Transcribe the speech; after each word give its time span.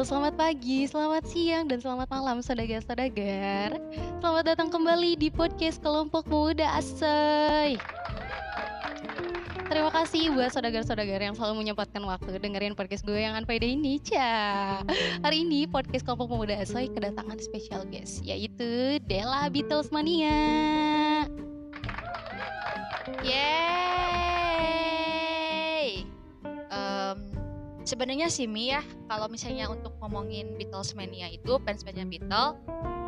Halo, 0.00 0.16
selamat 0.16 0.34
pagi, 0.40 0.88
selamat 0.88 1.28
siang, 1.28 1.68
dan 1.68 1.76
selamat 1.76 2.08
malam 2.08 2.40
saudagar-saudagar 2.40 3.76
Selamat 4.24 4.44
datang 4.48 4.72
kembali 4.72 5.12
di 5.12 5.28
podcast 5.28 5.76
Kelompok 5.84 6.24
Muda 6.24 6.72
Asoy 6.72 7.76
Terima 9.68 9.92
kasih 9.92 10.32
buat 10.32 10.56
saudagar-saudagar 10.56 11.20
yang 11.20 11.36
selalu 11.36 11.60
menyempatkan 11.60 12.00
waktu 12.00 12.32
dengerin 12.40 12.72
podcast 12.72 13.04
gue 13.04 13.20
yang 13.20 13.36
unpaid 13.36 13.60
ini, 13.60 14.00
Ca. 14.00 14.80
Hari 15.20 15.44
ini 15.44 15.68
podcast 15.68 16.08
Kelompok 16.08 16.32
Pemuda 16.32 16.56
Asoy 16.56 16.88
kedatangan 16.88 17.36
spesial 17.36 17.84
guest, 17.92 18.24
yaitu 18.24 19.04
Della 19.04 19.52
Beatles 19.52 19.92
Mania. 19.92 21.28
Yeay. 23.20 23.59
Sebenarnya 27.90 28.30
sih 28.30 28.46
Mi 28.46 28.70
ya, 28.70 28.86
kalau 29.10 29.26
misalnya 29.26 29.66
untuk 29.66 29.90
ngomongin 29.98 30.54
Beatles 30.54 30.94
mania 30.94 31.26
itu 31.26 31.58
fans-fansnya 31.66 32.06
Beatles, 32.06 32.54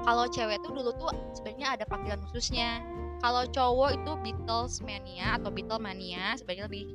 kalau 0.02 0.26
cewek 0.26 0.58
tuh 0.58 0.74
dulu 0.74 0.90
tuh 0.98 1.14
sebenarnya 1.38 1.78
ada 1.78 1.86
panggilan 1.86 2.18
khususnya. 2.26 2.82
Kalau 3.22 3.46
cowok 3.46 4.02
itu 4.02 4.12
Beatles 4.26 4.82
mania 4.82 5.38
atau 5.38 5.54
Beatles 5.54 5.78
mania, 5.78 6.34
sebenarnya 6.34 6.66
lebih 6.66 6.90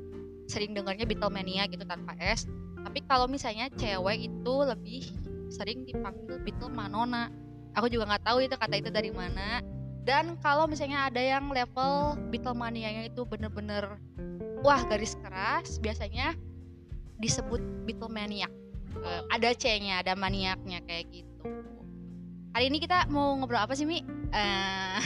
sering 0.52 0.76
dengarnya 0.76 1.08
Beatles 1.08 1.32
mania 1.32 1.64
gitu 1.72 1.88
tanpa 1.88 2.12
S. 2.20 2.44
Tapi 2.84 3.00
kalau 3.08 3.24
misalnya 3.32 3.72
cewek 3.80 4.20
itu 4.20 4.54
lebih 4.68 5.08
sering 5.48 5.88
dipanggil 5.88 6.44
Beatles 6.44 6.76
manona. 6.76 7.32
Aku 7.80 7.88
juga 7.88 8.12
nggak 8.12 8.28
tahu 8.28 8.44
itu 8.44 8.60
kata 8.60 8.84
itu 8.84 8.92
dari 8.92 9.16
mana. 9.16 9.64
Dan 10.04 10.36
kalau 10.44 10.68
misalnya 10.68 11.08
ada 11.08 11.24
yang 11.24 11.48
level 11.48 12.20
Beatles 12.36 12.60
manianya 12.60 13.08
itu 13.08 13.24
bener-bener 13.24 13.96
wah 14.60 14.84
garis 14.92 15.16
keras, 15.24 15.80
biasanya 15.80 16.36
disebut 17.18 17.62
Beatlemaniac. 17.86 18.52
Uh, 18.98 19.22
ada 19.30 19.54
C-nya, 19.54 20.02
ada 20.02 20.18
maniaknya 20.18 20.82
kayak 20.86 21.06
gitu. 21.14 21.38
Hari 22.58 22.74
ini 22.74 22.82
kita 22.82 23.06
mau 23.14 23.38
ngobrol 23.38 23.62
apa 23.62 23.78
sih 23.78 23.86
Mi? 23.86 24.02
Uh... 24.34 24.98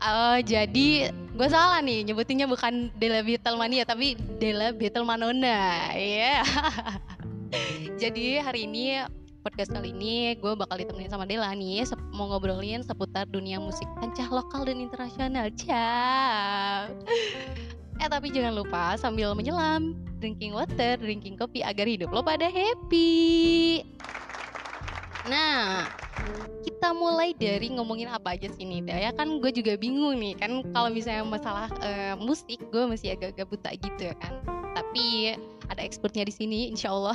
oh 0.06 0.38
jadi 0.46 1.10
gue 1.10 1.48
salah 1.50 1.82
nih 1.82 2.06
nyebutinnya 2.06 2.46
bukan 2.46 2.94
Della 2.96 3.26
Beatlemania 3.26 3.82
tapi 3.82 4.14
Della 4.38 4.70
Beatlemanona 4.70 5.90
ya. 5.98 5.98
Yeah. 5.98 6.42
jadi 8.02 8.46
hari 8.46 8.70
ini 8.70 9.02
podcast 9.40 9.72
kali 9.72 9.96
ini 9.96 10.36
gue 10.36 10.52
bakal 10.52 10.76
ditemenin 10.78 11.10
sama 11.10 11.24
Dela 11.24 11.48
nih 11.56 11.88
mau 12.12 12.28
ngobrolin 12.28 12.84
seputar 12.84 13.24
dunia 13.26 13.56
musik 13.56 13.88
kancah 13.98 14.28
lokal 14.30 14.68
dan 14.68 14.78
internasional. 14.78 15.48
Ciao. 15.56 16.92
Eh 18.00 18.08
tapi 18.08 18.32
jangan 18.32 18.56
lupa 18.56 18.96
sambil 18.96 19.36
menyelam, 19.36 19.92
drinking 20.24 20.56
water, 20.56 20.96
drinking 20.96 21.36
kopi 21.36 21.60
agar 21.60 21.84
hidup 21.84 22.08
lo 22.08 22.24
pada 22.24 22.48
happy. 22.48 23.84
Nah, 25.28 25.84
kita 26.64 26.96
mulai 26.96 27.36
dari 27.36 27.68
ngomongin 27.76 28.08
apa 28.08 28.40
aja 28.40 28.48
sih 28.56 28.64
nih 28.64 28.88
ya? 28.88 29.12
Kan 29.12 29.36
gue 29.44 29.52
juga 29.52 29.76
bingung 29.76 30.16
nih. 30.16 30.32
Kan 30.40 30.64
kalau 30.72 30.88
misalnya 30.88 31.28
masalah 31.28 31.68
uh, 31.84 32.16
musik 32.16 32.56
gue 32.72 32.82
masih 32.88 33.12
agak-agak 33.12 33.46
buta 33.52 33.70
gitu 33.76 34.02
ya 34.08 34.16
kan 34.16 34.59
tapi 34.74 35.36
ada 35.70 35.82
expertnya 35.86 36.26
di 36.26 36.34
sini 36.34 36.60
insya 36.74 36.90
Allah 36.90 37.14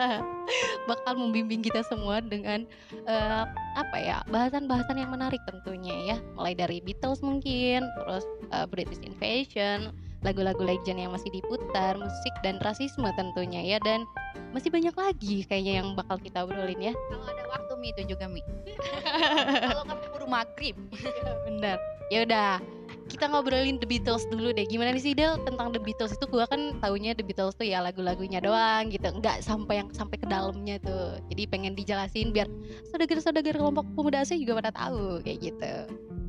bakal 0.90 1.12
membimbing 1.20 1.60
kita 1.60 1.84
semua 1.84 2.24
dengan 2.24 2.64
uh, 3.04 3.44
apa 3.76 3.96
ya 4.00 4.16
bahasan-bahasan 4.32 4.96
yang 4.96 5.12
menarik 5.12 5.40
tentunya 5.44 6.14
ya. 6.14 6.16
Mulai 6.34 6.56
dari 6.56 6.78
Beatles 6.80 7.20
mungkin 7.20 7.84
terus 8.00 8.24
uh, 8.56 8.64
British 8.64 9.04
Invasion 9.04 9.92
lagu-lagu 10.24 10.58
legend 10.64 10.98
yang 10.98 11.12
masih 11.12 11.28
diputar 11.30 11.94
musik 12.00 12.34
dan 12.40 12.56
rasisme 12.64 13.06
tentunya 13.14 13.76
ya. 13.76 13.78
Dan 13.84 14.08
masih 14.56 14.72
banyak 14.72 14.96
lagi 14.96 15.44
kayaknya 15.44 15.84
yang 15.84 15.92
bakal 15.92 16.16
kita 16.16 16.48
obrolin 16.48 16.80
ya. 16.80 16.94
Kalau 17.12 17.26
ada 17.28 17.44
waktu 17.52 17.72
mi 17.76 17.92
itu 17.92 18.02
juga 18.16 18.24
mi. 18.26 18.40
Kalau 19.70 19.84
kamu 19.84 20.06
buru 20.16 20.26
maghrib. 20.26 20.76
Ya, 20.96 21.32
benar. 21.44 21.76
Ya 22.08 22.18
udah 22.24 22.50
kita 23.06 23.30
ngobrolin 23.30 23.78
The 23.78 23.86
Beatles 23.86 24.26
dulu 24.26 24.50
deh. 24.50 24.66
Gimana 24.66 24.90
nih 24.90 25.02
sih 25.02 25.14
Del 25.14 25.38
tentang 25.46 25.70
The 25.70 25.80
Beatles 25.80 26.18
itu 26.18 26.26
gua 26.26 26.44
kan 26.50 26.76
taunya 26.82 27.14
The 27.14 27.22
Beatles 27.22 27.54
tuh 27.54 27.66
ya 27.66 27.78
lagu-lagunya 27.78 28.42
doang 28.42 28.90
gitu. 28.90 29.06
Enggak 29.06 29.46
sampai 29.46 29.82
yang 29.82 29.88
sampai 29.94 30.18
ke 30.18 30.26
dalamnya 30.26 30.82
tuh. 30.82 31.22
Jadi 31.30 31.42
pengen 31.46 31.72
dijelasin 31.78 32.34
biar 32.34 32.50
saudagar-saudagar 32.90 33.54
kelompok 33.54 33.86
pemuda 33.94 34.26
saya 34.26 34.42
juga 34.42 34.58
pada 34.58 34.70
tahu 34.74 35.22
kayak 35.22 35.38
gitu. 35.38 35.74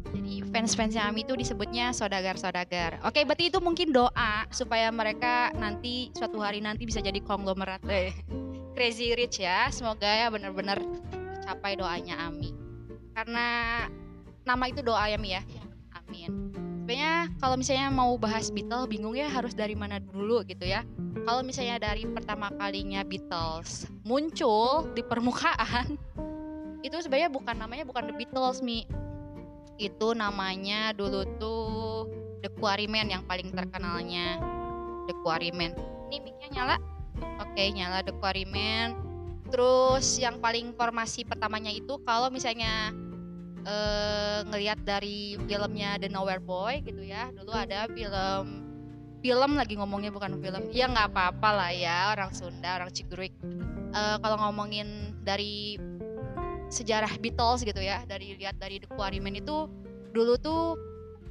Jadi 0.07 0.33
fans-fansnya 0.53 1.03
Ami 1.09 1.27
itu 1.27 1.35
disebutnya 1.35 1.91
saudagar-saudagar. 1.91 3.03
Oke, 3.03 3.27
berarti 3.27 3.51
itu 3.51 3.59
mungkin 3.59 3.91
doa 3.91 4.47
supaya 4.53 4.87
mereka 4.93 5.51
nanti 5.57 6.13
suatu 6.15 6.39
hari 6.39 6.63
nanti 6.63 6.87
bisa 6.87 7.03
jadi 7.03 7.19
konglomerat 7.25 7.83
deh. 7.83 8.13
Crazy 8.77 9.17
Rich 9.17 9.41
ya. 9.41 9.67
Semoga 9.73 10.07
ya 10.07 10.29
benar-benar 10.29 10.79
capai 11.43 11.75
doanya 11.75 12.21
Ami. 12.29 12.53
Karena 13.17 13.45
nama 14.45 14.63
itu 14.69 14.85
doa 14.85 15.09
ya 15.09 15.17
Mi 15.17 15.33
ya. 15.33 15.41
Amin 15.97 16.66
sebenarnya 16.87 17.27
kalau 17.43 17.59
misalnya 17.59 17.91
mau 17.91 18.15
bahas 18.15 18.47
Beatles 18.47 18.87
bingung 18.87 19.11
ya 19.11 19.27
harus 19.27 19.51
dari 19.51 19.75
mana 19.75 19.99
dulu 19.99 20.39
gitu 20.47 20.63
ya. 20.63 20.87
Kalau 21.27 21.43
misalnya 21.43 21.83
dari 21.83 22.07
pertama 22.07 22.47
kalinya 22.55 23.03
Beatles 23.03 23.91
muncul 24.07 24.87
di 24.95 25.03
permukaan 25.03 25.99
itu 26.87 26.95
sebenarnya 27.03 27.27
bukan 27.27 27.59
namanya 27.59 27.83
bukan 27.83 28.07
The 28.07 28.15
Beatles 28.15 28.63
mi. 28.63 28.87
Itu 29.75 30.15
namanya 30.15 30.95
dulu 30.95 31.27
tuh 31.35 32.07
The 32.39 32.55
Quarrymen 32.55 33.11
yang 33.11 33.27
paling 33.27 33.51
terkenalnya. 33.51 34.39
The 35.11 35.15
Quarrymen. 35.27 35.75
Ini 36.07 36.23
micnya 36.23 36.47
nyala? 36.55 36.79
Oke 37.43 37.67
nyala 37.67 37.99
The 37.99 38.15
Quarrymen. 38.15 38.95
Terus 39.51 40.23
yang 40.23 40.39
paling 40.39 40.71
formasi 40.71 41.27
pertamanya 41.27 41.67
itu 41.67 41.99
kalau 42.07 42.31
misalnya 42.31 42.95
uh, 43.67 44.39
ngelihat 44.47 44.79
dari 44.87 45.35
filmnya 45.45 45.99
The 45.99 46.07
Nowhere 46.07 46.41
Boy 46.41 46.81
gitu 46.81 47.03
ya. 47.03 47.29
Dulu 47.35 47.51
ada 47.51 47.85
film 47.91 48.65
film 49.19 49.59
lagi 49.59 49.75
ngomongnya 49.75 50.09
bukan 50.09 50.39
film. 50.39 50.71
Ya 50.71 50.87
nggak 50.87 51.11
apa-apa 51.13 51.49
lah 51.51 51.71
ya 51.75 52.15
orang 52.15 52.31
Sunda 52.31 52.79
orang 52.79 52.89
Cigurik 52.95 53.35
uh, 53.91 54.17
kalau 54.23 54.37
ngomongin 54.39 55.13
dari 55.21 55.75
sejarah 56.67 57.11
Beatles 57.19 57.63
gitu 57.63 57.79
ya 57.79 58.03
dari 58.03 58.35
lihat 58.35 58.59
dari 58.59 58.79
The 58.83 58.91
Quarrymen 58.91 59.39
itu 59.39 59.71
dulu 60.11 60.35
tuh 60.39 60.75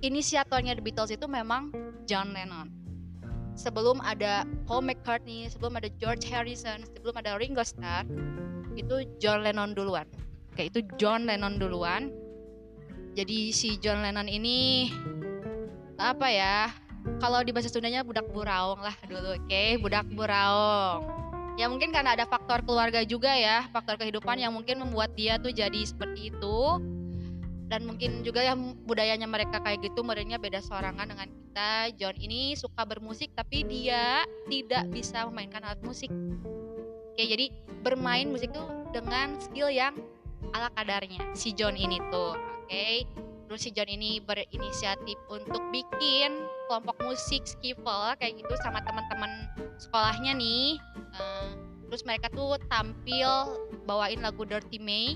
inisiatornya 0.01 0.77
The 0.77 0.85
Beatles 0.85 1.13
itu 1.13 1.25
memang 1.29 1.73
John 2.09 2.33
Lennon. 2.33 2.73
Sebelum 3.57 4.05
ada 4.05 4.45
Paul 4.69 4.85
McCartney 4.85 5.49
sebelum 5.49 5.81
ada 5.81 5.89
George 5.97 6.29
Harrison 6.29 6.85
sebelum 6.85 7.17
ada 7.17 7.41
Ringo 7.41 7.65
Starr 7.65 8.05
itu 8.77 9.09
John 9.17 9.45
Lennon 9.45 9.73
duluan. 9.73 10.05
Kayak 10.57 10.77
itu 10.77 10.81
John 11.01 11.25
Lennon 11.25 11.57
duluan 11.57 12.13
jadi 13.17 13.49
si 13.49 13.81
John 13.81 14.05
Lennon 14.05 14.29
ini 14.29 14.93
apa 15.97 16.29
ya 16.29 16.69
kalau 17.17 17.41
di 17.41 17.49
bahasa 17.49 17.73
Sundanya 17.73 18.05
budak 18.05 18.29
buraung 18.29 18.85
lah 18.85 18.93
dulu 19.09 19.41
oke? 19.41 19.49
Okay? 19.49 19.81
budak 19.81 20.05
buraung. 20.13 21.09
Ya 21.57 21.73
mungkin 21.73 21.89
karena 21.89 22.13
ada 22.13 22.29
faktor 22.29 22.61
keluarga 22.69 23.01
juga 23.09 23.33
ya 23.33 23.65
faktor 23.73 23.97
kehidupan 23.97 24.37
yang 24.37 24.53
mungkin 24.53 24.85
membuat 24.85 25.17
dia 25.17 25.41
tuh 25.41 25.49
jadi 25.49 25.81
seperti 25.89 26.29
itu. 26.29 26.59
Dan 27.67 27.89
mungkin 27.89 28.23
juga 28.23 28.45
ya 28.45 28.55
budayanya 28.85 29.27
mereka 29.27 29.59
kayak 29.65 29.83
gitu 29.83 30.05
mereka 30.05 30.37
beda 30.37 30.61
sorangan 30.61 31.09
dengan 31.09 31.27
kita. 31.33 31.97
John 31.97 32.21
ini 32.21 32.53
suka 32.53 32.85
bermusik 32.85 33.33
tapi 33.33 33.65
dia 33.65 34.29
tidak 34.53 34.93
bisa 34.93 35.25
memainkan 35.25 35.65
alat 35.65 35.81
musik. 35.81 36.13
Oke 37.17 37.25
jadi 37.25 37.49
bermain 37.81 38.29
musik 38.29 38.53
tuh 38.53 38.69
dengan 38.93 39.41
skill 39.41 39.73
yang 39.73 39.97
ala 40.53 40.69
kadarnya 40.77 41.33
si 41.33 41.57
John 41.57 41.81
ini 41.81 41.97
tuh 42.13 42.56
okay? 42.67 43.07
terus 43.47 43.63
si 43.63 43.71
John 43.71 43.87
ini 43.87 44.19
berinisiatif 44.19 45.17
untuk 45.31 45.63
bikin 45.71 46.35
kelompok 46.67 46.99
musik 47.07 47.47
skiffle 47.47 48.19
kayak 48.19 48.43
gitu 48.43 48.55
sama 48.67 48.83
teman-teman 48.83 49.31
sekolahnya 49.79 50.35
nih. 50.35 50.83
Uh, 51.15 51.55
terus 51.87 52.03
mereka 52.03 52.27
tuh 52.35 52.59
tampil 52.67 53.31
bawain 53.87 54.19
lagu 54.19 54.43
Dirty 54.43 54.83
May. 54.83 55.15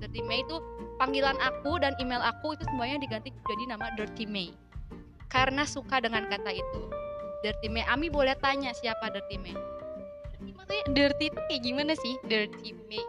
Dirty 0.00 0.20
May 0.24 0.44
itu 0.44 0.60
panggilan 1.00 1.36
aku 1.40 1.80
dan 1.80 1.96
email 1.96 2.20
aku 2.20 2.52
itu 2.52 2.64
semuanya 2.68 3.00
diganti 3.00 3.32
jadi 3.48 3.64
nama 3.72 3.88
Dirty 3.96 4.28
May. 4.28 4.52
Karena 5.32 5.64
suka 5.64 6.04
dengan 6.04 6.28
kata 6.28 6.52
itu. 6.52 6.80
Dirty 7.40 7.72
May 7.72 7.88
Ami 7.88 8.12
boleh 8.12 8.36
tanya 8.44 8.76
siapa 8.76 9.08
Dirty 9.08 9.40
May? 9.40 9.56
Maksudnya 10.52 10.84
Dirty 10.92 11.32
itu 11.32 11.40
kayak 11.48 11.62
gimana 11.64 11.92
sih? 11.96 12.14
Dirty 12.28 12.76
May 12.92 13.00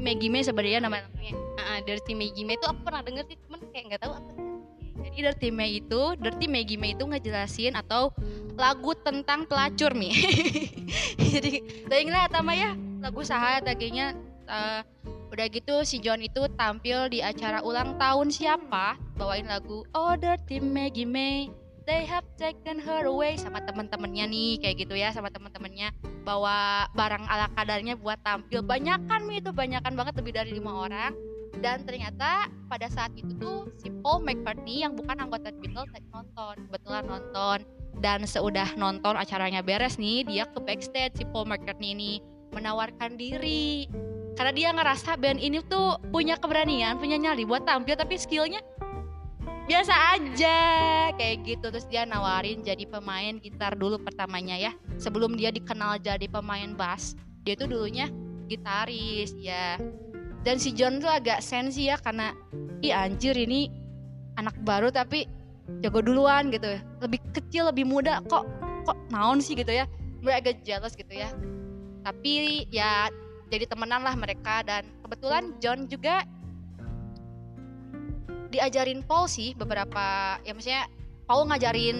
May 0.00 0.44
sebenarnya 0.44 0.80
nama 0.84 1.02
namanya 1.04 1.34
uh, 1.60 1.78
Dirty 1.84 2.12
Maggie 2.16 2.46
May. 2.46 2.56
Itu 2.56 2.68
aku 2.68 2.80
pernah 2.84 3.02
denger 3.04 3.24
sih 3.28 3.36
cuman 3.46 3.60
kayak 3.72 3.84
nggak 3.92 4.02
tahu 4.06 4.14
apa 4.16 4.52
jadi 5.02 5.28
Dirty 5.28 5.50
May 5.50 5.82
itu 5.82 6.02
Dirty 6.16 6.46
May 6.46 6.64
itu 6.64 7.04
ngejelasin 7.04 7.74
atau 7.74 8.14
lagu 8.54 8.94
tentang 9.02 9.48
pelacur 9.48 9.96
mi. 9.96 10.12
Jadi 11.32 11.84
saya 11.88 12.00
ngeliat 12.04 12.30
sama 12.30 12.52
ya? 12.54 12.76
Lagu 13.02 13.20
sahat 13.26 13.66
akhirnya 13.66 14.14
uh, 14.46 14.80
udah 15.32 15.46
gitu 15.48 15.82
si 15.82 15.98
John 15.98 16.20
itu 16.20 16.44
tampil 16.54 17.08
di 17.10 17.24
acara 17.24 17.64
ulang 17.64 17.96
tahun 17.96 18.30
siapa? 18.30 19.00
Bawain 19.16 19.48
lagu 19.48 19.82
Oh 19.96 20.14
Dirty 20.14 20.60
Maggie 20.60 21.08
May 21.08 21.50
they 21.92 22.08
have 22.08 22.24
taken 22.40 22.80
her 22.80 23.04
away 23.04 23.36
sama 23.36 23.60
teman-temannya 23.60 24.24
nih 24.32 24.50
kayak 24.64 24.88
gitu 24.88 24.96
ya 24.96 25.12
sama 25.12 25.28
teman-temannya 25.28 25.92
bawa 26.24 26.88
barang 26.96 27.28
ala 27.28 27.52
kadarnya 27.52 28.00
buat 28.00 28.16
tampil. 28.24 28.64
Banyakan 28.64 29.28
itu 29.28 29.52
banyakan 29.52 29.92
banget 29.92 30.16
lebih 30.16 30.32
dari 30.32 30.56
lima 30.56 30.88
orang. 30.88 31.12
Dan 31.60 31.84
ternyata 31.84 32.48
pada 32.72 32.88
saat 32.88 33.12
itu 33.12 33.36
tuh 33.36 33.68
si 33.76 33.92
Paul 34.00 34.24
McCartney 34.24 34.80
yang 34.80 34.96
bukan 34.96 35.20
anggota 35.20 35.52
Beatles 35.52 35.92
nonton 36.08 36.64
kebetulan 36.72 37.04
nonton. 37.04 37.58
Dan 38.00 38.24
seudah 38.24 38.72
nonton 38.80 39.20
acaranya 39.20 39.60
beres 39.60 40.00
nih 40.00 40.24
dia 40.24 40.48
ke 40.48 40.58
backstage 40.64 41.20
si 41.20 41.28
Paul 41.28 41.44
McCartney 41.44 41.92
ini 41.92 42.12
menawarkan 42.56 43.20
diri. 43.20 43.84
Karena 44.32 44.52
dia 44.56 44.72
ngerasa 44.72 45.20
band 45.20 45.44
ini 45.44 45.60
tuh 45.68 46.00
punya 46.08 46.40
keberanian 46.40 46.96
punya 46.96 47.20
nyali 47.20 47.44
buat 47.44 47.68
tampil 47.68 48.00
tapi 48.00 48.16
skillnya 48.16 48.64
biasa 49.68 49.94
aja 50.18 50.58
kayak 51.14 51.36
gitu. 51.46 51.66
Terus 51.70 51.86
dia 51.86 52.02
nawarin 52.02 52.62
jadi 52.66 52.84
pemain 52.86 53.38
gitar 53.38 53.78
dulu 53.78 53.98
pertamanya 54.02 54.58
ya. 54.58 54.72
Sebelum 54.98 55.38
dia 55.38 55.54
dikenal 55.54 56.02
jadi 56.02 56.26
pemain 56.26 56.74
bass 56.74 57.14
dia 57.42 57.58
tuh 57.58 57.66
dulunya 57.66 58.06
gitaris 58.46 59.34
ya 59.34 59.74
dan 60.42 60.58
si 60.58 60.74
John 60.74 60.98
tuh 60.98 61.10
agak 61.10 61.38
sensi 61.38 61.86
ya 61.86 61.98
karena 61.98 62.34
ih 62.82 62.90
anjir 62.90 63.34
ini 63.38 63.70
anak 64.34 64.58
baru 64.66 64.90
tapi 64.90 65.30
jago 65.82 66.02
duluan 66.02 66.50
gitu. 66.50 66.82
Lebih 66.98 67.22
kecil 67.30 67.70
lebih 67.70 67.86
muda 67.86 68.18
kok 68.26 68.46
kok 68.82 68.98
naon 69.14 69.38
sih? 69.38 69.54
gitu 69.54 69.70
ya. 69.70 69.86
Gue 70.22 70.34
agak 70.34 70.66
jealous 70.66 70.98
gitu 70.98 71.14
ya. 71.14 71.30
Tapi 72.02 72.66
ya 72.74 73.06
jadi 73.54 73.70
temenan 73.70 74.02
lah 74.02 74.18
mereka. 74.18 74.66
Dan 74.66 74.90
kebetulan 75.06 75.54
John 75.62 75.86
juga 75.86 76.26
diajarin 78.52 79.00
Paul 79.02 79.26
sih 79.26 79.56
beberapa 79.56 80.36
ya 80.44 80.52
maksudnya 80.52 80.84
Paul 81.24 81.48
ngajarin 81.48 81.98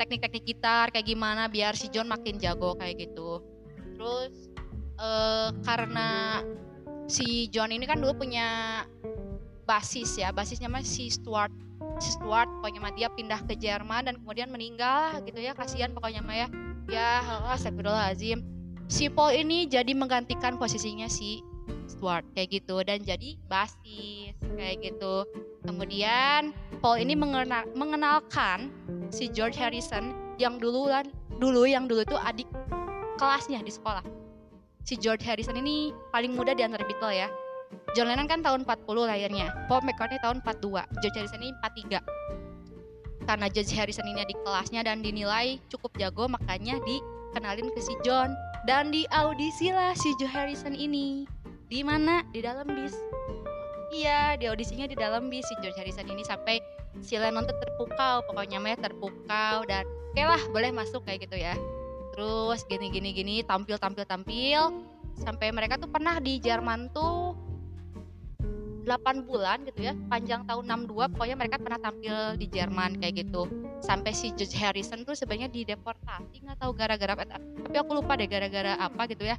teknik-teknik 0.00 0.44
gitar 0.48 0.90
kayak 0.90 1.06
gimana 1.06 1.46
biar 1.46 1.76
si 1.76 1.92
John 1.92 2.10
makin 2.10 2.40
jago 2.40 2.74
kayak 2.74 3.06
gitu. 3.06 3.44
Terus 3.94 4.50
uh, 4.98 5.54
karena 5.62 6.40
si 7.06 7.46
John 7.52 7.70
ini 7.70 7.84
kan 7.84 8.00
dulu 8.00 8.26
punya 8.26 8.82
basis 9.64 10.20
ya 10.20 10.32
basisnya 10.32 10.68
mah 10.68 10.84
si 10.84 11.08
Stuart 11.08 11.52
si 12.02 12.10
Stuart 12.16 12.48
pokoknya 12.60 12.80
mah 12.82 12.92
dia 12.96 13.08
pindah 13.12 13.40
ke 13.46 13.54
Jerman 13.54 14.08
dan 14.10 14.14
kemudian 14.18 14.50
meninggal 14.50 15.22
gitu 15.24 15.38
ya 15.40 15.54
kasihan 15.54 15.92
pokoknya 15.94 16.20
mah 16.24 16.36
ya. 16.36 16.48
Ya 16.84 17.08
astagfirullahaladzim. 17.56 18.44
Si 18.92 19.08
Paul 19.08 19.32
ini 19.40 19.64
jadi 19.64 19.96
menggantikan 19.96 20.60
posisinya 20.60 21.08
si 21.08 21.40
Stuart 21.88 22.28
kayak 22.36 22.60
gitu 22.60 22.76
dan 22.84 23.00
jadi 23.00 23.40
basis 23.48 24.36
kayak 24.56 24.84
gitu 24.84 25.24
Kemudian 25.64 26.52
Paul 26.84 27.00
ini 27.00 27.16
mengenal, 27.16 27.64
mengenalkan 27.72 28.68
si 29.08 29.32
George 29.32 29.56
Harrison 29.56 30.12
yang 30.36 30.60
dulu 30.60 30.92
dulu 31.40 31.64
yang 31.64 31.88
dulu 31.88 32.04
itu 32.04 32.16
adik 32.20 32.48
kelasnya 33.16 33.64
di 33.64 33.72
sekolah. 33.72 34.04
Si 34.84 35.00
George 35.00 35.24
Harrison 35.24 35.56
ini 35.56 35.96
paling 36.12 36.36
muda 36.36 36.52
di 36.52 36.60
antara 36.60 36.84
Beatles 36.84 37.16
ya. 37.16 37.28
John 37.96 38.10
Lennon 38.10 38.28
kan 38.28 38.44
tahun 38.44 38.68
40 38.68 39.08
lahirnya, 39.08 39.48
Paul 39.70 39.82
McCartney 39.86 40.20
tahun 40.20 40.44
42, 40.44 40.84
George 41.00 41.16
Harrison 41.16 41.40
ini 41.40 41.54
43. 41.64 43.24
Karena 43.24 43.46
George 43.48 43.72
Harrison 43.72 44.04
ini 44.04 44.20
adik 44.20 44.36
kelasnya 44.44 44.84
dan 44.84 45.00
dinilai 45.00 45.56
cukup 45.72 45.96
jago, 45.96 46.28
makanya 46.28 46.76
dikenalin 46.84 47.72
ke 47.72 47.80
si 47.80 47.96
John 48.04 48.36
dan 48.68 48.92
di 48.92 49.08
audisi 49.08 49.72
lah 49.72 49.96
si 49.96 50.12
George 50.20 50.36
Harrison 50.36 50.76
ini. 50.76 51.24
Di 51.72 51.80
mana? 51.80 52.20
Di 52.28 52.44
dalam 52.44 52.68
bis 52.68 52.92
iya 53.94 54.34
di 54.34 54.50
audisinya 54.50 54.90
di 54.90 54.98
dalam 54.98 55.30
bis 55.30 55.46
si 55.46 55.54
George 55.62 55.78
Harrison 55.78 56.10
ini 56.10 56.26
sampai 56.26 56.58
si 56.98 57.14
Lennon 57.14 57.46
tuh 57.46 57.54
terpukau 57.62 58.26
pokoknya 58.26 58.58
mah 58.58 58.74
terpukau 58.78 59.62
dan 59.70 59.86
oke 59.86 60.22
lah 60.22 60.42
boleh 60.50 60.74
masuk 60.74 61.06
kayak 61.06 61.30
gitu 61.30 61.38
ya. 61.38 61.54
Terus 62.14 62.66
gini 62.66 62.90
gini 62.90 63.10
gini 63.14 63.34
tampil 63.46 63.78
tampil 63.78 64.02
tampil. 64.06 64.70
Sampai 65.14 65.54
mereka 65.54 65.78
tuh 65.78 65.86
pernah 65.86 66.18
di 66.18 66.42
Jerman 66.42 66.90
tuh 66.90 67.38
8 68.84 69.24
bulan 69.24 69.64
gitu 69.64 69.80
ya 69.86 69.96
panjang 70.12 70.44
tahun 70.44 70.84
62 70.90 71.16
pokoknya 71.16 71.36
mereka 71.40 71.56
pernah 71.56 71.80
tampil 71.80 72.34
di 72.34 72.46
Jerman 72.50 72.98
kayak 72.98 73.26
gitu. 73.26 73.46
Sampai 73.78 74.10
si 74.10 74.34
George 74.34 74.58
Harrison 74.58 75.06
tuh 75.06 75.14
sebenarnya 75.14 75.50
dideportasi 75.50 76.42
nggak 76.42 76.58
tahu 76.58 76.74
gara-gara 76.74 77.14
tapi 77.24 77.76
aku 77.78 77.90
lupa 77.94 78.18
deh 78.18 78.26
gara-gara 78.26 78.74
apa 78.74 79.06
gitu 79.06 79.24
ya. 79.26 79.38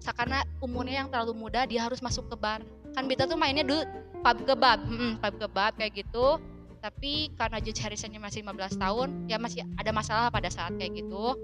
Karena 0.00 0.42
umurnya 0.64 1.04
yang 1.04 1.08
terlalu 1.12 1.36
muda 1.36 1.68
dia 1.68 1.84
harus 1.84 2.00
masuk 2.00 2.32
ke 2.32 2.36
bar 2.40 2.64
kan 2.94 3.04
Bita 3.06 3.24
tuh 3.26 3.38
mainnya 3.38 3.62
dulu 3.62 3.82
pub 4.20 4.38
kebab 4.44 4.78
hmm, 4.84 5.12
pub 5.20 5.34
kebab 5.40 5.72
kayak 5.76 6.04
gitu. 6.04 6.38
Tapi 6.80 7.28
karena 7.36 7.60
George 7.60 7.80
Harrisonnya 7.84 8.20
masih 8.20 8.40
15 8.40 8.80
tahun 8.80 9.08
ya 9.28 9.36
masih 9.36 9.68
ada 9.76 9.92
masalah 9.92 10.32
pada 10.32 10.48
saat 10.48 10.72
kayak 10.80 11.04
gitu. 11.04 11.36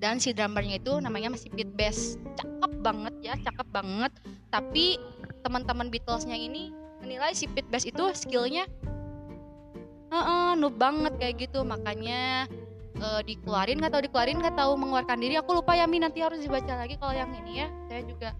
Dan 0.00 0.16
si 0.16 0.32
drummernya 0.32 0.80
itu 0.80 0.96
namanya 1.02 1.34
masih 1.34 1.52
Pete 1.52 1.74
Best 1.76 2.16
cakep 2.38 2.72
banget 2.80 3.14
ya 3.20 3.34
cakep 3.36 3.68
banget. 3.68 4.12
Tapi 4.48 4.96
teman-teman 5.42 5.90
Beatlesnya 5.92 6.38
ini 6.38 6.70
menilai 7.02 7.34
si 7.34 7.50
Pete 7.50 7.68
Best 7.68 7.90
itu 7.90 8.00
skillnya 8.14 8.64
uh 10.10 10.16
-uh, 10.16 10.50
noob 10.56 10.78
banget 10.78 11.18
kayak 11.18 11.50
gitu. 11.50 11.66
Makanya 11.66 12.46
uh, 13.02 13.20
dikeluarin 13.26 13.82
nggak 13.82 13.92
tahu 13.92 14.02
dikeluarin 14.06 14.38
nggak 14.38 14.56
tahu 14.56 14.72
mengeluarkan 14.78 15.18
diri. 15.18 15.34
Aku 15.42 15.58
lupa 15.58 15.74
ya 15.74 15.90
Mi 15.90 15.98
nanti 15.98 16.22
harus 16.22 16.38
dibaca 16.38 16.74
lagi 16.78 16.94
kalau 16.96 17.12
yang 17.12 17.34
ini 17.34 17.66
ya. 17.66 17.68
Saya 17.90 18.02
juga 18.06 18.30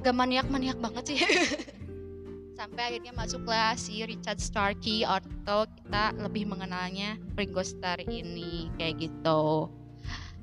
gak 0.00 0.16
maniak-maniak 0.16 0.78
banget 0.80 1.04
sih. 1.14 1.20
Sampai 2.58 2.92
akhirnya 2.92 3.16
masuklah 3.16 3.72
si 3.72 4.04
Richard 4.04 4.36
Starkey 4.36 5.00
atau 5.04 5.64
kita 5.64 6.12
lebih 6.20 6.44
mengenalnya 6.44 7.16
Ringo 7.36 7.64
Starr 7.64 8.04
ini 8.04 8.68
kayak 8.76 9.00
gitu. 9.00 9.72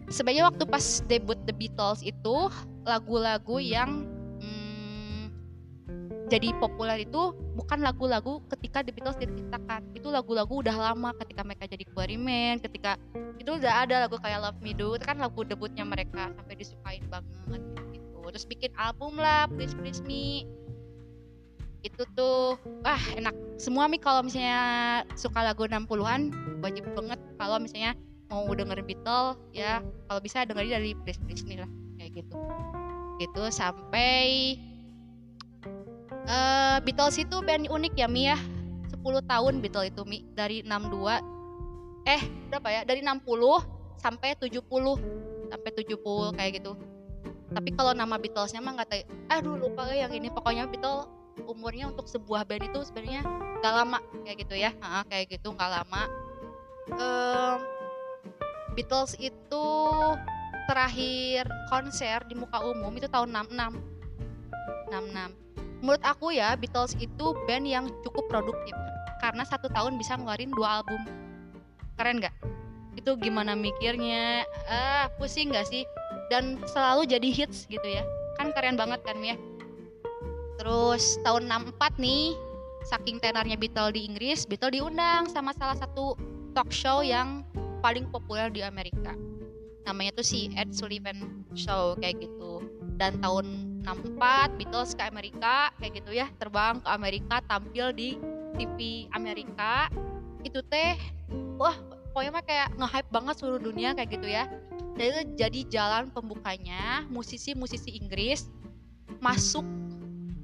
Sebenarnya 0.10 0.50
waktu 0.50 0.64
pas 0.66 1.04
debut 1.06 1.38
The 1.46 1.54
Beatles 1.54 2.02
itu 2.02 2.50
lagu-lagu 2.88 3.62
yang 3.62 4.08
hmm, 4.42 5.30
jadi 6.32 6.58
populer 6.58 7.06
itu 7.06 7.36
bukan 7.54 7.86
lagu-lagu 7.86 8.42
ketika 8.56 8.82
The 8.82 8.96
Beatles 8.96 9.20
diciptakan. 9.22 9.94
Itu 9.94 10.10
lagu-lagu 10.10 10.64
udah 10.64 10.74
lama 10.74 11.14
ketika 11.22 11.46
mereka 11.46 11.70
jadi 11.70 11.86
Quarrymen 11.92 12.64
ketika 12.64 12.98
itu 13.38 13.62
udah 13.62 13.84
ada 13.86 14.08
lagu 14.08 14.18
kayak 14.18 14.42
Love 14.42 14.62
Me 14.66 14.74
Do 14.74 14.98
itu 14.98 15.06
kan 15.06 15.22
lagu 15.22 15.46
debutnya 15.46 15.86
mereka 15.86 16.34
sampai 16.34 16.56
disukain 16.58 17.06
banget 17.12 17.62
terus 18.38 18.54
bikin 18.54 18.70
album 18.78 19.18
lah 19.18 19.50
please 19.50 19.74
please 19.74 19.98
me. 20.06 20.46
Itu 21.82 22.06
tuh 22.14 22.54
wah 22.86 23.02
enak. 23.18 23.34
Semua 23.58 23.90
mi 23.90 23.98
kalau 23.98 24.22
misalnya 24.22 25.02
suka 25.18 25.42
lagu 25.42 25.66
60-an 25.66 26.30
wajib 26.62 26.86
banget 26.94 27.18
kalau 27.42 27.58
misalnya 27.58 27.98
mau 28.30 28.46
denger 28.54 28.86
Beatles 28.86 29.42
ya. 29.58 29.82
Kalau 30.06 30.22
bisa 30.22 30.46
dengerin 30.46 30.70
dari 30.70 30.94
please 31.02 31.18
please 31.26 31.42
me 31.50 31.58
lah 31.58 31.70
kayak 31.98 32.22
gitu. 32.22 32.38
Gitu 33.26 33.44
sampai 33.50 34.54
uh, 36.30 36.78
Beatles 36.86 37.18
itu 37.18 37.42
band 37.42 37.66
unik 37.74 37.98
ya 37.98 38.06
Mi 38.06 38.30
ya. 38.30 38.38
10 39.02 39.02
tahun 39.02 39.66
Beatles 39.66 39.90
itu 39.90 40.06
Mi. 40.06 40.30
Dari 40.38 40.62
62 40.62 42.06
eh 42.06 42.22
berapa 42.54 42.70
ya? 42.70 42.82
Dari 42.86 43.02
60 43.02 43.18
sampai 43.98 44.38
70 44.38 44.62
sampai 45.50 45.70
70 45.74 46.38
kayak 46.38 46.62
gitu 46.62 46.78
tapi 47.48 47.72
kalau 47.72 47.96
nama 47.96 48.20
Beatlesnya 48.20 48.60
mah 48.60 48.76
nggak 48.82 48.90
tahu. 48.92 49.04
Aduh 49.32 49.56
lupa 49.56 49.88
yang 49.96 50.12
ini. 50.12 50.28
Pokoknya 50.28 50.68
Beatles 50.68 51.08
umurnya 51.48 51.88
untuk 51.88 52.10
sebuah 52.10 52.44
band 52.44 52.68
itu 52.68 52.80
sebenarnya 52.84 53.24
gak 53.64 53.74
lama. 53.74 54.00
Kayak 54.28 54.38
gitu 54.44 54.56
ya. 54.60 54.72
Nah, 54.84 55.08
kayak 55.08 55.32
gitu 55.32 55.56
nggak 55.56 55.72
lama. 55.72 56.04
Um, 56.98 57.58
Beatles 58.76 59.16
itu 59.20 59.66
terakhir 60.68 61.48
konser 61.72 62.28
di 62.28 62.36
muka 62.36 62.60
umum 62.60 62.92
itu 63.00 63.08
tahun 63.08 63.32
66 63.32 63.80
66 64.92 65.48
menurut 65.80 66.04
aku 66.04 66.36
ya 66.36 66.58
Beatles 66.60 66.98
itu 67.00 67.32
band 67.48 67.66
yang 67.68 67.86
cukup 68.04 68.28
produktif. 68.28 68.76
Karena 69.18 69.46
satu 69.48 69.72
tahun 69.72 69.98
bisa 69.98 70.20
ngeluarin 70.20 70.52
dua 70.54 70.82
album. 70.82 71.02
Keren 71.98 72.22
nggak 72.22 72.36
itu 72.98 73.14
gimana 73.22 73.54
mikirnya? 73.54 74.44
Ah 74.66 75.08
pusing 75.22 75.54
nggak 75.54 75.70
sih? 75.70 75.86
Dan 76.34 76.60
selalu 76.68 77.08
jadi 77.08 77.30
hits 77.30 77.70
gitu 77.70 77.86
ya. 77.86 78.04
Kan 78.36 78.52
keren 78.52 78.76
banget 78.76 79.00
kan 79.06 79.22
ya 79.22 79.38
terus 80.58 81.22
tahun 81.22 81.48
64 81.48 82.02
nih 82.02 82.34
saking 82.90 83.22
tenarnya 83.22 83.56
Beatles 83.56 83.94
di 83.94 84.02
Inggris 84.10 84.44
Beatles 84.44 84.74
diundang 84.74 85.30
sama 85.30 85.54
salah 85.54 85.78
satu 85.78 86.18
talk 86.52 86.74
show 86.74 87.06
yang 87.06 87.46
paling 87.80 88.10
populer 88.10 88.50
di 88.50 88.66
Amerika. 88.66 89.14
Namanya 89.86 90.20
tuh 90.20 90.26
si 90.26 90.52
Ed 90.58 90.74
Sullivan 90.76 91.46
Show 91.56 91.96
kayak 92.02 92.20
gitu. 92.20 92.66
Dan 92.98 93.22
tahun 93.24 93.80
64 93.86 94.60
Beatles 94.60 94.92
ke 94.98 95.04
Amerika 95.06 95.72
kayak 95.80 96.04
gitu 96.04 96.12
ya 96.12 96.28
terbang 96.42 96.82
ke 96.82 96.90
Amerika 96.90 97.40
tampil 97.46 97.94
di 97.94 98.18
TV 98.58 99.08
Amerika. 99.14 99.88
Itu 100.42 100.66
teh 100.66 100.98
wah 101.62 101.78
pokoknya 102.18 102.34
mah 102.34 102.46
kayak 102.50 102.68
nge-hype 102.82 103.10
banget 103.14 103.36
seluruh 103.38 103.62
dunia 103.62 103.94
kayak 103.94 104.10
gitu 104.18 104.26
ya. 104.26 104.50
Dan 104.98 105.06
itu 105.06 105.22
jadi 105.38 105.60
jalan 105.70 106.10
pembukanya 106.10 107.06
musisi-musisi 107.14 107.94
Inggris 107.94 108.50
masuk 109.22 109.62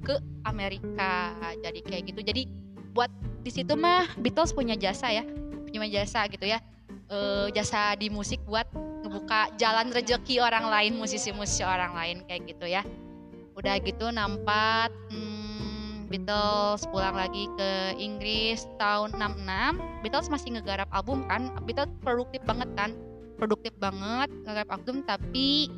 ke 0.06 0.14
Amerika. 0.46 1.34
Jadi 1.58 1.82
kayak 1.82 2.14
gitu. 2.14 2.22
Jadi 2.22 2.46
buat 2.94 3.10
di 3.42 3.50
situ 3.50 3.74
mah 3.74 4.06
Beatles 4.22 4.54
punya 4.54 4.78
jasa 4.78 5.10
ya 5.10 5.26
cuma 5.74 5.90
jasa 5.90 6.30
gitu 6.30 6.46
ya. 6.46 6.62
Eh, 7.10 7.50
jasa 7.50 7.98
di 7.98 8.06
musik 8.06 8.38
buat 8.46 8.70
ngebuka 9.02 9.58
jalan 9.58 9.90
rezeki 9.90 10.38
orang 10.38 10.70
lain 10.70 10.94
musisi-musisi 10.94 11.66
orang 11.66 11.90
lain 11.98 12.22
kayak 12.30 12.54
gitu 12.54 12.70
ya. 12.70 12.86
Udah 13.58 13.82
gitu 13.82 14.14
nampak 14.14 14.94
hmm, 15.10 15.53
Beatles 16.06 16.84
pulang 16.88 17.16
lagi 17.16 17.48
ke 17.56 17.70
Inggris 17.96 18.68
tahun 18.76 19.16
66 19.16 20.04
Beatles 20.04 20.28
masih 20.28 20.58
ngegarap 20.58 20.88
album 20.92 21.24
kan? 21.26 21.48
Beatles 21.64 21.90
produktif 22.04 22.40
banget 22.44 22.68
kan? 22.76 22.90
Produktif 23.40 23.74
banget 23.80 24.30
ngegarap 24.44 24.70
album 24.80 25.02
tapi 25.04 25.68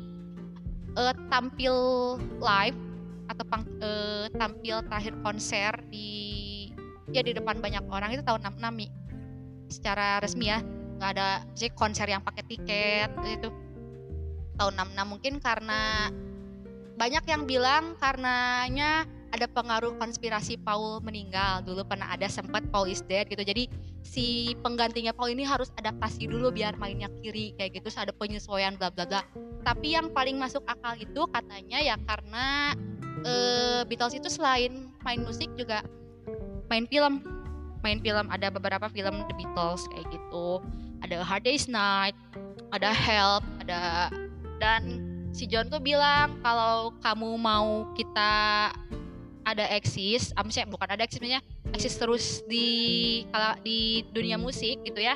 eh, 0.97 1.15
tampil 1.31 1.75
live 2.39 2.79
atau 3.27 3.43
pang, 3.47 3.63
eh, 3.83 4.27
tampil 4.35 4.83
terakhir 4.87 5.13
konser 5.23 5.71
di 5.91 6.09
ya 7.11 7.23
di 7.23 7.31
depan 7.31 7.59
banyak 7.59 7.83
orang 7.87 8.15
itu 8.15 8.23
tahun 8.23 8.43
66 8.43 8.71
Mi. 8.75 8.87
secara 9.67 10.23
resmi 10.23 10.47
ya 10.47 10.63
nggak 10.97 11.11
ada 11.11 11.43
sih 11.53 11.67
konser 11.75 12.07
yang 12.07 12.23
pakai 12.23 12.43
tiket 12.47 13.11
itu 13.27 13.51
tahun 14.55 14.73
66 14.95 15.11
mungkin 15.11 15.33
karena 15.43 16.09
banyak 16.97 17.23
yang 17.29 17.43
bilang 17.45 17.93
karenanya 18.01 19.05
ada 19.33 19.45
pengaruh 19.49 19.95
konspirasi 19.99 20.59
Paul 20.61 21.03
meninggal. 21.03 21.63
Dulu 21.63 21.83
pernah 21.83 22.11
ada 22.11 22.27
sempat 22.27 22.63
Paul 22.71 22.91
is 22.91 23.03
dead 23.05 23.27
gitu. 23.27 23.43
Jadi 23.43 23.67
si 24.03 24.55
penggantinya 24.63 25.11
Paul 25.11 25.35
ini 25.35 25.43
harus 25.43 25.71
adaptasi 25.75 26.31
dulu 26.31 26.51
biar 26.51 26.75
mainnya 26.79 27.11
kiri 27.21 27.55
kayak 27.59 27.79
gitu. 27.81 27.91
Ada 27.91 28.15
penyesuaian 28.15 28.75
bla 28.79 28.91
bla 28.91 29.07
bla. 29.07 29.21
Tapi 29.67 29.97
yang 29.97 30.11
paling 30.11 30.39
masuk 30.39 30.63
akal 30.65 30.95
itu 30.95 31.27
katanya 31.31 31.79
ya 31.83 31.95
karena 32.07 32.75
eh, 33.27 33.81
Beatles 33.85 34.15
itu 34.15 34.31
selain 34.31 34.91
main 35.03 35.21
musik 35.23 35.51
juga 35.59 35.83
main 36.71 36.87
film. 36.87 37.23
Main 37.85 38.01
film 38.01 38.25
ada 38.33 38.49
beberapa 38.49 38.89
film 38.89 39.23
The 39.29 39.35
Beatles 39.37 39.85
kayak 39.93 40.09
gitu. 40.09 40.59
Ada 41.05 41.21
Hard 41.21 41.45
Day's 41.45 41.69
Night 41.69 42.17
ada 42.71 42.91
Help 42.91 43.43
ada 43.63 44.11
dan 44.59 44.81
si 45.31 45.45
John 45.47 45.69
tuh 45.69 45.79
bilang 45.79 46.39
kalau 46.41 46.91
kamu 46.99 47.37
mau 47.39 47.87
kita 47.93 48.73
ada 49.47 49.63
eksis, 49.71 50.35
ah, 50.35 50.43
bukan 50.67 50.87
ada 50.91 51.07
eksis, 51.07 51.23
maksudnya 51.23 51.41
eksis 51.71 51.95
terus 51.95 52.25
di 52.51 52.67
kalau 53.31 53.55
di 53.63 54.03
dunia 54.11 54.35
musik 54.35 54.83
gitu 54.83 54.99
ya. 54.99 55.15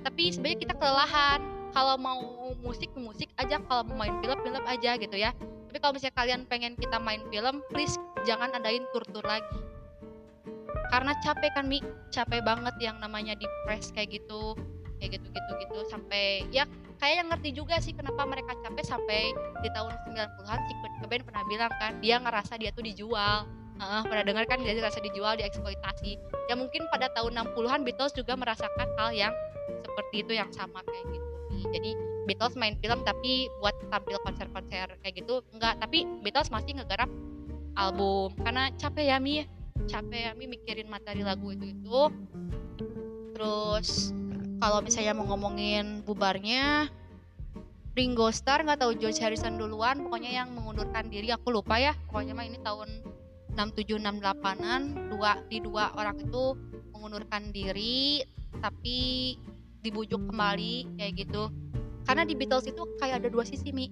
Tapi 0.00 0.32
sebenarnya 0.32 0.58
kita 0.64 0.74
kelelahan. 0.80 1.40
Kalau 1.70 1.94
mau 2.00 2.18
musik 2.66 2.90
musik 2.98 3.30
aja, 3.38 3.62
kalau 3.62 3.86
mau 3.86 4.02
main 4.02 4.16
film 4.18 4.38
film 4.42 4.64
aja 4.66 4.98
gitu 4.98 5.14
ya. 5.14 5.30
Tapi 5.70 5.78
kalau 5.78 5.94
misalnya 5.94 6.16
kalian 6.18 6.40
pengen 6.50 6.74
kita 6.74 6.98
main 6.98 7.22
film, 7.30 7.62
please 7.70 7.94
jangan 8.26 8.50
adain 8.58 8.82
tur-tur 8.90 9.22
lagi. 9.22 9.46
Karena 10.90 11.14
capek 11.22 11.54
kan 11.54 11.70
Mi, 11.70 11.78
capek 12.10 12.42
banget 12.42 12.74
yang 12.82 12.98
namanya 12.98 13.38
di 13.38 13.46
press 13.62 13.94
kayak 13.94 14.18
gitu, 14.18 14.58
kayak 15.00 15.16
gitu-gitu 15.18 15.52
gitu 15.64 15.78
sampai 15.88 16.44
ya 16.52 16.68
kayak 17.00 17.24
yang 17.24 17.28
ngerti 17.32 17.50
juga 17.56 17.80
sih 17.80 17.96
kenapa 17.96 18.28
mereka 18.28 18.52
capek 18.60 18.84
sampai 18.84 19.32
di 19.64 19.68
tahun 19.72 19.96
90-an 20.12 20.60
si 20.68 20.72
Kurt 20.78 20.92
pernah 21.24 21.44
bilang 21.48 21.72
kan 21.80 21.96
dia 22.04 22.20
ngerasa 22.20 22.60
dia 22.60 22.70
tuh 22.70 22.84
dijual. 22.84 23.48
Heeh, 23.80 24.02
pernah 24.04 24.24
dengar 24.28 24.44
kan 24.44 24.60
dia 24.60 24.76
ngerasa 24.76 25.00
dijual 25.00 25.40
dieksploitasi. 25.40 26.20
Ya 26.52 26.54
mungkin 26.54 26.84
pada 26.92 27.08
tahun 27.16 27.32
60-an 27.32 27.80
Beatles 27.88 28.12
juga 28.12 28.36
merasakan 28.36 28.88
hal 29.00 29.16
yang 29.16 29.32
seperti 29.80 30.20
itu 30.20 30.36
yang 30.36 30.52
sama 30.52 30.84
kayak 30.84 31.08
gitu 31.16 31.30
jadi 31.68 31.92
Beatles 32.24 32.54
main 32.56 32.78
film 32.78 33.02
tapi 33.02 33.50
buat 33.58 33.74
tampil 33.90 34.16
konser-konser 34.22 34.96
kayak 35.02 35.14
gitu 35.18 35.42
enggak. 35.52 35.76
Tapi 35.82 36.06
Beatles 36.22 36.48
masih 36.48 36.78
ngegarap 36.78 37.10
album. 37.76 38.32
Karena 38.40 38.70
capek 38.78 39.04
ya 39.10 39.16
Mi. 39.18 39.44
Capek 39.90 40.20
ya 40.30 40.32
Mi 40.32 40.46
mikirin 40.46 40.86
materi 40.86 41.26
lagu 41.26 41.50
itu 41.52 41.68
itu 41.68 42.00
terus 43.34 44.12
kalau 44.60 44.84
misalnya 44.84 45.16
mau 45.16 45.26
ngomongin 45.32 46.04
bubarnya 46.04 46.92
Ringo 47.96 48.30
Starr 48.30 48.62
nggak 48.62 48.86
tahu 48.86 48.92
George 49.00 49.18
Harrison 49.18 49.58
duluan 49.58 50.04
pokoknya 50.06 50.30
yang 50.44 50.54
mengundurkan 50.54 51.10
diri 51.10 51.34
aku 51.34 51.50
lupa 51.50 51.80
ya. 51.80 51.96
Pokoknya 52.06 52.38
mah 52.38 52.46
ini 52.46 52.60
tahun 52.62 52.88
67 53.58 53.98
68an 53.98 55.10
dua 55.10 55.42
di 55.50 55.58
dua 55.58 55.90
orang 55.98 56.22
itu 56.22 56.54
mengundurkan 56.94 57.50
diri 57.50 58.22
tapi 58.62 59.34
dibujuk 59.82 60.30
kembali 60.30 61.00
kayak 61.00 61.12
gitu. 61.26 61.50
Karena 62.06 62.22
di 62.22 62.38
Beatles 62.38 62.70
itu 62.70 62.86
kayak 63.02 63.26
ada 63.26 63.28
dua 63.32 63.42
sisi 63.42 63.74
mi. 63.74 63.90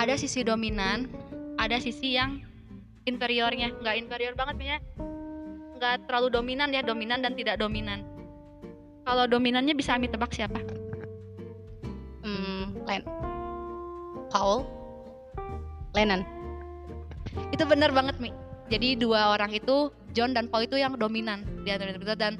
Ada 0.00 0.16
sisi 0.16 0.40
dominan 0.40 1.28
ada 1.58 1.76
sisi 1.82 2.14
yang 2.14 2.40
inferiornya 3.04 3.74
nggak 3.82 3.96
inferior 3.98 4.34
banget 4.38 4.56
ya 4.62 4.78
nggak 5.76 6.06
terlalu 6.06 6.30
dominan 6.30 6.70
ya 6.70 6.86
dominan 6.86 7.18
dan 7.18 7.34
tidak 7.34 7.58
dominan 7.58 8.06
kalau 9.08 9.24
dominannya 9.24 9.72
bisa 9.72 9.96
Ami 9.96 10.12
tebak 10.12 10.36
siapa? 10.36 10.60
Hmm, 12.20 12.76
Len. 12.84 13.00
Paul. 14.28 14.68
Lennon. 15.96 16.20
Itu 17.48 17.64
bener 17.64 17.88
banget 17.96 18.20
Mi. 18.20 18.28
Jadi 18.68 19.00
dua 19.00 19.32
orang 19.32 19.56
itu 19.56 19.88
John 20.12 20.36
dan 20.36 20.52
Paul 20.52 20.68
itu 20.68 20.76
yang 20.76 21.00
dominan 21.00 21.40
di 21.64 21.72
antara 21.72 21.96
itu 21.96 22.04
dan 22.20 22.36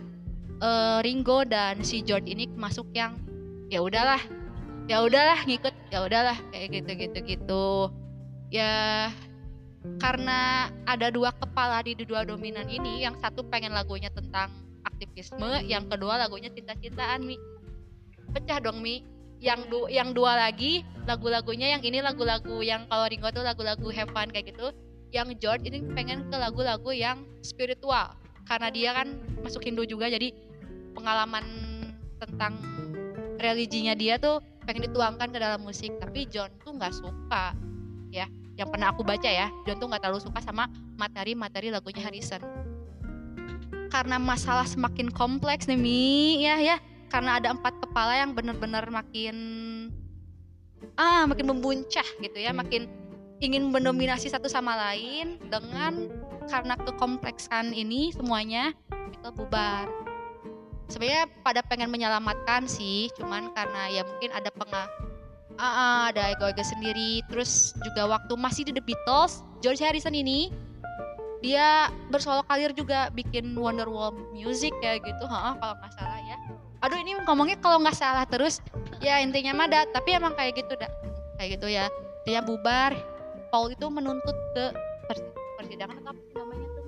uh, 0.60 1.00
Ringo 1.00 1.48
dan 1.48 1.80
si 1.80 2.04
George 2.04 2.28
ini 2.28 2.44
masuk 2.52 2.84
yang 2.92 3.16
ya 3.72 3.80
udahlah 3.80 4.20
ya 4.92 5.00
udahlah 5.00 5.40
ngikut 5.48 5.72
ya 5.88 6.04
udahlah 6.04 6.36
kayak 6.52 6.68
gitu 6.84 6.90
gitu 7.00 7.18
gitu 7.24 7.66
ya 8.52 9.08
karena 10.00 10.68
ada 10.84 11.08
dua 11.08 11.32
kepala 11.32 11.80
di 11.80 11.96
dua 11.96 12.28
dominan 12.28 12.68
ini 12.68 13.04
yang 13.04 13.16
satu 13.20 13.44
pengen 13.48 13.72
lagunya 13.72 14.12
tentang 14.12 14.52
aktivisme 14.88 15.62
yang 15.68 15.86
kedua 15.86 16.16
lagunya 16.16 16.48
cinta-cintaan 16.48 17.22
Mi. 17.22 17.36
Pecah 18.32 18.58
dong 18.64 18.80
Mi. 18.80 19.04
Yang 19.38 19.70
du 19.70 19.80
yang 19.86 20.10
dua 20.10 20.34
lagi 20.34 20.82
lagu-lagunya 21.06 21.70
yang 21.70 21.82
ini 21.86 22.02
lagu-lagu 22.02 22.58
yang 22.58 22.90
kalau 22.90 23.06
Ringo 23.06 23.30
tuh 23.30 23.46
lagu-lagu 23.46 23.86
have 23.94 24.10
fun 24.10 24.26
kayak 24.34 24.50
gitu 24.50 24.74
yang 25.14 25.30
George 25.38 25.62
ini 25.70 25.78
pengen 25.94 26.26
ke 26.26 26.36
lagu-lagu 26.36 26.90
yang 26.90 27.22
spiritual 27.40 28.18
karena 28.50 28.68
dia 28.74 28.90
kan 28.98 29.14
masuk 29.46 29.62
Hindu 29.62 29.86
juga 29.86 30.10
jadi 30.10 30.34
pengalaman 30.92 31.46
tentang 32.18 32.58
religinya 33.38 33.94
dia 33.94 34.18
tuh 34.18 34.42
pengen 34.66 34.90
dituangkan 34.90 35.30
ke 35.30 35.38
dalam 35.38 35.62
musik 35.62 35.94
tapi 36.02 36.26
John 36.26 36.50
tuh 36.60 36.74
nggak 36.74 36.92
suka 36.92 37.54
ya. 38.10 38.26
Yang 38.58 38.74
pernah 38.74 38.90
aku 38.90 39.06
baca 39.06 39.30
ya 39.30 39.54
John 39.70 39.78
tuh 39.78 39.86
nggak 39.86 40.02
terlalu 40.02 40.18
suka 40.18 40.42
sama 40.42 40.66
materi-materi 40.98 41.70
lagunya 41.70 42.02
Harrison 42.02 42.42
karena 43.88 44.16
masalah 44.20 44.64
semakin 44.68 45.08
kompleks 45.12 45.66
nih 45.66 45.78
Mi. 45.78 46.44
Ya 46.44 46.56
ya. 46.60 46.76
Karena 47.08 47.40
ada 47.40 47.52
empat 47.52 47.80
kepala 47.80 48.20
yang 48.20 48.36
benar-benar 48.36 48.84
makin 48.92 49.36
ah 50.94 51.26
makin 51.26 51.46
membuncah 51.48 52.04
gitu 52.20 52.38
ya. 52.38 52.52
Makin 52.52 52.88
ingin 53.38 53.70
mendominasi 53.70 54.28
satu 54.28 54.50
sama 54.50 54.74
lain 54.76 55.38
dengan 55.46 56.10
karena 56.48 56.74
kekompleksan 56.76 57.72
ini 57.72 58.12
semuanya 58.12 58.76
itu 59.12 59.28
bubar. 59.34 59.88
Sebenarnya 60.88 61.28
pada 61.44 61.60
pengen 61.60 61.92
menyelamatkan 61.92 62.64
sih 62.64 63.12
cuman 63.20 63.52
karena 63.52 63.92
ya 63.92 64.02
mungkin 64.08 64.32
ada 64.32 64.48
pengah 64.48 64.88
ah, 65.60 66.08
ada 66.08 66.32
ego-ego 66.32 66.64
sendiri. 66.64 67.20
Terus 67.28 67.76
juga 67.84 68.08
waktu 68.08 68.32
masih 68.36 68.62
di 68.68 68.72
The 68.72 68.84
Beatles 68.84 69.44
George 69.60 69.82
Harrison 69.82 70.14
ini 70.14 70.48
dia 71.38 71.92
bersolo 72.10 72.42
karir 72.46 72.74
juga 72.74 73.08
bikin 73.14 73.54
Wonderwall 73.54 74.14
music 74.34 74.74
kayak 74.82 75.06
gitu. 75.06 75.24
Ha, 75.30 75.54
kalau 75.58 75.74
nggak 75.78 75.92
salah 75.94 76.20
ya. 76.26 76.36
Aduh 76.82 76.98
ini 76.98 77.18
ngomongnya 77.26 77.58
kalau 77.58 77.78
nggak 77.82 77.94
salah 77.98 78.26
terus 78.26 78.58
ya 78.98 79.22
intinya 79.22 79.54
mah 79.54 79.68
dah. 79.70 79.84
Tapi 79.94 80.18
emang 80.18 80.34
kayak 80.34 80.58
gitu 80.58 80.74
dah. 80.74 80.90
Kayak 81.38 81.58
gitu 81.58 81.66
ya. 81.70 81.86
Dia 82.26 82.42
bubar. 82.42 82.94
Paul 83.48 83.72
itu 83.72 83.86
menuntut 83.88 84.36
ke 84.52 84.76
persidangan 85.56 86.04
atau 86.04 86.12
apa 86.12 86.20
sih 86.20 86.34
namanya 86.36 86.66
tuh? 86.68 86.84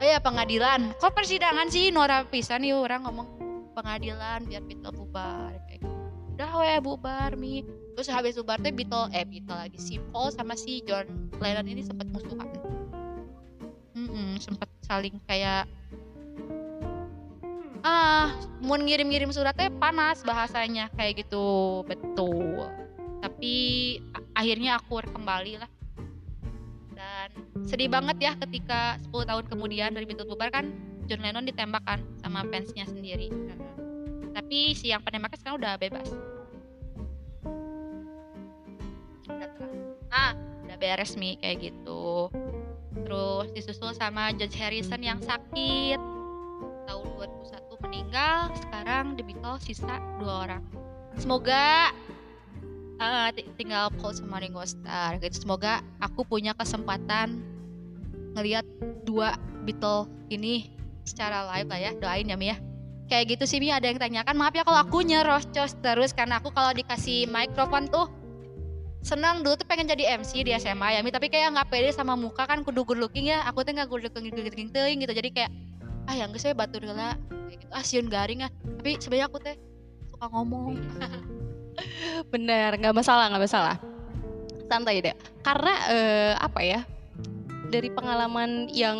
Oh 0.00 0.06
ya 0.08 0.18
pengadilan. 0.18 0.80
Kok 0.96 1.12
persidangan 1.12 1.68
sih? 1.68 1.92
Nora 1.92 2.24
pisan 2.24 2.64
nih 2.64 2.72
orang 2.72 3.04
ngomong 3.04 3.28
pengadilan 3.76 4.46
biar 4.48 4.62
Beatle 4.64 4.94
bubar 4.94 5.52
kayak 5.68 5.84
gitu. 5.84 5.98
Udah 6.34 6.50
ya 6.64 6.78
bubar 6.80 7.36
Mi. 7.36 7.66
Terus 7.94 8.08
habis 8.10 8.34
bubar 8.40 8.58
tuh 8.62 8.72
Beatle 8.72 9.06
eh 9.12 9.26
Beatle 9.28 9.54
lagi 9.54 9.78
si 9.78 10.00
Paul 10.10 10.32
sama 10.32 10.56
si 10.56 10.80
John 10.82 11.06
Lennon 11.38 11.68
ini 11.68 11.82
sempat 11.84 12.08
musuhan 12.10 12.48
mm 14.14 14.38
sempat 14.38 14.70
saling 14.86 15.18
kayak 15.26 15.66
ah 17.84 18.32
mau 18.64 18.80
ngirim-ngirim 18.80 19.28
suratnya 19.28 19.68
panas 19.76 20.24
bahasanya 20.24 20.88
kayak 20.96 21.26
gitu. 21.26 21.82
Betul. 21.84 22.70
Tapi 23.20 23.54
akhirnya 24.32 24.80
akur 24.80 25.04
kembali 25.04 25.60
lah. 25.60 25.70
Dan 26.94 27.28
sedih 27.68 27.92
banget 27.92 28.16
ya 28.22 28.32
ketika 28.40 28.96
10 29.10 29.28
tahun 29.28 29.44
kemudian 29.52 29.92
dari 29.92 30.08
Beatles 30.08 30.30
bubar 30.30 30.48
kan 30.48 30.72
John 31.04 31.20
Lennon 31.20 31.44
ditembak 31.44 31.84
kan 31.84 32.00
sama 32.24 32.46
fansnya 32.48 32.88
sendiri. 32.88 33.28
Tapi 34.32 34.72
si 34.72 34.88
yang 34.88 35.04
penembaknya 35.04 35.38
sekarang 35.44 35.60
udah 35.60 35.74
bebas. 35.76 36.08
Ah 40.08 40.32
udah 40.64 40.76
beres 40.80 41.20
mi 41.20 41.36
kayak 41.36 41.68
gitu 41.68 42.32
terus 43.02 43.50
disusul 43.50 43.90
sama 43.96 44.30
George 44.38 44.54
Harrison 44.54 45.02
yang 45.02 45.18
sakit. 45.18 45.98
Tahun 46.84 47.06
2001 47.18 47.84
meninggal 47.84 48.52
sekarang 48.62 49.18
The 49.18 49.22
Beatles 49.26 49.62
sisa 49.66 49.98
dua 50.22 50.34
orang. 50.46 50.62
Semoga 51.18 51.90
uh, 52.98 53.28
tinggal 53.58 53.90
Paul 53.98 54.14
sama 54.14 54.38
Ringo 54.38 54.62
Starr 54.62 55.18
gitu. 55.18 55.46
Semoga 55.46 55.82
aku 55.98 56.22
punya 56.22 56.54
kesempatan 56.54 57.42
ngelihat 58.38 58.66
dua 59.02 59.38
Beatles 59.64 60.10
ini 60.30 60.70
secara 61.02 61.46
live 61.54 61.68
lah 61.70 61.80
ya. 61.80 61.90
Doain 61.98 62.26
ya 62.28 62.36
Mi 62.38 62.52
ya. 62.54 62.56
Kayak 63.10 63.36
gitu 63.36 63.44
sih 63.46 63.58
Mi. 63.60 63.70
Ada 63.70 63.90
yang 63.90 64.00
tanyakan 64.00 64.36
maaf 64.38 64.54
ya 64.56 64.64
kalau 64.66 64.80
aku 64.80 65.04
nyerocos 65.04 65.76
terus 65.80 66.10
karena 66.12 66.38
aku 66.40 66.50
kalau 66.52 66.72
dikasih 66.74 67.30
mikrofon 67.30 67.88
tuh 67.88 68.08
senang 69.04 69.44
dulu 69.44 69.60
tuh 69.60 69.68
pengen 69.68 69.84
jadi 69.84 70.16
MC 70.16 70.48
di 70.48 70.56
SMA 70.56 70.96
ya 70.96 71.00
tapi 71.12 71.28
kayak 71.28 71.52
nggak 71.52 71.68
pede 71.68 71.92
sama 71.92 72.16
muka 72.16 72.48
kan 72.48 72.64
kudu 72.64 72.88
good 72.88 72.98
looking 72.98 73.28
ya. 73.28 73.44
Aku 73.52 73.60
tuh 73.60 73.76
nggak 73.76 73.88
good 73.92 74.02
looking 74.08 74.32
good 74.32 74.48
looking 74.48 74.72
gitu. 74.72 75.12
Jadi 75.12 75.28
kayak 75.30 75.52
ah 76.08 76.16
yang 76.16 76.32
saya 76.40 76.56
batu 76.56 76.80
dulu 76.80 76.96
gitu. 77.52 77.64
Ah 77.68 77.84
siun 77.84 78.08
garing 78.08 78.48
ah. 78.48 78.50
Tapi 78.80 78.96
sebenarnya 78.96 79.28
aku 79.28 79.38
teh 79.44 79.60
suka 80.08 80.26
ngomong. 80.32 80.80
Bener 82.32 82.80
nggak 82.80 82.96
masalah 82.96 83.28
nggak 83.28 83.44
masalah. 83.44 83.76
Santai 84.72 85.04
deh. 85.04 85.14
Karena 85.44 85.72
uh, 85.92 86.32
apa 86.40 86.60
ya 86.64 86.80
dari 87.68 87.92
pengalaman 87.92 88.72
yang 88.72 88.96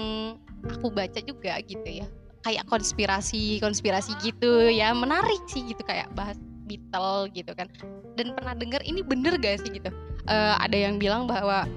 aku 0.68 0.92
baca 0.92 1.20
juga 1.24 1.56
gitu 1.64 1.84
ya 1.84 2.06
kayak 2.44 2.68
konspirasi 2.68 3.56
konspirasi 3.60 4.12
gitu 4.20 4.68
ya 4.68 4.92
menarik 4.92 5.40
sih 5.48 5.64
gitu 5.64 5.80
kayak 5.84 6.12
bahas 6.12 6.36
Beatle 6.64 7.30
gitu 7.36 7.52
kan. 7.52 7.68
Dan 8.16 8.32
pernah 8.32 8.56
dengar 8.56 8.80
ini 8.82 9.04
bener 9.04 9.36
gak 9.36 9.60
sih? 9.62 9.70
gitu. 9.70 9.90
Uh, 10.24 10.56
ada 10.56 10.76
yang 10.76 10.96
bilang 10.96 11.28
bahwa 11.28 11.68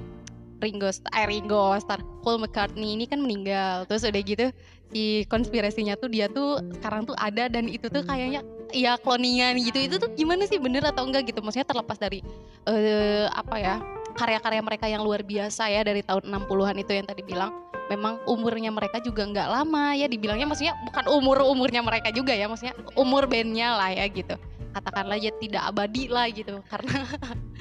Ringo 0.58 0.90
Starr, 0.90 1.14
eh, 1.14 1.26
Ringo 1.30 1.78
Starr, 1.78 2.02
Paul 2.26 2.42
McCartney 2.42 2.98
ini 2.98 3.06
kan 3.06 3.22
meninggal. 3.22 3.86
Terus 3.86 4.06
udah 4.10 4.24
gitu 4.26 4.46
si 4.88 5.28
konspirasinya 5.28 6.00
tuh 6.00 6.10
dia 6.10 6.32
tuh 6.32 6.64
sekarang 6.80 7.04
tuh 7.06 7.14
ada 7.20 7.52
dan 7.52 7.68
itu 7.68 7.92
tuh 7.92 8.02
kayaknya 8.08 8.42
ya 8.74 8.98
kloningan 8.98 9.58
gitu. 9.62 9.78
Itu 9.78 9.96
tuh 10.02 10.10
gimana 10.18 10.50
sih 10.50 10.58
bener 10.58 10.82
atau 10.86 11.06
enggak 11.06 11.30
gitu? 11.30 11.46
Maksudnya 11.46 11.68
terlepas 11.68 11.98
dari 12.02 12.26
uh, 12.66 13.30
apa 13.30 13.56
ya 13.62 13.76
karya-karya 14.18 14.62
mereka 14.66 14.86
yang 14.90 15.06
luar 15.06 15.22
biasa 15.22 15.70
ya 15.70 15.86
dari 15.86 16.02
tahun 16.02 16.26
60-an 16.26 16.78
itu 16.82 16.92
yang 16.94 17.06
tadi 17.06 17.22
bilang. 17.22 17.54
Memang 17.88 18.20
umurnya 18.28 18.68
mereka 18.68 19.00
juga 19.00 19.24
nggak 19.24 19.48
lama 19.48 19.96
ya 19.96 20.12
dibilangnya 20.12 20.44
maksudnya 20.44 20.76
bukan 20.84 21.08
umur 21.08 21.40
umurnya 21.48 21.80
mereka 21.80 22.12
juga 22.12 22.36
ya 22.36 22.44
maksudnya 22.52 22.76
umur 23.00 23.32
bandnya 23.32 23.80
lah 23.80 23.96
ya 23.96 24.04
gitu 24.12 24.36
katakanlah 24.78 25.18
ya 25.18 25.34
tidak 25.42 25.64
abadi 25.66 26.06
lah 26.08 26.30
gitu. 26.30 26.62
Karena 26.70 27.04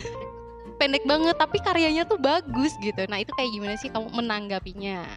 pendek 0.79 1.09
banget 1.09 1.37
tapi 1.41 1.59
karyanya 1.65 2.05
tuh 2.05 2.21
bagus 2.21 2.77
gitu. 2.85 3.03
Nah 3.09 3.25
itu 3.25 3.33
kayak 3.33 3.51
gimana 3.57 3.75
sih 3.81 3.89
kamu 3.89 4.13
menanggapinya? 4.13 5.09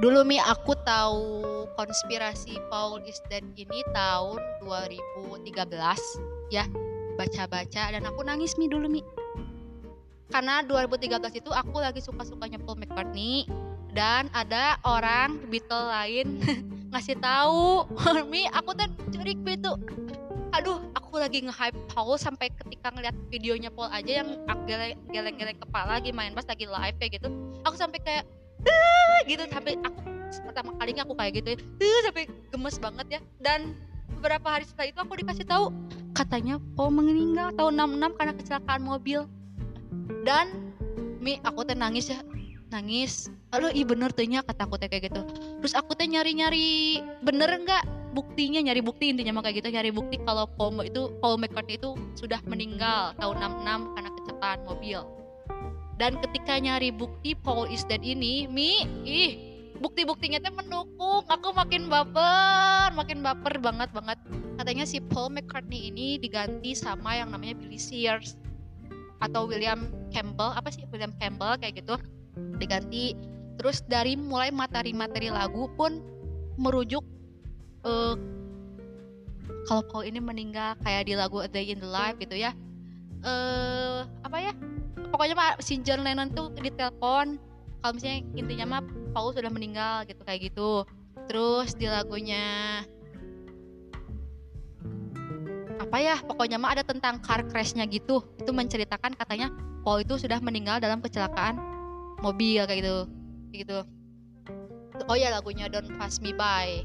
Dulu 0.00 0.24
mi 0.24 0.40
aku 0.40 0.72
tahu 0.80 1.52
konspirasi 1.76 2.56
Paul 2.72 3.04
is 3.04 3.20
dead 3.28 3.44
ini 3.52 3.84
tahun 3.92 4.40
2013 4.64 5.44
ya 6.48 6.64
baca-baca 7.20 7.82
dan 7.92 8.02
aku 8.08 8.24
nangis 8.24 8.56
mi 8.56 8.64
dulu 8.64 8.88
mi. 8.88 9.04
Karena 10.32 10.64
2013 10.64 11.44
itu 11.44 11.52
aku 11.52 11.84
lagi 11.84 12.00
suka-sukanya 12.00 12.56
Paul 12.64 12.80
McCartney 12.80 13.44
dan 13.92 14.32
ada 14.32 14.80
orang 14.88 15.36
Beatle 15.52 15.90
lain 15.90 16.40
ngasih 16.96 17.20
tahu. 17.20 17.84
Mi 18.32 18.48
aku 18.48 18.72
tuh 18.72 18.88
curik 19.12 19.36
itu 19.44 19.72
aduh 20.50 20.82
aku 20.98 21.22
lagi 21.22 21.46
nge-hype 21.46 21.78
Paul 21.94 22.18
sampai 22.18 22.50
ketika 22.50 22.90
ngeliat 22.90 23.14
videonya 23.30 23.70
Paul 23.70 23.90
aja 23.90 24.22
yang 24.22 24.28
geleng-geleng 25.10 25.58
kepala 25.58 25.98
lagi 25.98 26.10
main 26.10 26.34
pas 26.34 26.46
lagi 26.46 26.66
live 26.66 26.96
kayak 26.98 27.22
gitu. 27.22 27.28
Aku 27.66 27.74
sampai 27.78 27.98
kayak 28.02 28.24
gitu. 29.26 29.42
Sampai 29.50 29.78
aku 29.82 29.98
pertama 30.46 30.70
kalinya 30.78 31.02
aku 31.06 31.14
kayak 31.18 31.42
gitu 31.42 31.48
ya 31.54 31.98
sampai 32.06 32.24
gemes 32.50 32.76
banget 32.78 33.06
ya. 33.18 33.20
Dan 33.38 33.74
beberapa 34.18 34.46
hari 34.50 34.66
setelah 34.66 34.88
itu 34.90 34.98
aku 35.02 35.14
dikasih 35.22 35.46
tahu 35.46 35.70
katanya 36.14 36.58
Paul 36.74 36.92
meninggal 36.94 37.54
tahun 37.54 37.78
66 37.78 38.18
karena 38.18 38.32
kecelakaan 38.34 38.82
mobil. 38.82 39.20
Dan 40.26 40.74
mi 41.22 41.38
aku 41.46 41.62
teh 41.62 41.78
nangis 41.78 42.10
ya 42.10 42.18
nangis. 42.70 43.30
Aduh 43.50 43.70
iya 43.74 43.82
bener 43.82 44.14
tuhnya 44.14 44.46
kata 44.46 44.66
aku 44.66 44.78
teh 44.78 44.86
kayak 44.86 45.10
gitu. 45.10 45.22
Terus 45.62 45.74
aku 45.78 45.94
teh 45.94 46.06
nyari 46.06 46.34
nyari 46.38 46.68
bener 47.22 47.50
nggak 47.66 47.82
buktinya 48.10 48.60
nyari 48.62 48.82
bukti 48.82 49.14
intinya 49.14 49.38
mah 49.38 49.42
kayak 49.46 49.62
gitu 49.62 49.68
nyari 49.70 49.90
bukti 49.94 50.18
kalau 50.26 50.46
Paul 50.58 50.82
itu 50.82 51.14
Paul 51.22 51.38
McCartney 51.38 51.78
itu 51.78 51.94
sudah 52.18 52.42
meninggal 52.46 53.14
tahun 53.18 53.36
66 53.62 53.94
karena 53.94 54.10
kecelakaan 54.18 54.60
mobil. 54.66 55.00
Dan 56.00 56.16
ketika 56.24 56.56
nyari 56.56 56.90
bukti 56.90 57.36
Paul 57.36 57.68
is 57.68 57.84
dead 57.84 58.00
ini 58.00 58.48
mi 58.48 58.88
ih 59.04 59.36
bukti-buktinya 59.78 60.40
teh 60.42 60.52
mendukung. 60.52 61.22
Aku 61.28 61.54
makin 61.54 61.86
baper 61.86 62.90
makin 62.96 63.20
baper 63.22 63.60
banget 63.62 63.92
banget. 63.94 64.18
Katanya 64.58 64.84
si 64.88 64.98
Paul 65.00 65.32
McCartney 65.32 65.92
ini 65.92 66.16
diganti 66.18 66.74
sama 66.74 67.16
yang 67.16 67.30
namanya 67.30 67.56
Billy 67.56 67.78
Sears 67.78 68.36
atau 69.20 69.44
William 69.44 69.92
Campbell 70.10 70.56
apa 70.56 70.72
sih? 70.72 70.88
William 70.90 71.12
Campbell 71.20 71.60
kayak 71.60 71.84
gitu. 71.84 71.94
Diganti. 72.58 73.14
Terus 73.60 73.84
dari 73.84 74.16
mulai 74.16 74.48
materi-materi 74.48 75.28
lagu 75.28 75.68
pun 75.76 76.00
merujuk 76.56 77.04
uh, 77.86 78.14
kalau 79.68 79.82
Paul 79.86 80.04
ini 80.08 80.18
meninggal 80.18 80.74
kayak 80.82 81.06
di 81.06 81.14
lagu 81.14 81.40
A 81.40 81.48
Day 81.48 81.70
in 81.70 81.78
the 81.78 81.90
Life 81.90 82.16
gitu 82.18 82.34
ya 82.34 82.52
uh, 83.24 84.08
apa 84.24 84.36
ya 84.40 84.52
pokoknya 85.10 85.34
pak 85.36 85.60
si 85.60 85.80
John 85.82 86.06
Lennon 86.06 86.32
tuh 86.32 86.52
ditelepon 86.56 87.40
kalau 87.80 87.92
misalnya 87.96 88.20
intinya 88.36 88.66
mah 88.76 88.82
Paul 89.16 89.32
sudah 89.32 89.48
meninggal 89.48 90.04
gitu 90.06 90.20
kayak 90.22 90.52
gitu. 90.52 90.84
Terus 91.26 91.72
di 91.74 91.88
lagunya 91.88 92.84
apa 95.80 95.96
ya 95.96 96.20
pokoknya 96.20 96.60
mah 96.60 96.76
ada 96.76 96.84
tentang 96.84 97.18
car 97.24 97.42
crashnya 97.48 97.88
gitu. 97.88 98.20
Itu 98.36 98.52
menceritakan 98.52 99.16
katanya 99.16 99.48
Paul 99.80 100.04
itu 100.04 100.20
sudah 100.20 100.38
meninggal 100.44 100.78
dalam 100.78 101.00
kecelakaan 101.00 101.56
mobil 102.20 102.62
kayak 102.68 102.84
gitu 102.84 102.96
kayak 103.50 103.58
gitu. 103.64 103.78
Oh 105.08 105.16
ya 105.16 105.32
lagunya 105.32 105.72
Don't 105.72 105.88
Pass 105.96 106.20
Me 106.20 106.36
By 106.36 106.84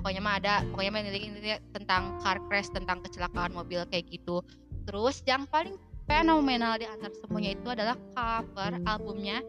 pokoknya 0.00 0.24
mah 0.24 0.40
ada 0.40 0.64
pokoknya 0.72 0.90
mah 0.96 1.00
ini 1.04 1.60
tentang 1.76 2.16
car 2.24 2.40
crash 2.48 2.72
tentang 2.72 3.04
kecelakaan 3.04 3.52
mobil 3.52 3.84
kayak 3.92 4.08
gitu. 4.08 4.40
Terus 4.88 5.20
yang 5.28 5.44
paling 5.44 5.76
fenomenal 6.08 6.80
di 6.80 6.88
antara 6.88 7.12
semuanya 7.20 7.52
itu 7.52 7.68
adalah 7.68 7.96
cover 8.16 8.72
albumnya 8.88 9.44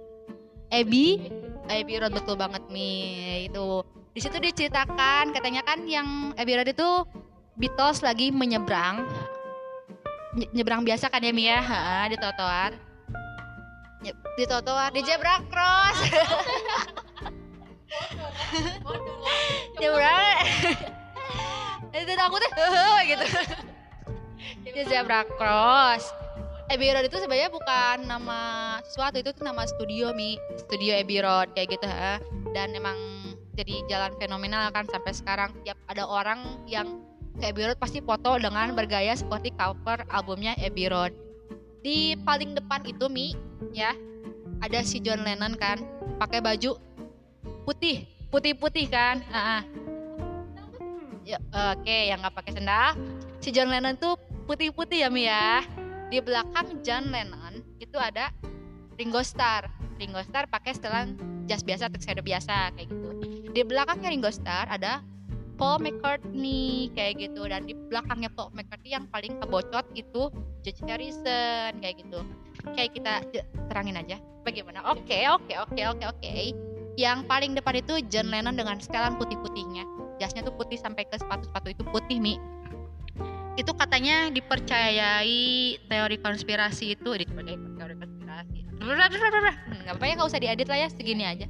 Abby. 0.67 1.31
Abby 1.71 2.03
Road 2.03 2.11
betul 2.11 2.35
banget 2.35 2.67
nih 2.67 3.47
itu 3.47 3.79
di 4.11 4.19
situ 4.19 4.35
diceritakan 4.43 5.31
katanya 5.31 5.63
kan 5.63 5.87
yang 5.87 6.35
Abby 6.35 6.59
Road 6.59 6.67
itu 6.67 7.07
Beatles 7.55 8.03
lagi 8.03 8.27
menyeberang. 8.35 9.07
Nyebrang 10.51 10.83
biasa 10.83 11.07
kan 11.07 11.23
ya 11.23 11.31
Mia 11.31 11.63
ha, 11.63 12.11
di 12.11 12.19
trotoar. 12.19 12.75
Di 14.35 14.43
trotoar 14.43 14.91
di 14.91 15.01
zebra 15.07 15.39
cross 15.47 15.97
nyebrang 19.79 20.45
itu 21.91 22.11
aku 22.15 22.35
tuh 22.39 22.51
gitu. 23.05 23.25
Di 24.63 24.81
zebra 24.87 25.27
cross. 25.37 26.07
Abbey 26.71 26.87
Road 26.95 27.11
itu 27.11 27.19
sebenarnya 27.19 27.51
bukan 27.51 28.07
nama 28.07 28.39
sesuatu 28.87 29.19
itu 29.19 29.35
tuh 29.35 29.43
nama 29.43 29.67
studio 29.67 30.15
mi. 30.15 30.39
Studio 30.55 30.95
Abbey 30.95 31.19
Road 31.19 31.51
kayak 31.51 31.75
gitu 31.75 31.87
ha. 31.91 32.15
Dan 32.55 32.71
emang 32.71 32.95
jadi 33.59 33.83
jalan 33.91 34.15
fenomenal 34.15 34.71
kan 34.71 34.87
sampai 34.87 35.11
sekarang. 35.11 35.51
Tiap 35.67 35.75
ada 35.91 36.07
orang 36.07 36.63
yang 36.63 37.03
ke 37.43 37.51
Abbey 37.51 37.67
Road 37.67 37.75
pasti 37.75 37.99
foto 37.99 38.39
dengan 38.39 38.71
bergaya 38.71 39.11
seperti 39.11 39.51
cover 39.59 40.07
albumnya 40.15 40.55
Abbey 40.63 40.87
Road. 40.87 41.11
Di 41.83 42.15
paling 42.23 42.55
depan 42.55 42.87
itu 42.87 43.09
Mi, 43.11 43.35
ya, 43.75 43.91
ada 44.61 44.79
si 44.85 45.01
John 45.01 45.25
Lennon 45.25 45.57
kan, 45.57 45.81
pakai 46.21 46.39
baju 46.39 46.77
putih, 47.63 48.09
putih-putih 48.33 48.85
kan. 48.89 49.21
Uh 49.29 49.37
-uh. 49.37 49.61
Ya, 51.21 51.37
Oke, 51.53 51.85
okay, 51.85 52.01
yang 52.09 52.19
nggak 52.25 52.33
pakai 52.33 52.51
sendal. 52.57 52.97
Si 53.41 53.53
John 53.53 53.69
Lennon 53.69 53.97
tuh 53.97 54.17
putih-putih 54.49 55.05
ya 55.05 55.09
Mi 55.09 55.29
ya. 55.29 55.61
Di 56.09 56.19
belakang 56.19 56.81
John 56.83 57.13
Lennon 57.13 57.61
itu 57.77 57.97
ada 57.97 58.33
Ringo 58.97 59.21
Starr. 59.21 59.69
Ringo 60.01 60.19
Starr 60.25 60.49
pakai 60.49 60.75
setelan 60.75 61.15
jas 61.45 61.61
biasa, 61.61 61.87
tuxedo 61.93 62.25
biasa 62.25 62.73
kayak 62.75 62.89
gitu. 62.89 63.09
Di 63.53 63.61
belakangnya 63.63 64.09
Ringo 64.11 64.31
Starr 64.33 64.67
ada 64.67 65.05
Paul 65.61 65.77
McCartney 65.77 66.89
kayak 66.97 67.21
gitu 67.21 67.45
dan 67.45 67.69
di 67.69 67.77
belakangnya 67.77 68.33
Paul 68.33 68.49
McCartney 68.57 68.97
yang 68.97 69.05
paling 69.13 69.37
kebocot 69.37 69.85
itu 69.93 70.33
George 70.65 70.81
Harrison 70.89 71.77
kayak 71.77 72.01
gitu 72.01 72.25
kayak 72.73 72.97
kita 72.97 73.13
terangin 73.69 73.93
aja 73.93 74.17
bagaimana 74.41 74.81
oke 74.89 75.05
okay, 75.05 75.29
oke 75.29 75.45
okay, 75.45 75.61
oke 75.61 75.69
okay, 75.77 75.85
oke 75.85 76.05
oke 76.09 76.70
yang 77.01 77.25
paling 77.25 77.57
depan 77.57 77.81
itu 77.81 77.97
John 78.13 78.29
Lennon 78.29 78.53
dengan 78.53 78.77
setelan 78.77 79.17
putih-putihnya. 79.17 79.89
Jasnya 80.21 80.45
tuh 80.45 80.53
putih 80.53 80.77
sampai 80.77 81.09
ke 81.09 81.17
sepatu-sepatu 81.17 81.73
itu 81.73 81.83
putih 81.89 82.21
mi. 82.21 82.37
Itu 83.57 83.73
katanya 83.73 84.29
dipercayai 84.29 85.81
teori 85.89 86.17
konspirasi 86.21 86.93
itu 86.93 87.09
dipercayai 87.09 87.57
teori 87.57 87.95
konspirasi. 87.97 88.57
Ya 89.89 89.93
nggak 89.97 90.29
usah 90.29 90.37
diedit 90.37 90.69
lah 90.69 90.85
ya 90.85 90.87
segini 90.93 91.25
aja. 91.25 91.49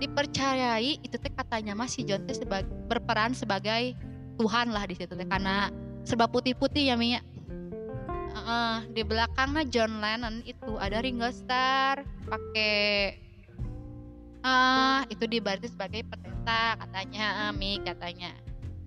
Dipercayai 0.00 1.04
itu 1.04 1.16
teh 1.20 1.32
katanya 1.36 1.76
mah 1.76 1.90
si 1.90 2.08
John 2.08 2.24
teh 2.24 2.32
sebagai 2.32 2.72
berperan 2.88 3.36
sebagai 3.36 3.92
Tuhan 4.40 4.72
lah 4.72 4.88
di 4.88 4.96
situ 4.96 5.12
teh 5.12 5.28
karena 5.28 5.68
serba 6.08 6.24
putih-putih 6.24 6.88
ya 6.88 6.96
Mia 6.96 7.20
uh, 8.32 8.80
di 8.92 9.02
belakangnya 9.04 9.64
John 9.68 10.00
Lennon 10.00 10.40
itu 10.46 10.78
ada 10.78 11.02
Ringo 11.02 11.28
Starr 11.28 12.06
pakai 12.28 13.27
ah 14.42 15.02
itu 15.10 15.24
dibarti 15.26 15.70
sebagai 15.70 16.06
petenta 16.06 16.78
katanya 16.78 17.50
Mi 17.54 17.80
katanya. 17.82 18.34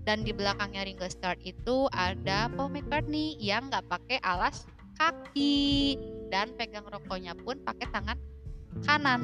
Dan 0.01 0.25
di 0.25 0.33
belakangnya 0.33 0.81
Ringo 0.81 1.05
Starr 1.05 1.37
itu 1.45 1.85
ada 1.93 2.49
Paul 2.57 2.73
McCartney 2.73 3.37
yang 3.37 3.69
nggak 3.69 3.85
pakai 3.85 4.17
alas 4.25 4.65
kaki 4.97 5.97
dan 6.33 6.49
pegang 6.57 6.85
rokoknya 6.89 7.37
pun 7.37 7.61
pakai 7.61 7.85
tangan 7.93 8.17
kanan. 8.81 9.21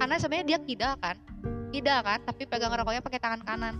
Karena 0.00 0.16
sebenarnya 0.16 0.56
dia 0.56 0.58
tidak 0.64 0.94
kan? 1.04 1.16
Tidak 1.68 1.98
kan 2.00 2.18
tapi 2.24 2.42
pegang 2.48 2.72
rokoknya 2.72 3.04
pakai 3.04 3.20
tangan 3.20 3.42
kanan. 3.44 3.74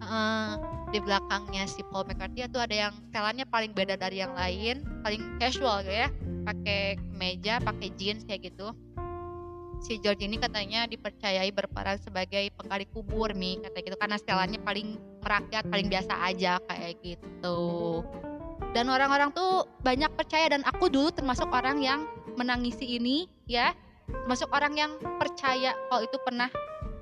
Uh, 0.00 0.56
di 0.92 0.98
belakangnya 1.00 1.68
si 1.68 1.84
Paul 1.88 2.08
McCartney 2.08 2.48
itu 2.48 2.56
ada 2.56 2.72
yang 2.72 2.92
setelannya 3.08 3.44
paling 3.44 3.72
beda 3.76 4.00
dari 4.00 4.24
yang 4.24 4.32
lain 4.36 4.84
paling 5.00 5.40
casual 5.40 5.80
gitu 5.88 6.04
ya. 6.04 6.08
Pakai 6.44 7.00
meja 7.16 7.60
pakai 7.64 7.88
jeans 7.96 8.28
kayak 8.28 8.52
gitu 8.52 8.76
si 9.80 9.96
George 9.98 10.22
ini 10.22 10.36
katanya 10.36 10.84
dipercayai 10.84 11.48
berperan 11.50 11.96
sebagai 11.98 12.52
penggali 12.54 12.84
kubur 12.92 13.32
nih 13.32 13.58
kata 13.64 13.78
gitu. 13.80 13.96
Karena 13.96 14.16
setelannya 14.20 14.60
paling 14.60 15.00
merakyat 15.24 15.64
paling 15.66 15.88
biasa 15.88 16.12
aja 16.20 16.60
kayak 16.68 17.00
gitu. 17.00 17.60
Dan 18.70 18.86
orang-orang 18.86 19.34
tuh 19.34 19.66
banyak 19.82 20.12
percaya 20.14 20.46
dan 20.52 20.62
aku 20.62 20.86
dulu 20.86 21.10
termasuk 21.10 21.50
orang 21.50 21.82
yang 21.82 22.06
menangisi 22.38 23.00
ini 23.00 23.26
ya. 23.48 23.74
Termasuk 24.06 24.52
orang 24.52 24.76
yang 24.78 24.92
percaya 25.18 25.74
kalau 25.88 26.02
itu 26.02 26.16
pernah 26.22 26.50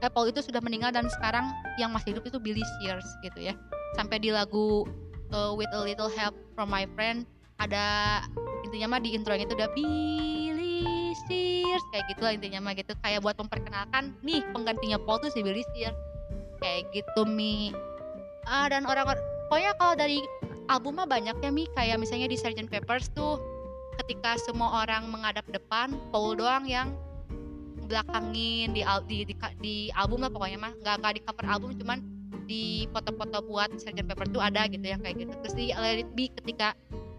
eh, 0.00 0.10
Paul 0.12 0.30
itu 0.30 0.40
sudah 0.40 0.62
meninggal 0.62 0.94
dan 0.94 1.10
sekarang 1.10 1.44
yang 1.76 1.92
masih 1.92 2.16
hidup 2.16 2.24
itu 2.24 2.38
Billy 2.40 2.64
Sears 2.78 3.06
gitu 3.20 3.52
ya. 3.52 3.54
Sampai 3.96 4.22
di 4.22 4.30
lagu 4.32 4.86
uh, 5.32 5.52
With 5.56 5.72
a 5.72 5.80
Little 5.82 6.12
Help 6.12 6.36
from 6.54 6.72
My 6.72 6.88
Friend 6.96 7.24
ada 7.58 8.22
intinya 8.62 8.96
mah 8.96 9.00
di 9.02 9.18
intronya 9.18 9.44
itu 9.44 9.54
udah 9.58 9.70
Billy 9.74 10.86
Kayak 11.90 12.04
gitu 12.14 12.20
lah 12.24 12.32
intinya 12.34 12.58
mah 12.62 12.74
gitu. 12.76 12.92
Kayak 13.00 13.20
buat 13.24 13.36
memperkenalkan 13.38 14.14
nih 14.22 14.42
penggantinya 14.52 14.98
Paul 15.02 15.22
tuh 15.22 15.30
si 15.32 15.40
Billy 15.42 15.64
kayak 16.58 16.90
gitu 16.90 17.22
mi. 17.24 17.70
Ah 18.46 18.66
dan 18.66 18.84
orang 18.88 19.14
pokoknya 19.48 19.72
kalau 19.78 19.94
dari 19.94 20.18
album 20.68 20.98
mah 20.98 21.08
banyak 21.08 21.36
ya 21.38 21.50
mi. 21.50 21.64
Kayak 21.74 22.02
misalnya 22.02 22.28
di 22.28 22.36
Sgt. 22.36 22.68
Peppers 22.68 23.10
tuh 23.14 23.38
ketika 24.04 24.38
semua 24.38 24.84
orang 24.86 25.10
menghadap 25.10 25.46
depan 25.50 25.94
Paul 26.14 26.38
doang 26.38 26.66
yang 26.66 26.94
belakangin 27.88 28.76
di 28.76 28.84
di 29.08 29.18
di, 29.24 29.34
di 29.62 29.76
album 29.96 30.22
lah 30.26 30.30
pokoknya 30.30 30.58
mah. 30.60 30.72
Nggak 30.82 30.94
nggak 31.00 31.12
di 31.14 31.20
cover 31.24 31.46
album 31.46 31.70
cuman 31.78 31.98
di 32.48 32.88
foto-foto 32.90 33.44
buat 33.44 33.70
Sgt. 33.76 34.08
Pepper 34.08 34.26
tuh 34.32 34.42
ada 34.42 34.64
gitu 34.66 34.84
yang 34.84 35.00
kayak 35.04 35.20
gitu. 35.20 35.32
Terus 35.44 35.54
di 35.54 35.66
Let 35.72 36.00
It 36.02 36.10
Be 36.16 36.32
ketika 36.32 36.72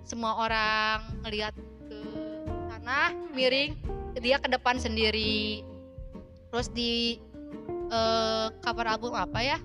semua 0.09 0.33
orang 0.41 1.21
ngelihat 1.21 1.53
ke 1.85 1.97
sana 2.73 3.13
miring 3.37 3.77
dia 4.17 4.41
ke 4.41 4.49
depan 4.49 4.81
sendiri. 4.81 5.61
Terus 6.49 6.67
di 6.73 7.21
uh, 7.93 8.49
cover 8.65 8.89
album 8.89 9.13
apa 9.13 9.39
ya? 9.45 9.57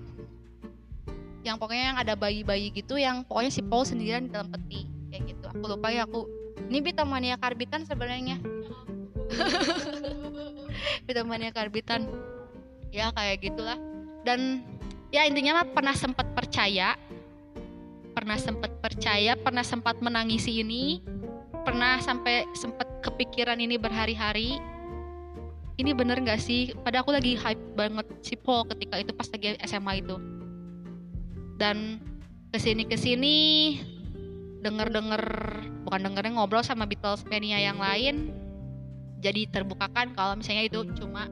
Yang 1.41 1.55
pokoknya 1.61 1.85
yang 1.93 1.99
ada 2.01 2.13
bayi-bayi 2.13 2.69
gitu 2.73 2.97
yang 2.97 3.25
pokoknya 3.25 3.51
si 3.53 3.61
Paul 3.65 3.85
sendirian 3.85 4.29
di 4.29 4.31
dalam 4.33 4.53
peti. 4.53 4.85
Kayak 5.09 5.21
gitu. 5.33 5.45
Aku 5.49 5.65
lupa 5.65 5.89
ya 5.89 6.05
aku 6.05 6.29
ini 6.69 6.81
Bitomania 6.81 7.37
karbitan 7.37 7.85
sebenarnya. 7.85 8.37
Bitomania 11.05 11.49
karbitan. 11.53 12.09
Ya 12.93 13.09
kayak 13.13 13.41
gitulah. 13.41 13.77
Dan 14.25 14.65
ya 15.13 15.25
intinya 15.25 15.61
mah 15.61 15.67
pernah 15.73 15.93
sempat 15.97 16.29
percaya. 16.33 16.97
Pernah 18.15 18.39
sempat 18.39 18.71
percaya 18.79 19.35
pernah 19.35 19.65
sempat 19.65 19.99
menangisi 19.99 20.63
ini 20.63 21.03
pernah 21.65 21.97
sampai 21.97 22.45
sempat 22.53 22.85
kepikiran 23.01 23.57
ini 23.57 23.81
berhari-hari? 23.81 24.61
Ini 25.75 25.91
bener 25.97 26.21
nggak 26.21 26.39
sih? 26.39 26.71
Pada 26.85 27.01
aku 27.01 27.11
lagi 27.11 27.35
hype 27.35 27.75
banget 27.75 28.07
si 28.21 28.37
Paul 28.37 28.69
ketika 28.69 29.01
itu 29.01 29.11
pas 29.11 29.27
lagi 29.27 29.57
SMA 29.65 30.05
itu. 30.05 30.15
Dan 31.57 31.99
ke 32.53 32.61
sini 32.61 32.85
ke 32.85 32.95
sini 32.95 33.35
denger 34.63 34.93
denger 34.93 35.23
bukan 35.83 36.01
dengernya 36.05 36.31
ngobrol 36.39 36.63
sama 36.63 36.87
Beatles 36.87 37.27
mania 37.27 37.59
yang 37.59 37.77
lain 37.77 38.31
jadi 39.25 39.49
terbukakan 39.49 40.13
kalau 40.13 40.37
misalnya 40.37 40.69
itu 40.69 40.85
cuma 41.01 41.25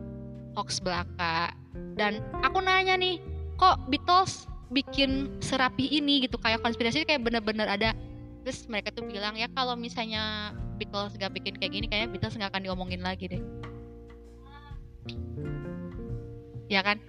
hoax 0.58 0.82
belaka. 0.82 1.54
Dan 1.94 2.26
aku 2.42 2.58
nanya 2.58 2.98
nih 2.98 3.22
kok 3.62 3.86
Beatles 3.86 4.50
bikin 4.74 5.30
serapi 5.46 5.94
ini 5.94 6.26
gitu? 6.26 6.42
Kayak 6.42 6.66
konspirasi 6.66 7.06
kayak 7.06 7.22
bener-bener 7.22 7.70
ada 7.70 7.94
terus 8.44 8.68
mereka 8.68 8.92
tuh 8.92 9.08
bilang 9.08 9.40
ya 9.40 9.48
kalau 9.52 9.74
misalnya 9.80 10.52
Beatles 10.76 11.16
gak 11.16 11.32
bikin 11.32 11.56
kayak 11.56 11.72
gini 11.72 11.86
kayaknya 11.88 12.10
Beatles 12.12 12.36
gak 12.36 12.52
akan 12.52 12.64
diomongin 12.68 13.00
lagi 13.00 13.32
deh 13.32 13.42
ya 16.68 16.84
kan 16.84 17.00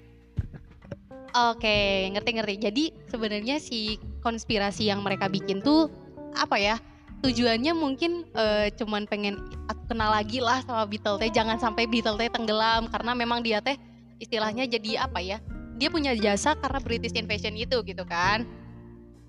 Oke, 1.34 2.06
ngerti-ngerti. 2.14 2.54
Jadi 2.62 2.84
sebenarnya 3.10 3.58
si 3.58 3.98
konspirasi 4.22 4.86
yang 4.86 5.02
mereka 5.02 5.26
bikin 5.26 5.58
tuh 5.58 5.90
apa 6.38 6.62
ya? 6.62 6.78
Tujuannya 7.26 7.74
mungkin 7.74 8.22
uh, 8.38 8.70
cuman 8.78 9.10
pengen 9.10 9.42
kenal 9.90 10.14
lagi 10.14 10.38
lah 10.38 10.62
sama 10.62 10.86
Beatles 10.86 11.18
teh. 11.18 11.34
Jangan 11.34 11.58
sampai 11.58 11.90
Beatles 11.90 12.22
teh 12.22 12.30
tenggelam 12.30 12.86
karena 12.86 13.18
memang 13.18 13.42
dia 13.42 13.58
teh 13.58 13.74
istilahnya 14.22 14.70
jadi 14.70 15.10
apa 15.10 15.18
ya? 15.18 15.42
Dia 15.74 15.90
punya 15.90 16.14
jasa 16.14 16.54
karena 16.54 16.78
British 16.78 17.18
Invasion 17.18 17.58
itu 17.58 17.82
gitu 17.82 18.06
kan. 18.06 18.46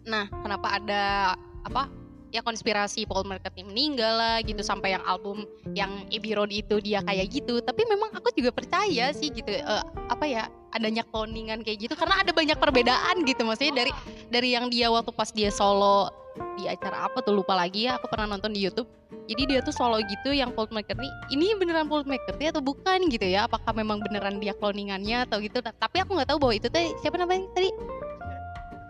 Nah, 0.05 0.29
kenapa 0.29 0.77
ada 0.77 1.33
apa 1.65 1.89
ya 2.35 2.43
konspirasi 2.43 3.07
Paul 3.07 3.23
McCartney 3.23 3.63
meninggal 3.63 4.19
lah 4.19 4.37
gitu 4.43 4.59
sampai 4.59 4.91
yang 4.91 5.03
album 5.07 5.47
yang 5.71 6.03
Abbey 6.11 6.35
Road 6.35 6.51
itu 6.51 6.83
dia 6.83 6.99
kayak 7.07 7.31
gitu. 7.31 7.63
Tapi 7.63 7.87
memang 7.87 8.11
aku 8.11 8.35
juga 8.35 8.51
percaya 8.51 9.15
sih 9.15 9.31
gitu 9.31 9.47
uh, 9.63 9.87
apa 10.11 10.27
ya 10.27 10.43
adanya 10.75 11.07
cloningan 11.07 11.63
kayak 11.63 11.87
gitu. 11.87 11.93
Karena 11.95 12.19
ada 12.19 12.35
banyak 12.35 12.59
perbedaan 12.59 13.23
gitu 13.23 13.47
maksudnya 13.47 13.87
dari 13.87 13.91
dari 14.27 14.51
yang 14.51 14.67
dia 14.67 14.91
waktu 14.91 15.15
pas 15.15 15.31
dia 15.31 15.47
solo 15.47 16.11
di 16.59 16.67
acara 16.67 17.07
apa 17.07 17.23
tuh 17.23 17.31
lupa 17.31 17.55
lagi 17.55 17.87
ya 17.87 17.95
aku 17.95 18.11
pernah 18.11 18.35
nonton 18.35 18.51
di 18.51 18.67
YouTube. 18.67 18.91
Jadi 19.25 19.55
dia 19.55 19.59
tuh 19.63 19.71
solo 19.71 19.97
gitu 20.03 20.35
yang 20.35 20.51
Paul 20.51 20.67
McCartney 20.75 21.07
ini 21.31 21.55
beneran 21.55 21.87
Paul 21.87 22.03
McCartney 22.03 22.51
atau 22.51 22.59
bukan 22.59 23.07
gitu 23.07 23.23
ya? 23.23 23.47
Apakah 23.47 23.71
memang 23.71 24.03
beneran 24.03 24.43
dia 24.43 24.51
cloningannya 24.59 25.23
atau 25.23 25.39
gitu? 25.39 25.63
Nah, 25.63 25.71
tapi 25.79 26.03
aku 26.03 26.19
nggak 26.19 26.35
tahu 26.35 26.37
bahwa 26.43 26.53
itu 26.53 26.67
teh 26.67 26.91
siapa 26.99 27.15
namanya 27.15 27.47
tadi? 27.55 27.71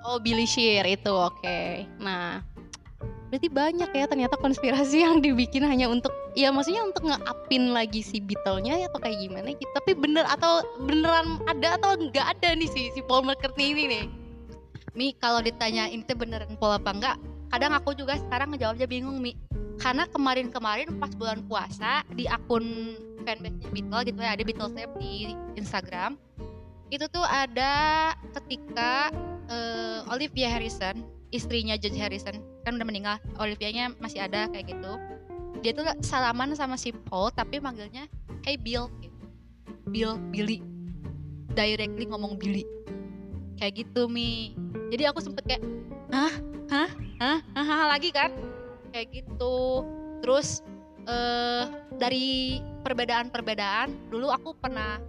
Oh 0.05 0.17
Billy 0.17 0.49
Shear 0.49 0.85
itu 0.89 1.13
oke. 1.13 1.37
Okay. 1.41 1.85
nah 2.01 2.41
berarti 3.29 3.49
banyak 3.51 3.89
ya 3.91 4.05
ternyata 4.07 4.39
konspirasi 4.39 5.03
yang 5.03 5.19
dibikin 5.19 5.65
hanya 5.67 5.91
untuk 5.91 6.13
ya 6.37 6.53
maksudnya 6.53 6.85
untuk 6.87 7.03
ngeapin 7.09 7.75
lagi 7.75 7.99
si 7.99 8.23
Beatle-nya 8.23 8.87
atau 8.87 8.99
kayak 9.01 9.17
gimana 9.19 9.51
gitu. 9.51 9.71
Tapi 9.75 9.91
bener 9.97 10.23
atau 10.29 10.63
beneran 10.85 11.41
ada 11.49 11.75
atau 11.75 11.99
nggak 11.99 12.39
ada 12.39 12.55
nih 12.55 12.69
si 12.71 12.93
si 12.95 13.01
Paul 13.03 13.27
McCartney 13.27 13.75
ini 13.75 13.83
nih. 13.91 14.05
Mi 14.95 15.11
kalau 15.19 15.43
ditanya 15.43 15.91
ini 15.91 16.07
beneran 16.07 16.55
Paul 16.55 16.79
apa 16.79 16.91
enggak 16.95 17.17
kadang 17.51 17.75
aku 17.75 17.91
juga 17.95 18.15
sekarang 18.15 18.55
ngejawabnya 18.55 18.87
bingung 18.87 19.19
Mi. 19.19 19.35
Karena 19.75 20.07
kemarin-kemarin 20.07 20.87
pas 21.03 21.11
bulan 21.19 21.43
puasa 21.51 22.07
di 22.15 22.23
akun 22.31 22.95
fanbase 23.27 23.67
Beatles 23.75 24.07
gitu 24.07 24.19
ya 24.23 24.31
ada 24.31 24.43
Beatles 24.47 24.71
di 25.01 25.35
Instagram 25.59 26.15
itu 26.93 27.05
tuh 27.09 27.25
ada 27.25 28.13
ketika 28.39 29.09
uh, 29.49 30.13
Olivia 30.13 30.47
Harrison 30.53 31.01
istrinya 31.35 31.75
George 31.75 31.99
Harrison. 31.99 32.39
Kan 32.63 32.79
udah 32.79 32.87
meninggal. 32.87 33.15
Olivia-nya 33.37 33.93
masih 33.99 34.23
ada 34.23 34.47
kayak 34.49 34.71
gitu. 34.71 34.91
Dia 35.61 35.71
tuh 35.75 35.85
salaman 36.03 36.55
sama 36.55 36.79
si 36.79 36.91
Paul 36.91 37.31
tapi 37.33 37.59
manggilnya 37.59 38.07
hey 38.47 38.55
Bill 38.55 38.87
gitu. 39.03 39.25
Bill 39.91 40.17
Billy. 40.31 40.63
Directly 41.55 42.05
ngomong 42.07 42.39
Billy. 42.39 42.63
Kayak 43.59 43.85
gitu 43.85 44.07
mi. 44.11 44.55
Jadi 44.91 45.03
aku 45.07 45.19
sempet 45.23 45.43
kayak 45.47 45.63
hah? 46.11 46.33
Hah? 46.71 46.89
Hah? 47.21 47.39
Hah, 47.55 47.85
lagi 47.95 48.11
kan? 48.11 48.33
Kayak 48.91 49.23
gitu. 49.23 49.85
Terus 50.19 50.59
uh, 51.07 51.69
dari 51.95 52.59
perbedaan-perbedaan 52.83 54.11
dulu 54.11 54.29
aku 54.29 54.53
pernah 54.59 54.99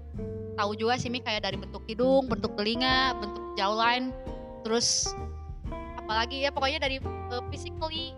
tahu 0.56 0.72
juga 0.72 0.96
sih 0.96 1.12
mi 1.12 1.20
kayak 1.20 1.44
dari 1.44 1.60
bentuk 1.60 1.84
hidung 1.84 2.24
bentuk 2.30 2.56
telinga 2.56 3.12
bentuk 3.20 3.44
jawline. 3.58 4.14
Terus 4.64 5.10
apalagi 6.06 6.46
ya 6.46 6.54
pokoknya 6.54 6.78
dari 6.86 7.02
uh, 7.02 7.42
physically 7.50 8.14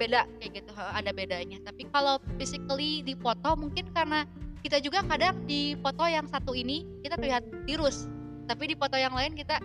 beda 0.00 0.24
kayak 0.40 0.64
gitu 0.64 0.72
ada 0.72 1.12
bedanya. 1.12 1.60
Tapi 1.60 1.84
kalau 1.92 2.16
physically 2.40 3.04
di 3.04 3.12
foto 3.12 3.52
mungkin 3.60 3.92
karena 3.92 4.24
kita 4.64 4.80
juga 4.80 5.04
kadang 5.04 5.44
di 5.44 5.76
foto 5.84 6.08
yang 6.08 6.24
satu 6.24 6.56
ini 6.56 6.88
kita 7.04 7.20
terlihat 7.20 7.44
tirus 7.68 8.08
tapi 8.48 8.72
di 8.72 8.74
foto 8.74 8.96
yang 8.96 9.12
lain 9.12 9.36
kita 9.36 9.60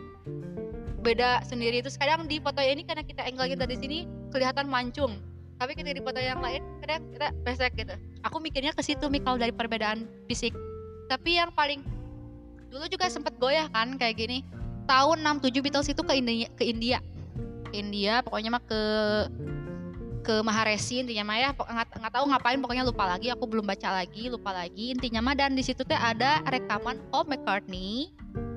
beda 1.00 1.40
sendiri. 1.48 1.80
Terus 1.80 1.96
kadang 1.96 2.28
di 2.28 2.44
foto 2.44 2.60
ini 2.60 2.84
karena 2.84 3.08
kita 3.08 3.24
angle 3.24 3.48
kita 3.48 3.64
di 3.64 3.78
sini 3.80 3.98
kelihatan 4.36 4.68
mancung. 4.68 5.16
Tapi 5.56 5.72
ketika 5.72 5.96
di 5.96 6.04
foto 6.04 6.20
yang 6.20 6.44
lain 6.44 6.60
kadang 6.84 7.02
kita 7.16 7.32
pesek 7.48 7.72
gitu. 7.80 7.96
Aku 8.28 8.44
mikirnya 8.44 8.76
ke 8.76 8.84
situ 8.84 9.08
nih 9.08 9.24
kalau 9.24 9.40
dari 9.40 9.56
perbedaan 9.56 10.04
fisik. 10.28 10.52
Tapi 11.08 11.40
yang 11.40 11.56
paling 11.56 11.80
dulu 12.68 12.92
juga 12.92 13.08
sempet 13.08 13.40
goyah 13.40 13.72
kan 13.72 13.96
kayak 13.96 14.20
gini. 14.20 14.44
Tahun 14.86 15.18
67 15.24 15.64
Beatles 15.64 15.88
itu 15.88 16.04
ke 16.04 16.14
India 16.20 16.52
ke 16.60 16.68
India 16.68 17.00
India 17.76 18.24
pokoknya 18.24 18.50
mah 18.56 18.64
ke 18.64 18.82
ke 20.26 20.36
Maharesi 20.42 21.06
intinya 21.06 21.30
mah 21.30 21.38
ya. 21.38 21.50
Nggak 21.54 21.88
nggak 22.02 22.14
tahu 22.16 22.26
ngapain 22.32 22.58
pokoknya 22.58 22.84
lupa 22.88 23.04
lagi 23.06 23.30
aku 23.30 23.46
belum 23.46 23.66
baca 23.68 23.90
lagi 24.02 24.32
lupa 24.32 24.52
lagi. 24.56 24.96
Intinya 24.96 25.22
mah 25.22 25.36
dan 25.38 25.54
di 25.54 25.62
situ 25.62 25.84
teh 25.86 26.00
ada 26.00 26.42
rekaman 26.50 26.98
Paul 27.14 27.30
McCartney 27.30 28.10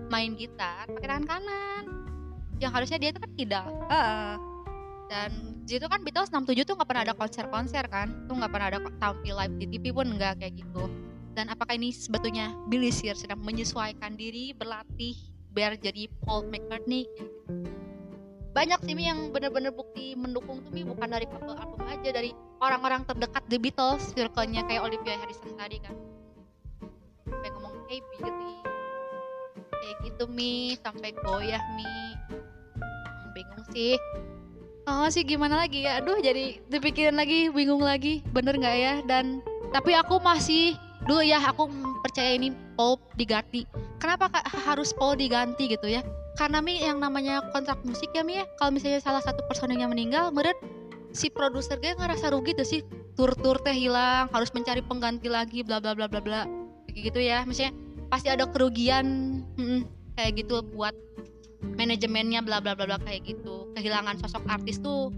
main 0.08 0.32
gitar 0.40 0.88
pakai 0.88 1.04
tangan 1.04 1.26
kanan 1.28 1.84
yang 2.58 2.72
harusnya 2.72 2.96
dia 2.96 3.12
itu 3.12 3.20
kan 3.20 3.32
tidak 3.36 3.68
dan 5.08 5.30
di 5.64 5.76
situ 5.76 5.88
kan 5.88 6.04
Beatles 6.04 6.28
67 6.32 6.68
tuh 6.68 6.74
nggak 6.76 6.88
pernah 6.88 7.02
ada 7.08 7.14
konser-konser 7.16 7.84
kan 7.88 8.12
tuh 8.28 8.36
nggak 8.36 8.52
pernah 8.52 8.68
ada 8.72 8.78
tampil 9.00 9.34
live 9.36 9.54
di 9.56 9.66
TV 9.72 9.84
pun 9.92 10.04
nggak 10.04 10.40
kayak 10.40 10.54
gitu. 10.60 10.84
Dan 11.32 11.48
apakah 11.48 11.76
ini 11.78 11.94
sebetulnya 11.94 12.52
Billy 12.68 12.92
Sear 12.92 13.16
sedang 13.16 13.40
menyesuaikan 13.40 14.18
diri 14.20 14.52
berlatih 14.52 15.16
biar 15.56 15.80
jadi 15.80 16.12
Paul 16.24 16.48
McCartney 16.52 17.08
banyak 18.56 18.80
sih 18.84 18.94
Mi 18.96 19.06
yang 19.08 19.30
bener-bener 19.30 19.70
bukti 19.70 20.16
mendukung 20.16 20.64
tuh 20.64 20.72
Mi 20.72 20.82
bukan 20.82 21.08
dari 21.08 21.26
couple 21.28 21.54
album 21.54 21.82
aja 21.84 22.10
dari 22.10 22.32
orang-orang 22.64 23.04
terdekat 23.04 23.44
The 23.46 23.58
Beatles 23.60 24.12
circle-nya 24.16 24.64
kayak 24.64 24.82
Olivia 24.84 25.16
Harrison 25.20 25.52
tadi 25.54 25.78
kan. 25.82 25.94
Sampai 27.28 27.48
ngomong 27.54 27.74
hey 27.86 28.00
Billy 28.12 28.56
kayak 29.78 29.96
gitu 30.04 30.24
Mi 30.32 30.74
sampai 30.80 31.12
goyah 31.22 31.62
Mi. 31.76 31.86
Hmm, 32.78 33.32
bingung 33.36 33.64
sih. 33.70 33.96
Oh 34.88 35.06
sih 35.12 35.22
gimana 35.22 35.68
lagi 35.68 35.84
ya? 35.84 36.00
Aduh 36.00 36.18
jadi 36.18 36.64
dipikirin 36.72 37.20
lagi 37.20 37.52
bingung 37.52 37.84
lagi. 37.84 38.24
Bener 38.32 38.56
nggak 38.56 38.76
ya? 38.76 38.94
Dan 39.04 39.44
tapi 39.70 39.92
aku 39.92 40.18
masih 40.18 40.74
Dulu 41.08 41.24
ya 41.24 41.40
aku 41.40 41.72
percaya 42.04 42.36
ini 42.36 42.52
Paul 42.76 43.00
diganti. 43.16 43.64
Kenapa 43.96 44.28
harus 44.68 44.92
Paul 44.92 45.16
diganti 45.16 45.72
gitu 45.72 45.88
ya 45.88 46.04
Karena 46.38 46.62
Mi 46.62 46.78
yang 46.78 47.02
namanya 47.02 47.42
kontrak 47.50 47.82
musik 47.82 48.14
ya 48.14 48.22
Mi 48.22 48.38
ya 48.38 48.46
Kalau 48.62 48.70
misalnya 48.70 49.02
salah 49.02 49.18
satu 49.18 49.42
personilnya 49.50 49.90
meninggal 49.90 50.30
Meren 50.30 50.54
si 51.10 51.26
produser 51.34 51.82
gue 51.82 51.98
ngerasa 51.98 52.30
rugi 52.30 52.54
tuh 52.54 52.62
sih. 52.62 52.86
Tur-tur 53.18 53.58
teh 53.58 53.74
hilang 53.74 54.30
Harus 54.30 54.54
mencari 54.54 54.78
pengganti 54.86 55.26
lagi 55.26 55.66
bla 55.66 55.82
bla 55.82 55.98
bla 55.98 56.06
bla 56.06 56.22
bla. 56.22 56.46
Kayak 56.86 57.10
gitu 57.10 57.20
ya 57.20 57.42
Maksudnya 57.42 57.74
pasti 58.06 58.30
ada 58.30 58.46
kerugian 58.46 59.42
mm-mm, 59.58 59.82
Kayak 60.14 60.46
gitu 60.46 60.62
buat 60.72 60.94
manajemennya 61.58 62.40
bla 62.46 62.62
bla 62.62 62.78
bla 62.78 62.86
bla 62.86 62.98
kayak 63.02 63.34
gitu. 63.34 63.70
Kehilangan 63.74 64.18
sosok 64.22 64.46
artis 64.46 64.78
tuh 64.78 65.10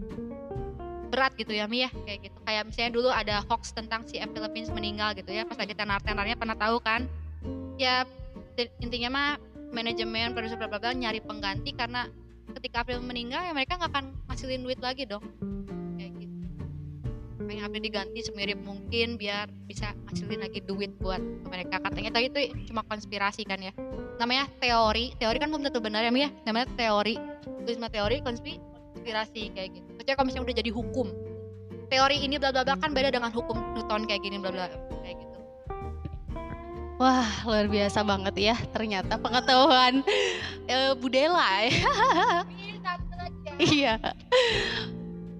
berat 1.10 1.34
gitu 1.36 1.52
ya 1.52 1.66
Mi 1.66 1.84
ya 1.84 1.90
kayak 2.06 2.30
gitu. 2.30 2.38
Kayak 2.46 2.62
misalnya 2.70 2.90
dulu 2.94 3.08
ada 3.12 3.44
hoax 3.44 3.76
tentang 3.76 4.06
si 4.08 4.16
Avril 4.22 4.46
Lavigne 4.46 4.72
meninggal 4.72 5.12
gitu 5.18 5.28
ya 5.34 5.44
pas 5.44 5.58
lagi 5.58 5.74
tenar 5.76 6.00
tenarnya 6.00 6.36
pernah 6.38 6.56
tahu 6.56 6.80
kan? 6.80 7.04
Ya 7.76 8.08
ti- 8.56 8.72
intinya 8.80 9.08
mah 9.10 9.28
manajemen 9.70 10.34
produser 10.34 10.58
bla 10.58 10.68
bla 10.68 10.78
bla 10.82 10.92
nyari 10.92 11.22
pengganti 11.22 11.72
karena 11.74 12.06
ketika 12.58 12.82
Avril 12.82 13.02
meninggal 13.02 13.46
ya 13.46 13.54
mereka 13.54 13.78
nggak 13.78 13.90
akan 13.94 14.04
ngasilin 14.30 14.62
duit 14.66 14.80
lagi 14.82 15.06
dong. 15.06 15.22
Kayak 15.96 16.12
gitu. 16.18 16.46
Pengen 17.46 17.62
Avril 17.66 17.82
diganti 17.82 18.20
semirip 18.26 18.58
mungkin 18.60 19.14
biar 19.14 19.46
bisa 19.66 19.94
ngasilin 20.10 20.42
lagi 20.42 20.60
duit 20.66 20.90
buat 20.98 21.22
mereka. 21.46 21.78
Katanya 21.78 22.10
tadi 22.10 22.26
itu 22.28 22.40
cuma 22.70 22.82
konspirasi 22.86 23.46
kan 23.46 23.62
ya. 23.62 23.72
Namanya 24.18 24.50
teori. 24.58 25.14
Teori 25.16 25.38
kan 25.38 25.48
belum 25.48 25.64
tentu 25.70 25.78
benar 25.78 26.02
ya 26.02 26.10
Mi 26.10 26.26
ya? 26.26 26.30
Namanya 26.44 26.66
teori. 26.74 27.16
Tulis 27.64 27.78
mah 27.78 27.90
teori 27.90 28.18
konspi- 28.20 28.60
konspirasi 28.92 29.54
kayak 29.54 29.70
gitu. 29.78 29.88
Kecuali 29.96 30.16
kalau 30.18 30.26
misalnya 30.26 30.46
udah 30.50 30.56
jadi 30.58 30.70
hukum 30.74 31.08
teori 31.90 32.22
ini 32.22 32.38
bla 32.38 32.54
bla 32.54 32.62
bla 32.62 32.78
kan 32.78 32.94
beda 32.94 33.10
dengan 33.10 33.34
hukum 33.34 33.58
Newton 33.74 34.06
kayak 34.06 34.22
gini 34.22 34.38
bla 34.38 34.54
bla 34.54 34.70
kayak 35.02 35.18
gitu 35.18 35.29
Wah, 37.00 37.24
luar 37.48 37.64
biasa 37.64 38.04
banget 38.04 38.52
ya 38.52 38.56
ternyata 38.76 39.16
pengetahuan 39.16 40.04
eh, 40.68 40.92
Budela 41.00 41.64
ya. 41.64 41.72
Iya. 43.60 44.00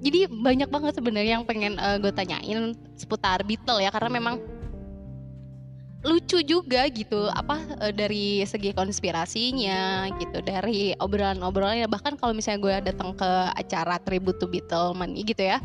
Jadi 0.05 0.29
banyak 0.29 0.69
banget 0.69 0.93
sebenarnya 0.93 1.41
yang 1.41 1.45
pengen 1.49 1.81
gue 2.01 2.13
tanyain 2.13 2.77
seputar 2.97 3.41
Beatle 3.49 3.81
ya 3.81 3.89
karena 3.89 4.13
memang 4.13 4.37
lucu 6.01 6.41
juga 6.41 6.89
gitu 6.89 7.29
apa 7.29 7.61
eh, 7.85 7.93
dari 7.93 8.41
segi 8.49 8.73
konspirasinya 8.73 10.09
gitu 10.17 10.41
dari 10.41 10.97
obrolan-obrolannya 10.97 11.85
bahkan 11.93 12.17
kalau 12.17 12.33
misalnya 12.33 12.61
gue 12.61 12.75
datang 12.93 13.13
ke 13.13 13.31
acara 13.53 14.01
tribute 14.01 14.41
to 14.41 14.49
Beatlemania 14.49 15.21
gitu 15.29 15.43
ya 15.45 15.61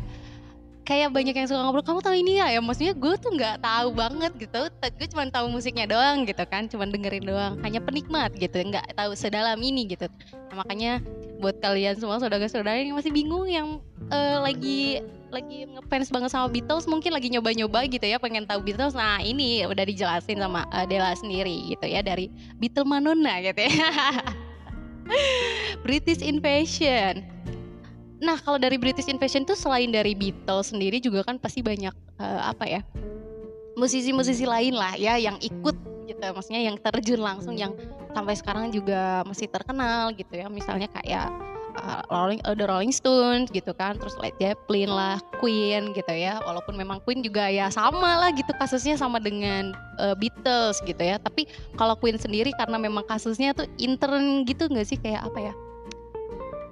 kayak 0.86 1.10
banyak 1.10 1.34
yang 1.34 1.50
suka 1.50 1.58
ngobrol 1.58 1.82
kamu 1.82 2.00
tahu 2.00 2.14
ini 2.14 2.38
ya? 2.38 2.54
Ya 2.54 2.60
maksudnya 2.62 2.94
gue 2.94 3.14
tuh 3.18 3.34
nggak 3.34 3.58
tahu 3.58 3.88
banget 3.92 4.32
gitu. 4.38 4.60
Gue 4.70 5.06
cuma 5.10 5.26
tahu 5.26 5.50
musiknya 5.50 5.90
doang 5.90 6.22
gitu 6.22 6.46
kan 6.46 6.70
cuma 6.70 6.86
dengerin 6.86 7.26
doang. 7.26 7.58
Hanya 7.66 7.82
penikmat 7.82 8.32
gitu 8.38 8.54
nggak 8.54 8.94
tahu 8.94 9.12
sedalam 9.18 9.58
ini 9.58 9.90
gitu. 9.90 10.06
Nah, 10.48 10.62
makanya 10.62 11.02
buat 11.42 11.58
kalian 11.60 11.98
semua 12.00 12.16
saudara-saudara 12.22 12.80
yang 12.80 12.96
masih 12.96 13.12
bingung 13.12 13.44
yang 13.50 13.82
eh, 14.08 14.38
lagi 14.40 14.80
lagi 15.28 15.68
ngefans 15.68 16.08
banget 16.08 16.30
sama 16.32 16.48
Beatles 16.48 16.86
mungkin 16.88 17.12
lagi 17.12 17.28
nyoba-nyoba 17.28 17.90
gitu 17.90 18.06
ya 18.06 18.16
pengen 18.16 18.46
tahu 18.48 18.62
Beatles 18.62 18.96
nah 18.96 19.20
ini 19.20 19.66
udah 19.68 19.84
dijelasin 19.84 20.40
sama 20.40 20.64
eh, 20.72 20.86
Della 20.88 21.12
sendiri 21.12 21.76
gitu 21.76 21.84
ya 21.84 22.00
dari 22.00 22.32
Beatlemanona 22.56 23.42
gitu 23.44 23.68
ya. 23.68 23.90
British 25.84 26.24
Invasion 26.24 27.26
Nah, 28.16 28.40
kalau 28.40 28.56
dari 28.56 28.80
British 28.80 29.12
Invasion 29.12 29.44
tuh 29.44 29.56
selain 29.56 29.92
dari 29.92 30.16
Beatles 30.16 30.72
sendiri 30.72 31.00
juga 31.00 31.20
kan 31.24 31.36
pasti 31.36 31.60
banyak 31.60 31.92
eh, 32.20 32.40
apa 32.42 32.64
ya? 32.64 32.80
musisi-musisi 33.76 34.48
lain 34.48 34.72
lah 34.72 34.96
ya 34.96 35.20
yang 35.20 35.36
ikut 35.38 35.76
gitu. 36.08 36.24
Maksudnya 36.32 36.64
yang 36.64 36.76
terjun 36.80 37.20
langsung 37.20 37.54
yang 37.54 37.76
sampai 38.16 38.34
sekarang 38.34 38.72
juga 38.72 39.22
masih 39.28 39.46
terkenal 39.52 40.10
gitu 40.16 40.32
ya. 40.32 40.48
Misalnya 40.48 40.88
kayak 40.88 41.28
eh, 41.76 42.02
Rolling 42.08 42.40
eh, 42.40 42.56
The 42.56 42.64
Rolling 42.66 42.90
Stones 42.96 43.52
gitu 43.52 43.76
kan, 43.76 44.00
terus 44.00 44.16
Led 44.16 44.32
Zeppelin 44.40 44.88
lah, 44.88 45.20
Queen 45.38 45.92
gitu 45.92 46.12
ya. 46.16 46.40
Walaupun 46.42 46.74
memang 46.74 47.04
Queen 47.04 47.20
juga 47.20 47.52
ya 47.52 47.68
sama 47.68 48.16
lah 48.16 48.32
gitu 48.32 48.50
kasusnya 48.56 48.96
sama 48.96 49.20
dengan 49.20 49.76
eh, 50.00 50.16
Beatles 50.16 50.80
gitu 50.82 51.02
ya. 51.04 51.20
Tapi 51.20 51.44
kalau 51.76 51.94
Queen 52.00 52.16
sendiri 52.16 52.56
karena 52.56 52.80
memang 52.80 53.04
kasusnya 53.04 53.52
tuh 53.52 53.68
intern 53.76 54.48
gitu 54.48 54.72
nggak 54.72 54.88
sih 54.88 54.96
kayak 54.96 55.20
apa 55.20 55.52
ya? 55.52 55.54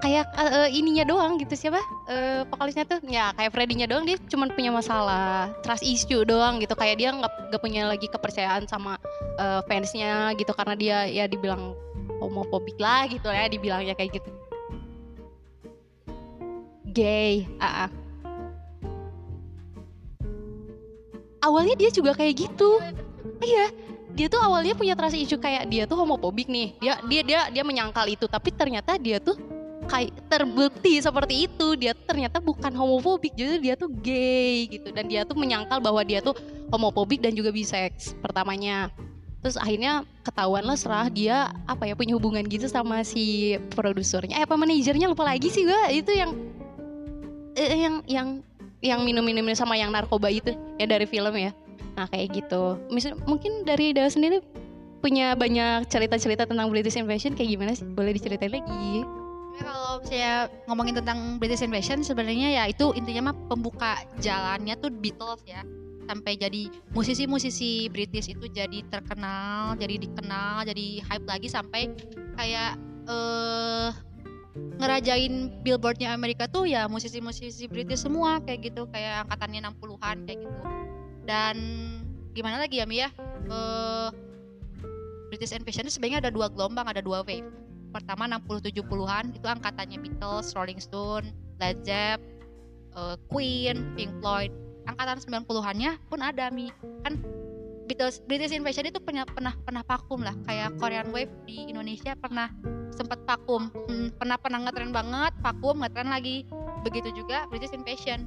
Kayak 0.05 0.29
eh, 0.37 0.69
ininya 0.77 1.05
doang 1.09 1.41
gitu 1.41 1.57
siapa? 1.57 1.81
Eh, 2.13 2.45
vokalisnya 2.53 2.85
tuh 2.85 3.01
ya 3.09 3.33
kayak 3.33 3.57
Freddy-nya 3.57 3.89
doang 3.89 4.05
dia 4.05 4.21
cuma 4.29 4.45
punya 4.53 4.69
masalah 4.69 5.49
trust 5.65 5.81
issue 5.81 6.29
doang 6.29 6.61
gitu. 6.61 6.77
Kayak 6.77 6.97
dia 7.01 7.09
nggak 7.17 7.33
nggak 7.49 7.63
punya 7.65 7.89
lagi 7.89 8.05
kepercayaan 8.13 8.69
sama 8.69 9.01
eh, 9.41 9.65
fansnya 9.65 10.37
gitu 10.37 10.53
karena 10.53 10.75
dia 10.77 10.99
ya 11.09 11.25
dibilang 11.25 11.73
homofobik 12.21 12.77
lah 12.77 13.09
gitu 13.09 13.33
ya 13.33 13.49
dibilangnya 13.49 13.97
kayak 13.97 14.21
gitu. 14.21 14.31
Gay 16.93 17.49
ah 17.59 17.89
ah. 17.89 17.91
awalnya 21.45 21.77
dia 21.81 21.89
juga 21.89 22.13
kayak 22.13 22.45
gitu. 22.45 22.77
Iya 23.41 23.73
dia 24.15 24.31
tuh 24.31 24.39
awalnya 24.39 24.79
punya 24.79 24.95
trust 24.95 25.19
issue 25.19 25.41
kayak 25.41 25.67
dia 25.73 25.89
tuh 25.89 25.97
homofobik 25.97 26.45
nih. 26.45 26.77
Dia 26.77 27.01
dia 27.09 27.23
dia 27.25 27.41
dia 27.49 27.65
menyangkal 27.65 28.05
itu 28.05 28.29
tapi 28.29 28.53
ternyata 28.53 29.01
dia 29.01 29.17
tuh 29.17 29.37
kayak 29.87 30.13
terbukti 30.29 30.99
seperti 30.99 31.49
itu. 31.49 31.79
Dia 31.79 31.93
ternyata 31.95 32.41
bukan 32.43 32.73
homofobik 32.75 33.33
jadi 33.37 33.61
dia 33.61 33.75
tuh 33.77 33.89
gay 34.03 34.69
gitu. 34.69 34.91
Dan 34.91 35.07
dia 35.07 35.23
tuh 35.23 35.37
menyangkal 35.39 35.79
bahwa 35.79 36.03
dia 36.03 36.25
tuh 36.25 36.35
homofobik 36.73 37.23
dan 37.23 37.33
juga 37.37 37.55
bisex 37.55 38.17
pertamanya. 38.19 38.91
Terus 39.45 39.61
akhirnya 39.61 40.09
ketahuan 40.25 40.65
lah 40.65 40.73
serah 40.73 41.13
dia 41.13 41.53
apa 41.69 41.85
ya 41.85 41.93
punya 41.93 42.17
hubungan 42.17 42.41
gitu 42.49 42.65
sama 42.65 43.05
si 43.05 43.55
produsernya. 43.77 44.41
Eh 44.41 44.45
apa 44.49 44.57
manajernya 44.57 45.13
lupa 45.13 45.29
lagi 45.29 45.53
sih 45.53 45.69
gue 45.69 45.81
itu 45.93 46.17
yang 46.17 46.33
eh, 47.53 47.77
yang 47.85 47.95
yang 48.09 48.29
yang 48.81 49.01
minum-minum 49.05 49.45
sama 49.53 49.77
yang 49.77 49.93
narkoba 49.93 50.33
itu 50.33 50.57
ya 50.81 50.89
dari 50.89 51.05
film 51.05 51.37
ya. 51.37 51.53
Nah 51.93 52.09
kayak 52.09 52.41
gitu. 52.41 52.81
Misal, 52.89 53.21
mungkin 53.29 53.69
dari 53.69 53.93
Dawa 53.93 54.09
sendiri 54.09 54.41
punya 55.05 55.37
banyak 55.37 55.93
cerita-cerita 55.93 56.49
tentang 56.49 56.73
British 56.73 56.97
Invasion 56.97 57.37
kayak 57.37 57.53
gimana 57.53 57.73
sih? 57.77 57.85
Boleh 57.85 58.17
diceritain 58.17 58.49
lagi 58.49 59.05
kalau 59.61 60.03
saya 60.07 60.51
ngomongin 60.67 60.99
tentang 60.99 61.39
British 61.39 61.63
Invasion 61.63 62.03
sebenarnya 62.03 62.51
ya 62.51 62.65
itu 62.67 62.91
intinya 62.99 63.31
mah 63.31 63.37
pembuka 63.47 64.03
jalannya 64.19 64.75
tuh 64.79 64.91
Beatles 64.91 65.43
ya. 65.47 65.63
Sampai 66.05 66.37
jadi 66.37 66.69
musisi-musisi 66.93 67.89
British 67.89 68.29
itu 68.29 68.45
jadi 68.53 68.85
terkenal, 68.93 69.73
jadi 69.81 69.97
dikenal, 69.97 70.69
jadi 70.69 71.01
hype 71.01 71.27
lagi 71.27 71.49
sampai 71.49 71.89
kayak 72.37 72.77
eh 73.09 73.91
ngerajain 74.55 75.51
billboardnya 75.67 76.15
Amerika 76.15 76.47
tuh 76.47 76.69
ya 76.69 76.87
musisi-musisi 76.87 77.67
British 77.71 78.05
semua 78.05 78.43
kayak 78.45 78.73
gitu. 78.73 78.85
Kayak 78.93 79.27
angkatannya 79.29 79.65
60-an 79.65 80.17
kayak 80.29 80.39
gitu. 80.45 80.61
Dan 81.25 81.57
gimana 82.37 82.61
lagi 82.61 82.83
ya 82.83 82.87
Mi 82.87 83.01
ya? 83.01 83.09
Eh, 83.49 84.09
British 85.33 85.57
Invasion 85.57 85.89
sebenarnya 85.89 86.29
ada 86.29 86.31
dua 86.31 86.53
gelombang 86.53 86.87
ada 86.87 87.01
dua 87.01 87.25
wave 87.25 87.65
pertama 87.95 88.27
60 88.27 88.75
70-an 88.75 89.25
itu 89.39 89.47
angkatannya 89.47 89.99
Beatles, 90.03 90.51
Rolling 90.59 90.83
Stone, 90.83 91.31
Led 91.63 91.79
Zepp, 91.87 92.19
eh, 92.99 93.17
Queen, 93.31 93.95
Pink 93.95 94.11
Floyd. 94.19 94.51
Angkatan 94.91 95.23
90-annya 95.23 95.97
pun 96.11 96.21
ada 96.21 96.51
Mi. 96.51 96.75
Kan 97.07 97.23
Beatles 97.87 98.19
British 98.27 98.51
Invasion 98.51 98.91
itu 98.91 98.99
pernah 98.99 99.23
pernah 99.23 99.55
pernah 99.63 99.87
vakum 99.87 100.21
lah. 100.27 100.35
Kayak 100.45 100.75
Korean 100.83 101.09
Wave 101.15 101.31
di 101.47 101.71
Indonesia 101.71 102.19
pernah 102.19 102.51
sempat 102.91 103.23
vakum. 103.25 103.71
Hmm, 103.87 104.11
pernah 104.19 104.37
pernah 104.37 104.67
ngetren 104.67 104.91
banget 104.91 105.33
vakum 105.41 105.81
ngetren 105.81 106.11
lagi. 106.11 106.45
Begitu 106.83 107.15
juga 107.15 107.47
British 107.49 107.73
Invasion. 107.73 108.27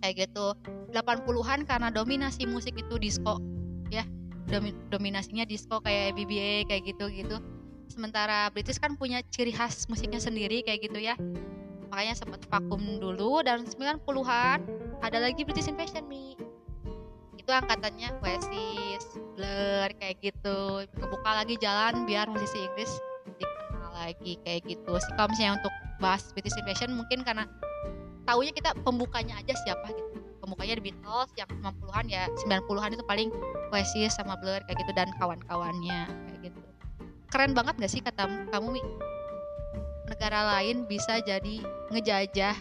Kayak 0.00 0.30
gitu. 0.30 0.54
80-an 0.94 1.68
karena 1.68 1.92
dominasi 1.92 2.48
musik 2.48 2.78
itu 2.78 2.96
disco 2.96 3.42
ya. 3.90 4.06
Domi 4.48 4.72
dominasinya 4.88 5.44
disco 5.44 5.76
kayak 5.84 6.16
BBA 6.16 6.64
kayak 6.64 6.88
gitu 6.88 7.12
gitu 7.12 7.36
sementara 7.88 8.52
British 8.52 8.78
kan 8.78 8.94
punya 8.94 9.24
ciri 9.32 9.50
khas 9.50 9.88
musiknya 9.90 10.20
sendiri 10.22 10.62
kayak 10.62 10.88
gitu 10.88 11.00
ya. 11.00 11.16
Makanya 11.88 12.14
sempat 12.14 12.44
vakum 12.52 13.00
dulu 13.00 13.40
dan 13.42 13.64
90-an 13.64 14.60
ada 15.00 15.18
lagi 15.18 15.42
British 15.42 15.66
Invasion 15.66 16.04
nih 16.06 16.36
itu 17.48 17.56
angkatannya 17.56 18.12
Oasis, 18.20 19.16
Blur 19.32 19.88
kayak 19.96 20.20
gitu. 20.20 20.84
Kebuka 21.00 21.30
lagi 21.32 21.56
jalan 21.56 22.04
biar 22.04 22.28
musisi 22.28 22.60
Inggris 22.60 22.92
dikenal 23.40 23.88
lagi 23.96 24.36
kayak 24.44 24.68
gitu. 24.68 24.92
Sih 25.00 25.12
kalau 25.16 25.32
misalnya 25.32 25.56
untuk 25.64 25.72
bahas 25.96 26.28
British 26.36 26.52
Invasion 26.60 26.92
mungkin 26.92 27.24
karena 27.24 27.48
taunya 28.28 28.52
kita 28.52 28.76
pembukanya 28.84 29.40
aja 29.40 29.56
siapa 29.64 29.88
gitu. 29.96 30.20
Pembukanya 30.44 30.76
The 30.76 30.92
Beatles 30.92 31.30
yang 31.40 31.48
90-an 31.64 32.04
ya 32.12 32.28
90-an 32.44 32.90
itu 33.00 33.04
paling 33.08 33.32
Oasis 33.72 34.20
sama 34.20 34.36
Blur 34.44 34.60
kayak 34.68 34.84
gitu 34.84 34.92
dan 34.92 35.08
kawan-kawannya 35.16 36.04
kayak 36.04 36.37
keren 37.28 37.52
banget 37.52 37.76
gak 37.76 37.92
sih 37.92 38.00
kata 38.00 38.48
kamu 38.48 38.80
Mi? 38.80 38.82
negara 40.08 40.56
lain 40.56 40.88
bisa 40.88 41.20
jadi 41.20 41.60
ngejajah 41.92 42.56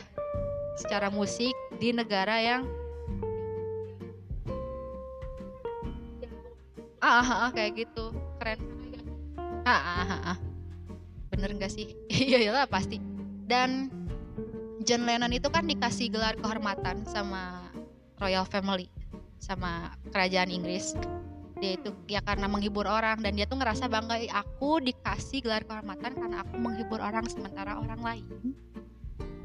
secara 0.76 1.08
musik 1.08 1.56
di 1.80 1.96
negara 1.96 2.38
yang 2.44 2.68
ah, 7.00 7.24
ah, 7.24 7.38
ah 7.48 7.52
kayak 7.56 7.88
gitu. 7.88 8.12
Keren. 8.38 8.60
Ah, 9.64 9.72
ah, 9.72 10.04
ah, 10.04 10.22
ah. 10.36 10.38
bener 11.32 11.56
nggak 11.56 11.72
sih? 11.72 11.96
Iya 12.28 12.52
iyalah 12.52 12.68
pasti. 12.68 13.00
Dan 13.48 13.90
John 14.84 15.08
Lennon 15.08 15.32
itu 15.32 15.48
kan 15.48 15.64
dikasih 15.68 16.12
gelar 16.12 16.36
kehormatan 16.36 17.08
sama 17.08 17.72
royal 18.20 18.44
family 18.44 18.92
sama 19.40 19.96
kerajaan 20.12 20.52
Inggris 20.52 20.98
dia 21.58 21.76
itu 21.78 21.90
ya 22.06 22.22
karena 22.22 22.46
menghibur 22.46 22.86
orang 22.86 23.22
dan 23.22 23.34
dia 23.34 23.50
tuh 23.50 23.58
ngerasa 23.58 23.90
bangga 23.90 24.22
aku 24.32 24.82
dikasih 24.82 25.42
gelar 25.42 25.66
kehormatan 25.66 26.14
karena 26.14 26.46
aku 26.46 26.56
menghibur 26.58 27.02
orang 27.02 27.26
sementara 27.26 27.78
orang 27.78 28.02
lain. 28.02 28.26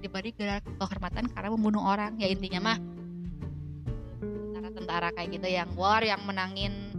Diberi 0.04 0.34
gelar 0.36 0.60
kehormatan 0.60 1.30
karena 1.32 1.48
membunuh 1.50 1.82
orang 1.82 2.18
ya 2.20 2.28
intinya 2.28 2.72
mah 2.72 2.78
tentara-tentara 4.20 5.08
kayak 5.16 5.28
gitu 5.40 5.48
yang 5.48 5.70
war 5.74 6.02
yang 6.04 6.20
menangin 6.24 6.92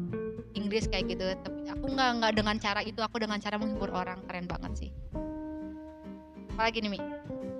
Inggris 0.54 0.86
kayak 0.89 1.10
gitu. 1.10 1.26
Tapi 1.41 1.69
aku 1.69 1.86
nggak 1.93 2.10
nggak 2.21 2.34
dengan 2.38 2.56
cara 2.62 2.82
itu 2.86 2.99
aku 3.02 3.21
dengan 3.21 3.38
cara 3.41 3.58
menghibur 3.58 3.89
orang. 3.93 4.21
Keren 4.26 4.45
banget 4.45 4.88
sih. 4.88 4.91
Apalagi 6.54 6.86
nih 6.86 6.91
Mi? 6.93 6.99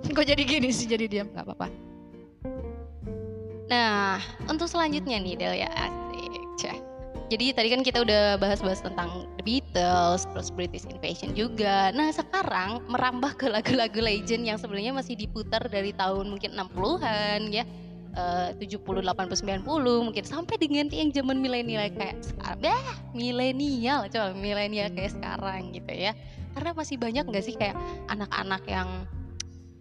Kok 0.16 0.26
jadi 0.26 0.42
gini 0.46 0.70
sih? 0.70 0.86
Jadi 0.86 1.10
diam 1.10 1.30
nggak 1.30 1.44
apa-apa. 1.44 1.68
Nah, 3.64 4.20
untuk 4.46 4.68
selanjutnya 4.70 5.18
nih 5.18 5.34
Del 5.34 5.54
ya. 5.58 5.70
Asik. 5.72 6.42
Cah. 6.60 6.93
Jadi 7.32 7.56
tadi 7.56 7.68
kan 7.72 7.80
kita 7.80 8.04
udah 8.04 8.36
bahas-bahas 8.36 8.84
tentang 8.84 9.24
The 9.40 9.42
Beatles, 9.48 10.28
terus 10.28 10.52
British 10.52 10.84
Invasion 10.84 11.32
juga. 11.32 11.88
Nah, 11.96 12.12
sekarang 12.12 12.84
merambah 12.84 13.32
ke 13.40 13.48
lagu-lagu 13.48 13.96
legend 13.96 14.44
yang 14.44 14.60
sebenarnya 14.60 14.92
masih 14.92 15.16
diputar 15.16 15.64
dari 15.72 15.96
tahun 15.96 16.28
mungkin 16.28 16.52
60-an 16.52 17.48
ya. 17.48 17.64
Uh, 18.14 18.54
70, 18.62 19.02
80, 19.02 19.66
90 19.66 20.06
mungkin 20.06 20.22
sampai 20.22 20.54
dengan 20.54 20.86
yang 20.86 21.10
zaman 21.10 21.42
milenial 21.42 21.90
kayak 21.98 22.14
sekarang. 22.22 22.62
Bah, 22.62 22.94
milenial, 23.10 24.06
coba 24.06 24.30
milenial 24.38 24.86
kayak 24.94 25.18
sekarang 25.18 25.74
gitu 25.74 25.90
ya. 25.90 26.14
Karena 26.54 26.70
masih 26.78 26.94
banyak 26.94 27.24
nggak 27.26 27.42
sih 27.42 27.58
kayak 27.58 27.74
anak-anak 28.06 28.62
yang 28.70 28.86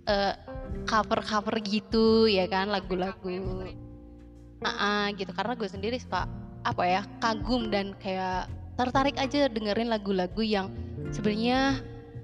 uh, 0.10 0.34
cover-cover 0.90 1.56
gitu 1.64 2.28
ya 2.28 2.50
kan 2.50 2.68
lagu-lagu 2.72 3.30
uh 4.64 4.68
-uh, 4.68 5.06
gitu 5.16 5.32
karena 5.36 5.54
gue 5.56 5.70
sendiri 5.70 5.98
suka 6.00 6.28
apa 6.64 6.84
ya 6.88 7.02
kagum 7.20 7.68
dan 7.68 7.92
kayak 8.00 8.48
tertarik 8.80 9.16
aja 9.20 9.52
dengerin 9.52 9.92
lagu-lagu 9.92 10.42
yang 10.42 10.68
sebenarnya 11.14 11.78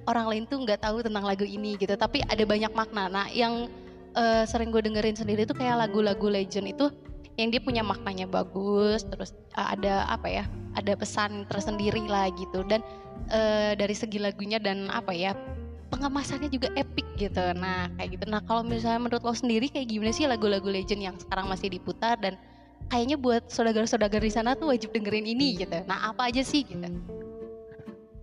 orang 0.09 0.25
lain 0.25 0.43
tuh 0.49 0.65
nggak 0.65 0.81
tahu 0.81 1.05
tentang 1.05 1.25
lagu 1.27 1.45
ini 1.45 1.77
gitu. 1.77 1.93
Tapi 1.93 2.25
ada 2.25 2.43
banyak 2.43 2.71
makna. 2.73 3.05
Nah 3.11 3.25
yang 3.29 3.69
uh, 4.17 4.43
sering 4.49 4.73
gue 4.73 4.81
dengerin 4.81 5.13
sendiri 5.13 5.45
tuh 5.45 5.53
kayak 5.53 5.85
lagu-lagu 5.87 6.25
legend 6.25 6.73
itu 6.73 6.89
yang 7.39 7.53
dia 7.55 7.61
punya 7.63 7.85
maknanya 7.85 8.27
bagus 8.27 9.07
terus 9.07 9.31
uh, 9.55 9.71
ada 9.71 10.03
apa 10.11 10.27
ya 10.27 10.43
ada 10.75 10.97
pesan 10.97 11.45
tersendiri 11.45 12.03
lah 12.09 12.31
gitu. 12.33 12.65
Dan 12.65 12.81
uh, 13.29 13.77
dari 13.77 13.93
segi 13.93 14.17
lagunya 14.17 14.57
dan 14.57 14.89
apa 14.89 15.13
ya 15.13 15.37
pengemasannya 15.93 16.49
juga 16.49 16.73
epic 16.73 17.05
gitu. 17.21 17.43
Nah 17.53 17.93
kayak 17.99 18.17
gitu. 18.17 18.25
Nah 18.25 18.41
kalau 18.49 18.65
misalnya 18.65 19.05
menurut 19.05 19.21
lo 19.21 19.35
sendiri 19.37 19.69
kayak 19.69 19.93
gimana 19.93 20.11
sih 20.15 20.25
lagu-lagu 20.25 20.65
legend 20.65 21.01
yang 21.05 21.15
sekarang 21.21 21.45
masih 21.45 21.69
diputar 21.69 22.17
dan 22.17 22.39
kayaknya 22.89 23.17
buat 23.17 23.47
saudagar-saudagar 23.47 24.21
di 24.21 24.33
sana 24.33 24.57
tuh 24.57 24.73
wajib 24.73 24.91
dengerin 24.91 25.25
ini 25.29 25.61
gitu 25.63 25.79
nah 25.85 26.11
apa 26.11 26.33
aja 26.33 26.41
sih 26.43 26.65
gitu 26.65 26.89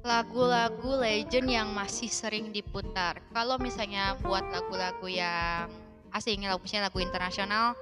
lagu-lagu 0.07 1.03
legend 1.03 1.51
yang 1.51 1.69
masih 1.75 2.07
sering 2.07 2.55
diputar 2.55 3.19
kalau 3.35 3.59
misalnya 3.59 4.15
buat 4.23 4.47
lagu-lagu 4.55 5.07
yang 5.11 5.67
asing 6.15 6.47
lagu 6.47 6.63
misalnya 6.63 6.91
lagu 6.91 6.99
internasional 7.03 7.75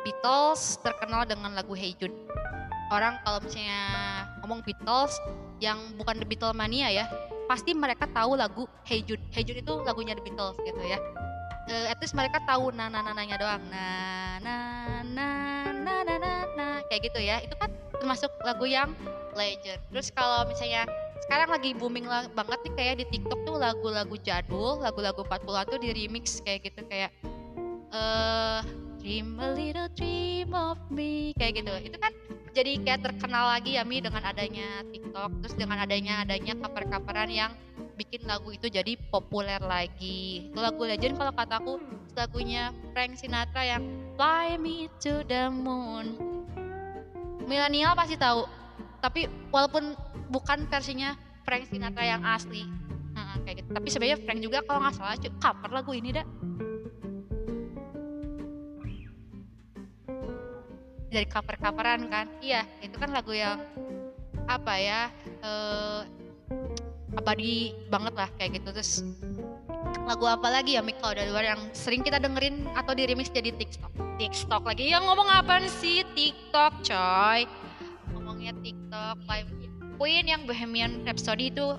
Beatles 0.00 0.80
terkenal 0.80 1.26
dengan 1.26 1.52
lagu 1.54 1.74
Hey 1.74 1.94
Jude 1.98 2.14
orang 2.90 3.18
kalau 3.22 3.42
misalnya 3.42 3.82
ngomong 4.42 4.66
Beatles 4.66 5.14
yang 5.62 5.78
bukan 5.94 6.18
The 6.18 6.26
Beatlemania 6.26 6.88
ya 6.90 7.06
pasti 7.50 7.74
mereka 7.74 8.06
tahu 8.10 8.38
lagu 8.38 8.70
Hey 8.86 9.02
Jude. 9.02 9.22
Hey 9.34 9.42
Jude 9.42 9.58
itu 9.58 9.74
lagunya 9.82 10.14
The 10.14 10.22
Beatles 10.22 10.54
gitu 10.62 10.78
ya. 10.86 11.02
Uh, 11.70 11.86
at 11.86 11.98
least 12.02 12.18
mereka 12.18 12.42
tahu 12.50 12.74
na 12.74 12.90
na 12.90 13.06
nanya 13.14 13.38
doang. 13.38 13.62
Na 13.70 13.86
na 14.42 14.56
na 15.06 15.28
na 15.70 15.94
na 16.02 16.14
na 16.18 16.32
na 16.58 16.66
kayak 16.90 17.06
gitu 17.06 17.22
ya. 17.22 17.38
Itu 17.38 17.54
kan 17.54 17.70
termasuk 17.94 18.34
lagu 18.42 18.66
yang 18.66 18.90
legend. 19.38 19.78
Terus 19.94 20.10
kalau 20.10 20.42
misalnya 20.50 20.90
sekarang 21.30 21.54
lagi 21.54 21.70
booming 21.78 22.10
banget 22.34 22.58
nih 22.66 22.72
kayak 22.74 22.94
di 22.98 23.06
TikTok 23.14 23.46
tuh 23.46 23.54
lagu-lagu 23.54 24.18
jadul, 24.18 24.82
lagu-lagu 24.82 25.22
40-an 25.22 25.66
tuh 25.70 25.78
di 25.78 25.94
remix 25.94 26.42
kayak 26.42 26.66
gitu 26.66 26.82
kayak 26.90 27.14
uh, 27.94 28.66
Dream 29.00 29.40
a 29.40 29.56
little 29.56 29.88
dream 29.96 30.52
of 30.52 30.76
me 30.92 31.32
kayak 31.40 31.64
gitu. 31.64 31.72
Itu 31.88 31.96
kan 31.96 32.12
jadi 32.52 32.76
kayak 32.84 33.00
terkenal 33.00 33.56
lagi 33.56 33.80
ya 33.80 33.82
Mi 33.88 34.04
dengan 34.04 34.20
adanya 34.28 34.84
TikTok 34.92 35.40
terus 35.40 35.56
dengan 35.56 35.80
adanya 35.80 36.20
adanya 36.20 36.52
cover-coveran 36.60 37.32
yang 37.32 37.48
bikin 38.00 38.24
lagu 38.24 38.48
itu 38.48 38.72
jadi 38.72 38.96
populer 39.12 39.60
lagi. 39.60 40.48
Itu 40.48 40.56
lagu 40.56 40.80
legend 40.88 41.20
kalau 41.20 41.36
kataku 41.36 41.76
lagunya 42.16 42.72
Frank 42.96 43.20
Sinatra 43.20 43.60
yang 43.60 43.84
Fly 44.16 44.56
Me 44.56 44.88
to 45.04 45.20
the 45.28 45.52
Moon. 45.52 46.16
Milenial 47.44 47.92
pasti 47.92 48.16
tahu 48.16 48.48
tapi 49.04 49.28
walaupun 49.52 49.92
bukan 50.32 50.64
versinya 50.72 51.12
Frank 51.44 51.68
Sinatra 51.68 52.00
yang 52.08 52.24
asli. 52.24 52.64
Nah, 53.12 53.36
kayak 53.44 53.64
gitu. 53.64 53.70
Tapi 53.76 53.88
sebenarnya 53.92 54.18
Frank 54.24 54.40
juga 54.40 54.58
kalau 54.64 54.80
nggak 54.80 54.96
salah 54.96 55.16
cover 55.20 55.70
lagu 55.76 55.92
ini 55.92 56.16
dah 56.16 56.26
dari 61.10 61.26
cover-coveran 61.28 62.08
kan. 62.08 62.32
Iya 62.40 62.64
itu 62.80 62.96
kan 62.96 63.12
lagu 63.12 63.36
yang 63.36 63.60
apa 64.48 64.74
ya 64.80 65.00
uh, 65.44 66.02
abadi 67.20 67.76
banget 67.92 68.14
lah 68.16 68.28
kayak 68.40 68.58
gitu. 68.58 68.68
Terus 68.72 69.04
lagu 70.08 70.26
apa 70.26 70.48
lagi 70.50 70.74
ya 70.74 70.82
Mik 70.82 70.98
kalau 70.98 71.14
dari 71.14 71.30
luar 71.30 71.46
yang 71.54 71.60
sering 71.70 72.02
kita 72.02 72.18
dengerin 72.18 72.66
atau 72.74 72.96
di 72.96 73.06
remix 73.06 73.30
jadi 73.30 73.52
TikTok? 73.54 73.92
TikTok 74.16 74.62
lagi. 74.64 74.90
Yang 74.90 75.04
ngomong 75.06 75.28
apa 75.28 75.62
sih? 75.68 76.02
TikTok 76.16 76.82
coy. 76.82 77.46
Ngomongnya 78.10 78.52
TikTok 78.58 79.16
live 79.28 79.50
Queen 80.00 80.24
yang 80.24 80.48
Bohemian 80.48 81.04
Rhapsody 81.04 81.52
itu. 81.52 81.76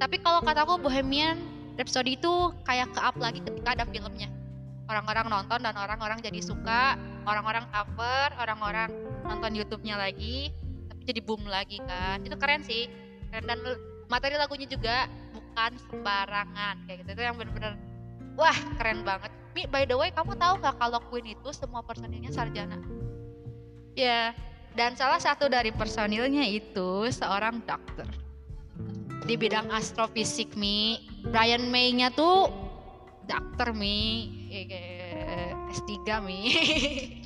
Tapi 0.00 0.16
kalau 0.24 0.40
kataku 0.40 0.80
Bohemian 0.80 1.44
Rhapsody 1.76 2.16
itu 2.16 2.56
kayak 2.64 2.88
ke 2.96 3.00
up 3.04 3.20
lagi 3.20 3.44
ketika 3.44 3.76
ada 3.76 3.84
filmnya. 3.84 4.32
Orang-orang 4.88 5.28
nonton 5.28 5.60
dan 5.60 5.76
orang-orang 5.76 6.24
jadi 6.24 6.40
suka. 6.40 6.96
Orang-orang 7.28 7.68
cover 7.68 8.28
orang-orang 8.40 8.88
nonton 9.28 9.52
YouTube-nya 9.60 10.00
lagi. 10.00 10.56
Tapi 10.88 11.02
jadi 11.04 11.20
boom 11.20 11.44
lagi 11.44 11.84
kan. 11.84 12.24
Itu 12.24 12.40
keren 12.40 12.64
sih. 12.64 12.88
Keren 13.28 13.44
dan 13.44 13.60
materi 14.14 14.38
lagunya 14.38 14.70
juga 14.70 15.10
bukan 15.34 15.74
sembarangan 15.90 16.86
kayak 16.86 17.02
gitu. 17.02 17.10
Itu 17.18 17.22
yang 17.26 17.34
bener-bener 17.34 17.74
wah 18.38 18.54
keren 18.78 19.02
banget. 19.02 19.34
Mi 19.58 19.66
by 19.66 19.82
the 19.90 19.98
way 19.98 20.14
kamu 20.14 20.38
tahu 20.38 20.62
nggak 20.62 20.78
kalau 20.78 21.02
Queen 21.10 21.34
itu 21.34 21.50
semua 21.50 21.82
personilnya 21.82 22.30
sarjana? 22.30 22.78
Ya 23.98 24.30
dan 24.78 24.94
salah 24.94 25.18
satu 25.18 25.50
dari 25.50 25.74
personilnya 25.74 26.46
itu 26.46 27.10
seorang 27.10 27.58
dokter. 27.66 28.06
Di 29.26 29.34
bidang 29.34 29.66
astrofisik 29.74 30.54
Mi. 30.54 31.10
Brian 31.34 31.72
May-nya 31.74 32.14
tuh 32.14 32.54
dokter 33.26 33.74
Mi. 33.74 34.30
S3 35.74 35.90
Mi. 36.22 36.40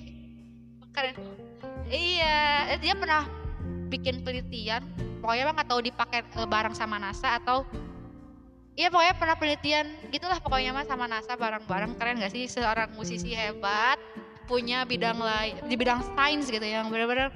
Keren. 0.97 1.15
Iya 1.89 2.77
dia 2.81 2.93
pernah 2.97 3.38
bikin 3.89 4.23
penelitian 4.23 4.85
pokoknya 5.25 5.51
nggak 5.51 5.69
tahu 5.69 5.81
dipakai 5.83 6.21
eh, 6.23 6.49
bareng 6.49 6.77
sama 6.77 7.01
NASA 7.01 7.41
atau 7.41 7.67
Iya 8.79 8.95
pokoknya 8.95 9.15
pernah 9.19 9.35
penelitian 9.35 9.87
gitulah 10.15 10.39
pokoknya 10.39 10.71
mah 10.71 10.87
sama 10.87 11.11
NASA 11.11 11.35
bareng-bareng 11.35 11.99
keren 11.99 12.23
gak 12.23 12.31
sih 12.31 12.47
seorang 12.47 12.95
musisi 12.95 13.35
hebat 13.35 13.99
punya 14.47 14.87
bidang 14.87 15.19
lain 15.19 15.59
di 15.67 15.75
bidang 15.75 15.99
sains 16.15 16.47
gitu 16.47 16.63
yang 16.63 16.87
benar-benar 16.87 17.35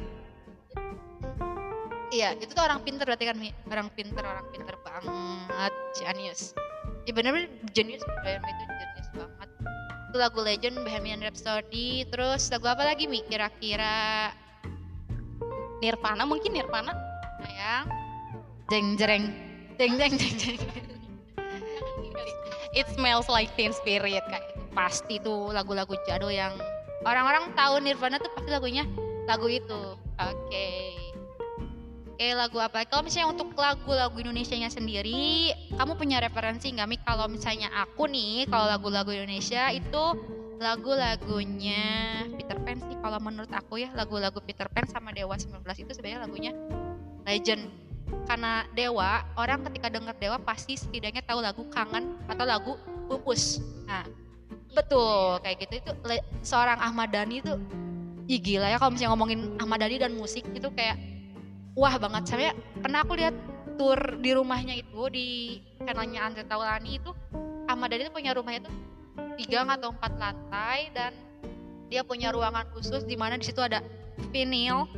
Iya, 2.12 2.36
itu 2.36 2.52
tuh 2.52 2.60
orang 2.60 2.84
pinter 2.84 3.08
berarti 3.08 3.24
kan? 3.24 3.40
Orang 3.72 3.88
pinter, 3.96 4.20
orang 4.20 4.44
pinter 4.52 4.76
banget, 4.84 5.72
genius. 5.96 6.52
Ya 7.08 7.12
bener-bener 7.16 7.48
genius, 7.72 8.04
Brian 8.20 8.44
itu 8.44 8.64
genius 8.68 9.08
banget. 9.16 9.48
Itu 10.12 10.16
lagu 10.20 10.44
Legend, 10.44 10.76
Bohemian 10.84 11.24
Rhapsody, 11.24 12.04
terus 12.12 12.52
lagu 12.52 12.68
apa 12.68 12.84
lagi 12.84 13.08
Mi? 13.08 13.24
Kira-kira 13.24 14.28
Nirvana 15.82 16.22
mungkin 16.22 16.54
Nirvana. 16.54 16.94
Sayang. 17.42 17.90
Jeng 18.70 18.94
jreng 18.94 19.24
jeng 19.74 19.98
jeng 19.98 20.14
jeng 20.14 20.36
jeng. 20.38 20.60
It 22.72 22.86
smells 22.94 23.26
like 23.28 23.52
Teen 23.58 23.74
Spirit 23.74 24.24
kayak 24.30 24.46
gitu. 24.54 24.62
pasti 24.72 25.20
tuh 25.20 25.52
lagu-lagu 25.52 25.92
jadul 26.08 26.32
yang 26.32 26.56
orang-orang 27.04 27.52
tahu 27.52 27.82
Nirvana 27.84 28.16
tuh 28.16 28.32
pasti 28.32 28.48
lagunya 28.48 28.86
lagu 29.28 29.50
itu. 29.50 29.98
Oke. 30.16 30.68
Oke 32.14 32.28
lagu 32.38 32.62
apa? 32.62 32.86
Kalau 32.86 33.02
misalnya 33.02 33.34
untuk 33.34 33.52
lagu-lagu 33.58 34.14
Indonesia-nya 34.14 34.70
sendiri 34.70 35.50
kamu 35.74 35.98
punya 35.98 36.22
referensi 36.22 36.70
nggak 36.70 36.88
Mi? 36.88 36.96
Kalau 37.02 37.26
misalnya 37.26 37.68
aku 37.74 38.06
nih 38.06 38.46
kalau 38.46 38.70
lagu-lagu 38.70 39.10
Indonesia 39.10 39.68
itu 39.74 40.02
lagu-lagunya 40.62 41.82
Peter 42.38 42.56
Pan 42.62 42.78
sih 42.78 42.96
kalau 43.02 43.18
menurut 43.18 43.50
aku 43.50 43.82
ya 43.82 43.90
lagu-lagu 43.92 44.38
Peter 44.38 44.70
Pan 44.70 44.86
sama 44.86 45.10
Dewa 45.10 45.34
19 45.34 45.58
itu 45.82 45.90
sebenarnya 45.90 46.20
lagunya 46.22 46.52
legend. 47.26 47.66
Karena 48.28 48.62
Dewa 48.76 49.26
orang 49.34 49.66
ketika 49.66 49.90
dengar 49.90 50.14
Dewa 50.16 50.38
pasti 50.38 50.78
setidaknya 50.78 51.26
tahu 51.26 51.42
lagu 51.42 51.66
kangen 51.74 52.14
atau 52.30 52.44
lagu 52.46 52.72
pupus. 53.10 53.58
Nah 53.90 54.06
betul 54.70 55.42
kayak 55.42 55.66
gitu. 55.66 55.82
Itu 55.82 55.92
seorang 56.46 56.78
Ahmad 56.78 57.10
Dhani 57.10 57.42
itu 57.42 57.58
Ih 58.30 58.38
gila 58.38 58.70
ya 58.70 58.78
kalau 58.78 58.94
misalnya 58.94 59.18
ngomongin 59.18 59.40
Ahmad 59.58 59.82
Dhani 59.82 59.98
dan 59.98 60.14
musik 60.14 60.46
itu 60.54 60.70
kayak 60.70 60.94
wah 61.74 61.98
banget. 61.98 62.22
Saya 62.30 62.50
pernah 62.78 63.02
aku 63.02 63.18
lihat 63.18 63.34
tour 63.74 63.98
di 64.22 64.30
rumahnya 64.30 64.78
itu 64.78 65.00
di 65.10 65.58
channelnya 65.82 66.30
Andre 66.30 66.46
Taulani 66.46 67.02
itu 67.02 67.10
Ahmad 67.66 67.90
Dhani 67.90 68.06
itu 68.06 68.12
punya 68.14 68.30
rumahnya 68.38 68.70
tuh 68.70 68.74
tiga 69.36 69.64
atau 69.66 69.92
empat 69.92 70.12
lantai 70.16 70.88
dan 70.96 71.12
dia 71.92 72.00
punya 72.00 72.32
ruangan 72.32 72.64
khusus 72.72 73.04
di 73.04 73.16
mana 73.20 73.36
di 73.36 73.44
situ 73.44 73.60
ada 73.60 73.84
vinyl 74.32 74.88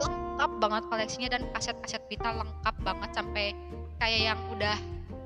lengkap 0.00 0.50
banget 0.56 0.82
koleksinya 0.88 1.28
dan 1.28 1.42
kaset-kaset 1.52 2.00
Vita 2.08 2.32
lengkap 2.32 2.74
banget 2.80 3.10
sampai 3.12 3.52
kayak 4.00 4.20
yang 4.32 4.40
udah 4.56 4.76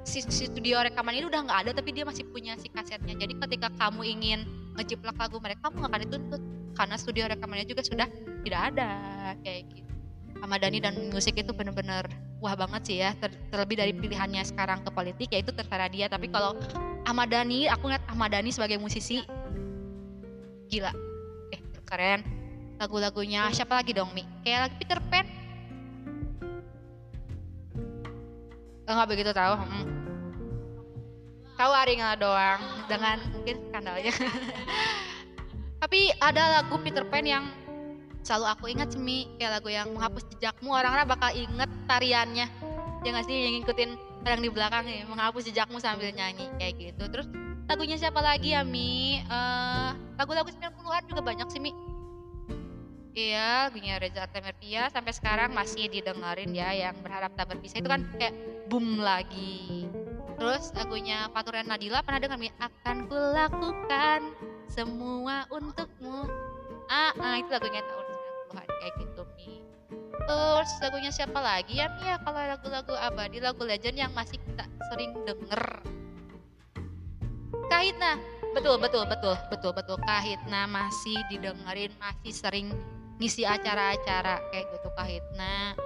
si, 0.03 0.26
si 0.26 0.51
studio 0.51 0.82
rekaman 0.82 1.14
ini 1.14 1.30
udah 1.30 1.47
nggak 1.47 1.59
ada 1.66 1.70
tapi 1.78 1.95
dia 1.95 2.03
masih 2.03 2.26
punya 2.28 2.59
si 2.59 2.66
kasetnya. 2.66 3.14
Jadi 3.14 3.39
ketika 3.39 3.70
kamu 3.78 4.03
ingin 4.03 4.43
ngejiplak 4.74 5.14
lagu 5.14 5.39
mereka 5.39 5.70
kamu 5.70 5.87
nggak 5.87 5.91
akan 5.91 6.03
dituntut 6.03 6.43
karena 6.74 6.97
studio 6.99 7.24
rekamannya 7.30 7.66
juga 7.70 7.82
sudah 7.87 8.09
tidak 8.43 8.61
ada 8.74 8.91
kayak 9.47 9.62
gitu. 9.70 9.93
Ahmad 10.43 10.61
Dhani 10.61 10.82
dan 10.82 10.99
musik 11.14 11.39
itu 11.39 11.55
bener-bener 11.55 12.05
wah 12.43 12.53
banget 12.59 12.82
sih 12.85 12.97
ya 13.01 13.16
Ter- 13.16 13.39
terlebih 13.49 13.80
dari 13.80 13.93
pilihannya 13.97 14.45
sekarang 14.45 14.85
ke 14.85 14.91
politik 14.91 15.28
ya 15.30 15.41
itu 15.41 15.55
terserah 15.55 15.89
dia. 15.89 16.11
Tapi 16.11 16.28
kalau 16.28 16.59
Ahmad 17.05 17.29
Dhani 17.29 17.69
aku 17.69 17.89
ngeliat 17.89 18.05
Ahmad 18.09 18.33
Dhani 18.33 18.51
sebagai 18.51 18.81
musisi. 18.81 19.21
Gila. 20.73 20.93
Eh 21.53 21.61
keren. 21.85 22.25
Lagu-lagunya 22.81 23.53
siapa 23.53 23.77
lagi 23.77 23.93
dong 23.93 24.11
Mi? 24.17 24.25
Kayak 24.43 24.69
lagu 24.69 24.75
Peter 24.81 24.99
Pan. 25.13 25.27
Eh, 28.85 28.93
nggak 28.93 29.09
begitu 29.09 29.33
tahu 29.33 29.55
hmm. 29.57 29.85
tahu 31.57 31.73
Aringa 31.73 32.21
doang 32.21 32.61
dengan 32.89 33.17
mungkin 33.33 33.57
skandalnya. 33.69 34.13
Tapi 35.85 36.13
ada 36.19 36.61
lagu 36.61 36.81
Peter 36.81 37.05
Pan 37.05 37.25
yang 37.25 37.45
selalu 38.25 38.47
aku 38.49 38.65
ingat 38.73 38.97
Mi. 38.97 39.29
Kayak 39.37 39.61
lagu 39.61 39.69
yang 39.69 39.93
menghapus 39.93 40.25
jejakmu 40.35 40.73
orang-orang 40.73 41.05
bakal 41.05 41.31
inget 41.37 41.69
tariannya. 41.85 42.49
Ya 43.05 43.21
sih 43.29 43.37
yang 43.37 43.61
ngikutin 43.61 44.14
orang 44.25 44.41
di 44.41 44.51
belakang 44.51 44.85
ya 44.89 45.05
menghapus 45.05 45.45
jejakmu 45.53 45.79
sambil 45.79 46.09
nyanyi 46.11 46.49
kayak 46.57 46.75
gitu 46.81 47.05
terus 47.12 47.29
lagunya 47.68 47.97
siapa 48.01 48.20
lagi 48.20 48.57
ya 48.57 48.64
Mi 48.64 49.20
Eh, 49.25 49.91
lagu-lagu 50.20 50.49
90-an 50.53 51.05
juga 51.09 51.22
banyak 51.25 51.49
sih 51.49 51.61
Mi 51.61 51.72
Iya, 53.14 53.70
lagunya 53.70 53.95
Reza 54.03 54.27
Artamevia 54.27 54.91
sampai 54.91 55.14
sekarang 55.14 55.55
masih 55.55 55.87
didengerin 55.87 56.51
ya 56.51 56.75
yang 56.75 56.99
berharap 56.99 57.31
tak 57.39 57.47
berpisah 57.47 57.79
itu 57.79 57.87
kan 57.87 58.03
kayak 58.18 58.35
boom 58.66 58.99
lagi. 58.99 59.87
Terus 60.35 60.75
lagunya 60.75 61.31
Faturan 61.31 61.70
Nadila 61.70 62.03
pernah 62.03 62.18
dengar 62.18 62.43
Mi? 62.43 62.51
Akan 62.59 63.07
kulakukan 63.07 64.35
semua 64.66 65.47
untukmu. 65.47 66.27
Ah, 66.91 67.14
ah, 67.22 67.39
itu 67.39 67.55
lagunya 67.55 67.87
tahun 67.87 68.07
90-an 68.51 68.66
kayak 68.83 68.95
gitu 68.99 69.22
Terus 70.25 70.70
lagunya 70.81 71.12
siapa 71.12 71.37
lagi 71.37 71.77
ya 71.77 71.93
Mi 72.01 72.09
ya 72.09 72.16
kalau 72.25 72.41
lagu-lagu 72.41 72.95
abadi, 72.97 73.39
lagu 73.45 73.61
legend 73.61 73.97
yang 74.01 74.12
masih 74.16 74.41
kita 74.41 74.64
sering 74.89 75.12
denger. 75.29 75.62
Kahitna, 77.68 78.16
betul 78.57 78.81
betul 78.81 79.05
betul 79.05 79.37
betul 79.53 79.72
betul 79.77 79.97
Kahitna 80.05 80.64
masih 80.64 81.20
didengerin, 81.29 81.93
masih 82.01 82.33
sering 82.33 82.66
ngisi 83.20 83.45
acara-acara 83.45 84.41
kayak 84.49 84.66
gitu 84.72 84.89
Kahitna. 84.97 85.77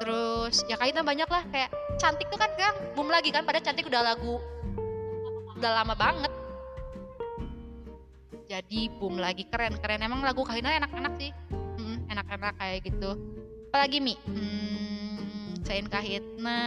Terus 0.00 0.64
ya 0.66 0.80
Kahitna 0.80 1.04
banyak 1.04 1.28
lah 1.28 1.44
kayak 1.52 1.70
cantik 2.00 2.26
tuh 2.32 2.40
kan 2.40 2.48
sekarang 2.56 2.76
boom 2.96 3.12
lagi 3.12 3.28
kan 3.28 3.44
pada 3.44 3.60
cantik 3.60 3.86
udah 3.86 4.02
lagu 4.02 4.40
udah 5.60 5.72
lama 5.84 5.92
banget. 5.92 6.32
Jadi 8.48 8.88
boom 8.96 9.20
lagi 9.20 9.44
keren 9.48 9.76
keren 9.80 10.00
emang 10.00 10.24
lagu 10.24 10.48
Kahitna 10.48 10.80
enak-enak 10.80 11.12
sih. 11.20 11.30
Enak-enak 12.12 12.56
kayak 12.60 12.84
gitu. 12.88 13.41
Apalagi 13.72 14.04
Mi? 14.04 14.20
Hmm, 14.28 15.56
selain 15.64 15.88
Kahitna. 15.88 16.60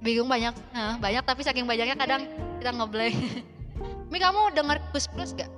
Bingung 0.00 0.32
banyak 0.32 0.56
Nah, 0.72 0.96
banyak 0.96 1.20
tapi 1.28 1.44
saking 1.44 1.68
banyaknya 1.68 1.92
kadang 1.92 2.24
kita 2.56 2.72
ngeblank 2.72 3.12
Mi 4.10 4.16
kamu 4.16 4.56
denger 4.56 4.80
Kus 4.96 5.04
Plus 5.12 5.36
gak? 5.36 5.52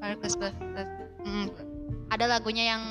Denger 0.00 0.16
Kus 0.16 0.40
Plus 0.40 0.56
Hmm, 1.28 1.52
ada 2.08 2.24
lagunya 2.24 2.72
yang 2.72 2.82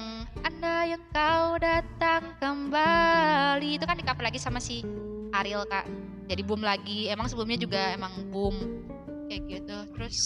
Anda 0.46 0.94
yang 0.94 1.02
kau 1.10 1.58
datang 1.58 2.38
kembali. 2.38 3.82
Itu 3.82 3.90
kan 3.90 3.98
di 3.98 4.06
cover 4.06 4.30
lagi 4.30 4.38
sama 4.38 4.62
si 4.62 4.86
Ariel 5.34 5.66
kak. 5.66 5.90
Jadi 6.30 6.42
boom 6.46 6.62
lagi. 6.62 7.10
Emang 7.10 7.26
sebelumnya 7.26 7.58
juga 7.58 7.98
emang 7.98 8.14
boom. 8.30 8.54
Kayak 9.26 9.42
gitu. 9.50 9.78
Terus 9.98 10.18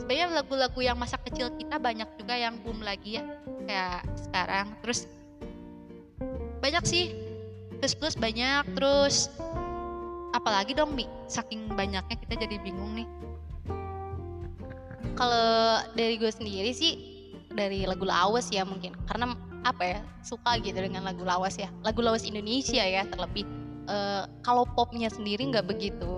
sebenarnya 0.00 0.40
lagu-lagu 0.40 0.80
yang 0.80 0.96
masa 0.96 1.20
kecil 1.20 1.52
kita 1.60 1.76
banyak 1.76 2.08
juga 2.16 2.34
yang 2.34 2.56
boom 2.64 2.80
lagi 2.80 3.20
ya 3.20 3.24
kayak 3.68 4.00
sekarang. 4.16 4.66
Terus 4.80 5.00
banyak 6.64 6.84
sih. 6.88 7.04
Plus 7.80 7.96
plus 7.96 8.16
banyak 8.16 8.64
terus 8.76 9.32
apalagi 10.36 10.76
dong 10.76 10.96
Mi? 10.96 11.08
Saking 11.28 11.72
banyaknya 11.76 12.16
kita 12.16 12.34
jadi 12.40 12.56
bingung 12.64 12.96
nih. 12.96 13.08
Kalau 15.16 15.84
dari 15.92 16.16
gue 16.16 16.32
sendiri 16.32 16.72
sih 16.72 16.92
dari 17.52 17.84
lagu 17.84 18.08
lawas 18.08 18.48
ya 18.48 18.64
mungkin. 18.64 18.96
Karena 19.04 19.36
apa 19.60 19.84
ya 19.84 20.00
suka 20.24 20.56
gitu 20.64 20.76
dengan 20.80 21.04
lagu 21.04 21.24
lawas 21.24 21.60
ya. 21.60 21.68
Lagu 21.84 22.00
lawas 22.00 22.24
Indonesia 22.24 22.80
ya 22.80 23.04
terlebih. 23.08 23.44
Eh, 23.88 24.24
kalau 24.44 24.64
popnya 24.76 25.08
sendiri 25.12 25.44
nggak 25.48 25.68
begitu 25.68 26.08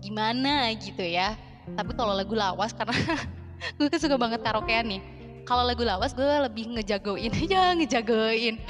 gimana 0.00 0.70
gitu 0.78 1.02
ya 1.02 1.34
tapi 1.76 1.92
kalau 1.94 2.14
lagu 2.14 2.34
lawas 2.34 2.72
karena 2.72 2.94
gue 3.76 3.98
suka 3.98 4.16
banget 4.16 4.40
karaokean 4.40 4.86
nih 4.88 5.02
kalau 5.50 5.66
lagu 5.66 5.82
lawas 5.82 6.14
gue 6.14 6.22
lebih 6.22 6.78
ngejagoin 6.78 7.34
aja 7.34 7.72
ngejagoin. 7.78 8.62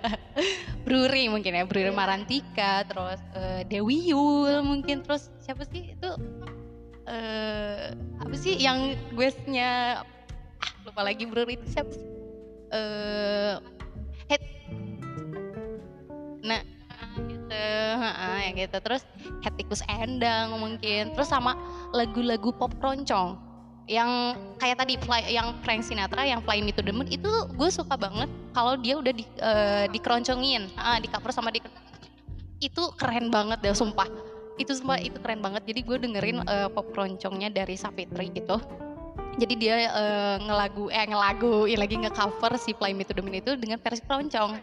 Bruri 0.86 1.26
mungkin 1.26 1.58
ya 1.58 1.66
Bruri 1.66 1.90
Marantika 1.90 2.86
terus 2.86 3.18
eh, 3.34 3.66
Dewi 3.66 4.14
Yul 4.14 4.62
mungkin 4.62 5.02
terus 5.02 5.34
siapa 5.42 5.66
sih 5.66 5.98
itu 5.98 6.10
eh 7.10 7.90
apa 8.22 8.34
sih 8.38 8.54
yang 8.58 8.94
gue-nya 9.14 10.02
ah, 10.62 10.70
lupa 10.86 11.02
lagi 11.02 11.26
Bruri 11.26 11.58
itu 11.58 11.66
siapa 11.66 11.90
sih? 11.90 12.06
Eh 12.70 13.54
head. 14.30 14.42
Nah 16.46 16.62
gitu 17.46 17.62
heeh, 18.02 18.36
yang 18.50 18.54
gitu. 18.66 18.76
Terus 18.82 19.02
Hetikus 19.42 19.82
Endang 19.86 20.58
mungkin. 20.58 21.14
Terus 21.14 21.28
sama 21.30 21.54
lagu-lagu 21.94 22.50
pop 22.54 22.74
keroncong 22.76 23.38
yang 23.86 24.34
kayak 24.58 24.82
tadi 24.82 24.98
Fly- 24.98 25.30
yang 25.30 25.54
Frank 25.62 25.86
Sinatra 25.86 26.26
yang 26.26 26.42
Fly 26.42 26.58
Me 26.58 26.74
to 26.74 26.82
the 26.82 26.90
Moon 26.90 27.06
itu 27.06 27.30
gue 27.54 27.70
suka 27.70 27.94
banget 27.94 28.26
kalau 28.50 28.74
dia 28.74 28.98
udah 28.98 29.14
di 29.14 29.22
eh, 29.38 29.86
dikeroncongin. 29.94 30.74
Ah, 30.74 30.98
di 30.98 31.06
cover 31.06 31.30
sama 31.30 31.54
di 31.54 31.62
itu 32.58 32.82
keren 32.98 33.30
banget 33.30 33.62
deh 33.62 33.76
sumpah. 33.76 34.10
Itu 34.58 34.74
sumpah 34.74 34.98
itu 34.98 35.22
keren 35.22 35.38
banget. 35.38 35.62
Jadi 35.70 35.80
gue 35.86 35.96
dengerin 36.02 36.42
eh, 36.42 36.68
pop 36.74 36.90
keroncongnya 36.90 37.54
dari 37.54 37.78
Savitri 37.78 38.34
gitu. 38.34 38.58
Jadi 39.36 39.52
dia 39.60 39.92
uh, 39.92 40.36
ngelagu 40.40 40.88
eh 40.88 41.04
ngelagu 41.04 41.68
ya 41.68 41.76
lagi 41.76 42.00
ngecover 42.00 42.56
si 42.56 42.72
Fly 42.72 42.96
Me 42.96 43.04
to 43.04 43.12
the 43.12 43.20
Moon 43.20 43.36
itu 43.36 43.52
dengan 43.60 43.76
versi 43.76 44.00
keroncong 44.00 44.56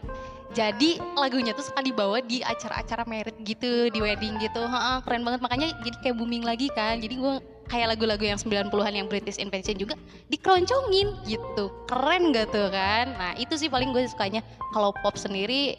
jadi 0.54 1.02
lagunya 1.18 1.50
tuh 1.50 1.66
suka 1.66 1.82
dibawa 1.82 2.22
di 2.22 2.38
acara-acara 2.46 3.02
merit 3.10 3.34
gitu 3.42 3.90
di 3.90 3.98
wedding 3.98 4.38
gitu. 4.38 4.62
Ha, 4.62 5.02
keren 5.02 5.26
banget. 5.26 5.42
Makanya 5.42 5.74
jadi 5.82 5.96
kayak 5.98 6.16
booming 6.16 6.46
lagi 6.46 6.70
kan. 6.70 7.02
Jadi 7.02 7.18
gue 7.18 7.42
kayak 7.66 7.98
lagu-lagu 7.98 8.22
yang 8.22 8.38
90-an 8.38 8.94
yang 8.94 9.10
British 9.10 9.42
Invention 9.42 9.74
juga 9.74 9.98
dikeroncongin 10.30 11.10
gitu. 11.26 11.74
Keren 11.90 12.30
gak 12.30 12.54
tuh 12.54 12.70
kan? 12.70 13.18
Nah 13.18 13.34
itu 13.34 13.58
sih 13.58 13.66
paling 13.66 13.90
gue 13.90 14.06
sukanya. 14.06 14.46
Kalau 14.70 14.94
pop 15.02 15.18
sendiri 15.18 15.74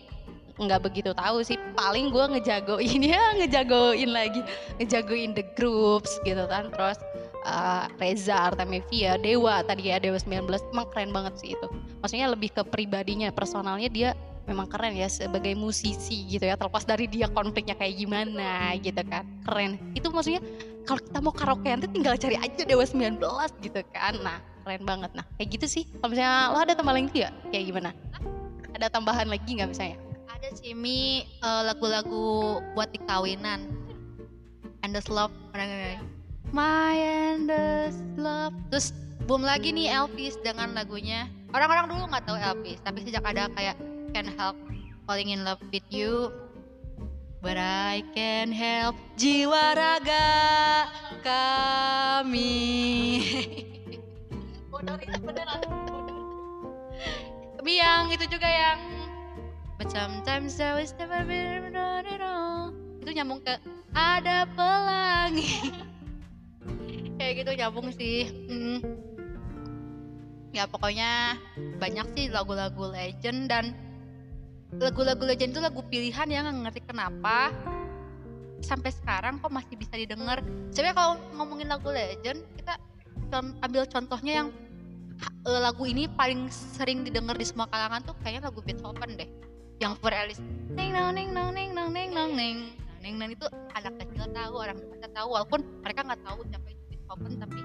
nggak 0.60 0.84
begitu 0.84 1.16
tahu 1.16 1.40
sih. 1.40 1.56
Paling 1.80 2.12
gue 2.12 2.26
ngejagoin 2.36 3.00
ya 3.16 3.24
ngejagoin 3.40 4.12
lagi. 4.12 4.44
Ngejagoin 4.84 5.32
the 5.32 5.48
groups 5.56 6.20
gitu 6.28 6.44
kan. 6.52 6.68
Terus 6.76 7.00
uh, 7.48 7.88
Reza 7.96 8.52
Artemevia 8.52 9.16
Dewa. 9.16 9.64
Tadi 9.64 9.88
ya 9.88 10.04
Dewa 10.04 10.20
19 10.20 10.52
emang 10.76 10.88
keren 10.92 11.16
banget 11.16 11.40
sih 11.40 11.56
itu. 11.56 11.68
Maksudnya 12.04 12.28
lebih 12.28 12.52
ke 12.52 12.68
pribadinya 12.68 13.32
personalnya 13.32 13.88
dia 13.88 14.12
memang 14.46 14.70
keren 14.70 14.94
ya 14.94 15.10
sebagai 15.10 15.58
musisi 15.58 16.30
gitu 16.30 16.46
ya 16.46 16.54
terlepas 16.54 16.86
dari 16.86 17.10
dia 17.10 17.26
konfliknya 17.30 17.74
kayak 17.74 17.98
gimana 17.98 18.78
gitu 18.80 19.02
kan. 19.06 19.26
Keren. 19.46 19.78
Itu 19.98 20.14
maksudnya 20.14 20.42
kalau 20.86 21.02
kita 21.02 21.20
mau 21.22 21.34
karaokean 21.34 21.82
tuh 21.82 21.90
tinggal 21.90 22.14
cari 22.16 22.38
aja 22.38 22.62
Dewa 22.62 22.86
19 22.86 23.18
gitu 23.66 23.82
kan. 23.90 24.14
Nah 24.22 24.38
keren 24.64 24.86
banget. 24.86 25.12
Nah 25.18 25.26
kayak 25.42 25.50
gitu 25.58 25.66
sih. 25.66 25.84
Kalau 25.98 26.14
misalnya 26.14 26.54
lo 26.54 26.58
ada 26.62 26.74
tambahan 26.78 27.10
lagi 27.10 27.26
ya 27.26 27.30
kayak 27.50 27.66
gimana? 27.74 27.90
Ada 28.78 28.88
tambahan 28.94 29.28
lagi 29.30 29.50
nggak 29.50 29.70
misalnya? 29.74 29.98
Ada 30.30 30.48
sih 30.62 30.78
mi. 30.78 31.26
Uh, 31.42 31.66
lagu-lagu 31.66 32.62
buat 32.78 32.94
di 32.94 33.02
kawinan. 33.10 33.66
Endless 34.86 35.10
Love 35.10 35.34
My 36.54 36.94
Endless 37.34 37.98
Love. 38.22 38.54
Terus 38.70 38.94
boom 39.26 39.42
lagi 39.42 39.74
nih 39.74 39.90
Elvis 39.90 40.38
dengan 40.46 40.78
lagunya. 40.78 41.26
Orang-orang 41.50 41.90
dulu 41.90 42.06
nggak 42.14 42.30
tahu 42.30 42.38
Elvis 42.38 42.78
tapi 42.86 43.02
sejak 43.02 43.26
ada 43.26 43.50
kayak 43.58 43.74
can 44.16 44.32
help 44.40 44.56
falling 45.04 45.36
in 45.36 45.44
love 45.44 45.60
with 45.76 45.84
you. 45.92 46.32
But 47.44 47.60
I 47.60 48.00
can 48.16 48.48
help 48.56 48.96
jiwa 49.20 49.76
raga 49.76 50.88
kami. 51.20 52.56
Tapi 57.60 57.72
yang 57.76 58.08
itu 58.08 58.24
juga 58.32 58.48
yang 58.48 58.80
But 59.76 59.92
sometimes 59.92 60.64
I 60.64 60.80
was 60.80 60.96
never 60.96 61.28
been 61.28 61.76
it 61.76 62.24
all. 62.24 62.72
Itu 63.04 63.12
nyambung 63.12 63.44
ke 63.44 63.60
ada 63.92 64.48
pelangi. 64.56 65.76
Kayak 67.20 67.44
gitu 67.44 67.52
nyambung 67.60 67.92
sih 67.92 68.32
hmm. 68.48 68.80
Ya 70.56 70.72
pokoknya 70.72 71.36
banyak 71.84 72.16
sih 72.16 72.32
lagu-lagu 72.32 72.96
legend 72.96 73.52
dan 73.52 73.85
lagu-lagu 74.74 75.22
legend 75.24 75.54
itu 75.54 75.62
lagu 75.62 75.82
pilihan 75.86 76.28
ya 76.28 76.42
nggak 76.42 76.58
ngerti 76.68 76.82
kenapa 76.90 77.54
sampai 78.66 78.90
sekarang 78.90 79.38
kok 79.38 79.54
masih 79.54 79.78
bisa 79.78 79.94
didengar. 79.94 80.42
Sebenarnya 80.74 80.96
kalau 80.98 81.14
ngomongin 81.38 81.70
lagu 81.70 81.90
legend 81.94 82.42
kita 82.58 82.74
ambil 83.62 83.84
contohnya 83.86 84.34
yang 84.44 84.48
uh, 85.46 85.60
lagu 85.62 85.84
ini 85.86 86.10
paling 86.10 86.50
sering 86.50 87.06
didengar 87.06 87.38
di 87.38 87.46
semua 87.46 87.70
kalangan 87.70 88.02
tuh 88.02 88.16
kayaknya 88.26 88.50
lagu 88.50 88.60
Beethoven 88.66 89.12
deh. 89.16 89.30
Yang 89.78 89.94
For 90.00 90.12
Alice. 90.12 90.42
Neng 90.72 90.96
neng 90.96 91.12
neng 91.14 91.30
neng 91.36 91.52
neng 91.52 91.70
neng 91.76 91.92
neng 91.94 92.10
neng 92.16 92.32
neng 92.34 92.58
neng 93.04 93.14
neng 93.22 93.30
itu 93.38 93.46
anak 93.78 93.94
kecil 94.02 94.26
tahu, 94.34 94.54
orang 94.58 94.78
dewasa 94.82 95.08
tahu 95.14 95.28
walaupun 95.30 95.60
mereka 95.86 96.02
nggak 96.02 96.22
tahu 96.26 96.40
siapa 96.50 96.68
itu 96.74 96.84
Beethoven 96.90 97.34
tapi 97.38 97.60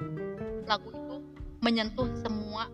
lagu 0.69 0.89
itu 0.93 1.17
menyentuh 1.65 2.09
semua 2.21 2.69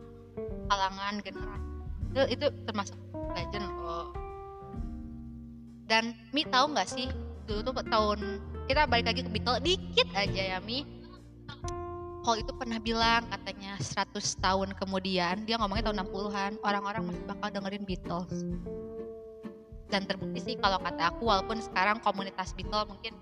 kalangan 0.67 1.23
generasi. 1.23 1.76
Itu, 2.17 2.25
itu 2.33 2.47
termasuk 2.65 2.97
legend 3.37 3.69
loh. 3.77 4.09
Dan 5.85 6.17
Mi 6.33 6.49
tahu 6.49 6.73
nggak 6.73 6.89
sih 6.89 7.13
dulu 7.45 7.61
tuh 7.69 7.85
tahun 7.85 8.41
kita 8.65 8.89
balik 8.89 9.13
lagi 9.13 9.21
ke 9.21 9.31
Beatles 9.37 9.61
dikit 9.61 10.09
aja 10.17 10.57
ya 10.57 10.59
Mi. 10.65 10.81
Paul 12.25 12.41
itu 12.41 12.57
pernah 12.57 12.81
bilang 12.81 13.29
katanya 13.29 13.77
100 13.79 14.17
tahun 14.41 14.75
kemudian 14.81 15.45
dia 15.45 15.61
ngomongnya 15.61 15.93
tahun 15.93 16.09
60-an 16.09 16.53
orang-orang 16.65 17.03
masih 17.13 17.23
bakal 17.29 17.49
dengerin 17.53 17.85
Beatles 17.85 18.33
dan 19.87 20.03
terbukti 20.11 20.43
sih 20.43 20.55
kalau 20.59 20.83
kata 20.83 21.15
aku 21.15 21.29
walaupun 21.31 21.63
sekarang 21.63 22.03
komunitas 22.03 22.51
Beatles 22.59 22.91
mungkin 22.91 23.15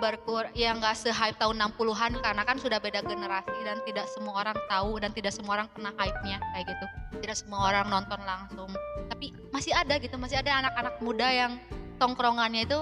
berkur 0.00 0.48
ya 0.56 0.72
nggak 0.72 0.96
se-hype 0.96 1.36
tahun 1.36 1.60
60-an 1.60 2.18
karena 2.24 2.42
kan 2.42 2.56
sudah 2.56 2.80
beda 2.80 3.04
generasi 3.04 3.54
dan 3.62 3.78
tidak 3.84 4.08
semua 4.08 4.40
orang 4.40 4.56
tahu 4.66 4.96
dan 4.98 5.12
tidak 5.12 5.36
semua 5.36 5.60
orang 5.60 5.68
kena 5.76 5.92
hype-nya 5.94 6.40
kayak 6.56 6.66
gitu. 6.72 6.86
Tidak 7.20 7.36
semua 7.36 7.60
orang 7.68 7.86
nonton 7.92 8.20
langsung. 8.24 8.70
Tapi 9.12 9.36
masih 9.52 9.76
ada 9.76 10.00
gitu, 10.00 10.16
masih 10.16 10.40
ada 10.40 10.64
anak-anak 10.64 10.96
muda 11.04 11.28
yang 11.28 11.52
tongkrongannya 12.00 12.64
itu 12.64 12.80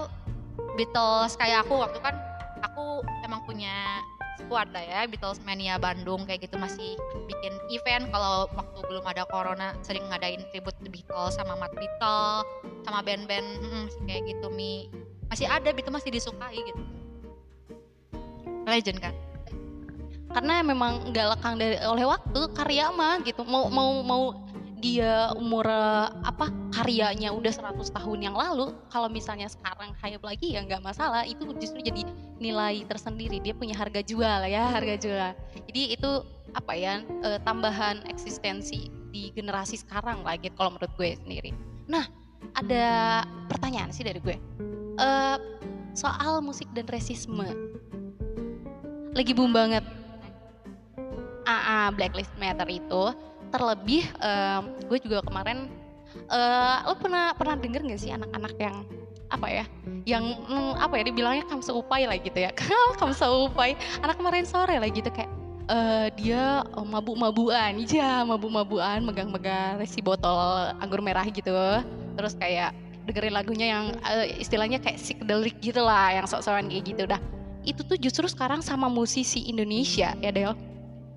Beatles 0.79 1.35
kayak 1.35 1.67
aku 1.67 1.75
waktu 1.83 1.99
kan 1.99 2.15
aku 2.63 3.03
emang 3.27 3.43
punya 3.43 4.03
squad 4.39 4.71
lah 4.71 4.83
ya 4.83 4.99
Beatles 5.05 5.43
Mania 5.43 5.75
Bandung 5.75 6.23
kayak 6.23 6.47
gitu 6.47 6.55
masih 6.55 6.95
bikin 7.27 7.53
event 7.69 8.07
kalau 8.09 8.47
waktu 8.55 8.79
belum 8.87 9.03
ada 9.03 9.27
corona 9.27 9.75
sering 9.83 10.07
ngadain 10.07 10.39
tribute 10.55 10.79
The 10.79 10.87
Beatles 10.87 11.35
sama 11.35 11.59
Matt 11.59 11.75
Beatles 11.75 12.47
sama 12.87 13.03
band-band 13.03 13.47
hmm, 13.59 13.85
kayak 14.07 14.23
gitu 14.31 14.47
mi 14.47 14.87
masih 15.27 15.45
ada 15.45 15.69
Beatles 15.75 15.99
masih 15.99 16.11
disukai 16.15 16.55
gitu 16.55 16.98
legend 18.69 18.99
kan. 19.01 19.13
Karena 20.29 20.61
memang 20.61 21.09
nggak 21.09 21.27
lekang 21.37 21.57
dari 21.57 21.75
oleh 21.81 22.05
waktu 22.05 22.39
karya 22.53 22.93
mah 22.93 23.17
gitu. 23.25 23.41
Mau 23.43 23.67
mau 23.73 24.05
mau 24.05 24.23
dia 24.79 25.35
umur 25.35 25.67
apa 26.23 26.47
karyanya 26.71 27.35
udah 27.35 27.51
100 27.51 27.91
tahun 27.91 28.19
yang 28.31 28.35
lalu 28.37 28.71
kalau 28.87 29.11
misalnya 29.11 29.51
sekarang 29.51 29.91
hype 29.99 30.23
lagi 30.23 30.55
ya 30.55 30.63
nggak 30.63 30.85
masalah. 30.85 31.27
Itu 31.27 31.49
justru 31.59 31.83
jadi 31.83 32.07
nilai 32.39 32.87
tersendiri. 32.87 33.43
Dia 33.43 33.57
punya 33.57 33.75
harga 33.75 33.99
jual 34.05 34.47
ya 34.47 34.69
harga 34.71 34.95
jual. 34.95 35.31
Jadi 35.67 35.81
itu 35.99 36.11
apa 36.55 36.73
ya 36.73 37.03
e, 37.03 37.29
tambahan 37.45 38.05
eksistensi 38.09 38.89
di 39.09 39.33
generasi 39.33 39.81
sekarang 39.81 40.21
lagi 40.21 40.49
kalau 40.55 40.77
menurut 40.77 40.93
gue 40.95 41.17
sendiri. 41.19 41.51
Nah 41.89 42.07
ada 42.55 43.21
pertanyaan 43.51 43.91
sih 43.91 44.07
dari 44.07 44.23
gue. 44.23 44.37
E, 44.95 45.07
soal 45.97 46.39
musik 46.39 46.69
dan 46.71 46.87
resisme 46.87 47.49
lagi 49.13 49.31
boom 49.33 49.51
banget. 49.53 49.85
AA 51.49 51.89
Blacklist 51.97 52.33
Matter 52.37 52.69
itu 52.69 53.03
terlebih 53.49 54.05
um, 54.21 54.69
gue 54.85 54.97
juga 55.01 55.25
kemarin 55.25 55.65
uh, 56.29 56.85
lo 56.85 56.93
pernah 57.01 57.33
pernah 57.33 57.57
denger 57.57 57.81
gak 57.89 58.01
sih 58.01 58.13
anak-anak 58.13 58.53
yang 58.61 58.85
apa 59.33 59.47
ya 59.49 59.65
yang 60.05 60.25
mm, 60.45 60.77
apa 60.77 61.01
ya 61.01 61.03
dibilangnya 61.09 61.45
kamu 61.49 61.61
seupai 61.61 62.05
lah 62.09 62.17
gitu 62.17 62.37
ya. 62.37 62.49
Kamu 62.99 63.13
seupai. 63.13 63.77
Anak 64.01 64.17
kemarin 64.17 64.45
sore 64.45 64.77
lah 64.81 64.89
gitu 64.89 65.09
kayak 65.13 65.29
uh, 65.69 66.09
dia 66.17 66.65
oh, 66.73 66.85
mabuk-mabuan. 66.85 67.77
Iya 67.77 68.25
mabuk-mabuan 68.25 69.05
megang-megang 69.05 69.81
si 69.85 70.01
botol 70.01 70.73
anggur 70.81 71.01
merah 71.01 71.25
gitu. 71.29 71.53
Terus 72.17 72.33
kayak 72.41 72.73
dengerin 73.05 73.33
lagunya 73.33 73.67
yang 73.73 73.85
uh, 74.01 74.25
istilahnya 74.25 74.81
kayak 74.81 74.97
psychedelic 74.97 75.57
gitu 75.61 75.81
lah 75.81 76.13
yang 76.13 76.25
sok-sokan 76.25 76.69
kayak 76.69 76.85
gitu 76.89 77.03
dah 77.05 77.21
itu 77.69 77.85
tuh 77.85 77.97
justru 78.01 78.25
sekarang 78.25 78.65
sama 78.65 78.89
musisi 78.89 79.45
Indonesia 79.45 80.17
ya 80.17 80.31
Del 80.33 80.53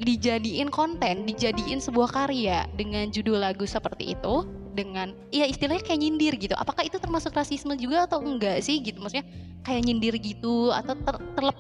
dijadiin 0.03 0.66
konten, 0.72 1.28
dijadiin 1.28 1.78
sebuah 1.78 2.11
karya 2.11 2.66
dengan 2.74 3.09
judul 3.12 3.38
lagu 3.38 3.62
seperti 3.62 4.18
itu 4.18 4.44
dengan 4.72 5.14
ya 5.30 5.46
istilahnya 5.46 5.84
kayak 5.84 6.00
nyindir 6.00 6.34
gitu. 6.40 6.55
Apakah 6.59 6.82
itu 6.82 6.98
termasuk 6.98 7.30
rasisme 7.36 7.76
juga 7.78 8.11
atau 8.11 8.18
enggak 8.18 8.64
sih 8.64 8.82
gitu? 8.82 8.98
Maksudnya 8.98 9.24
kayak 9.62 9.82
nyindir 9.86 10.18
gitu 10.18 10.74
atau 10.74 10.96
ter, 10.98 11.16
terlep 11.38 11.59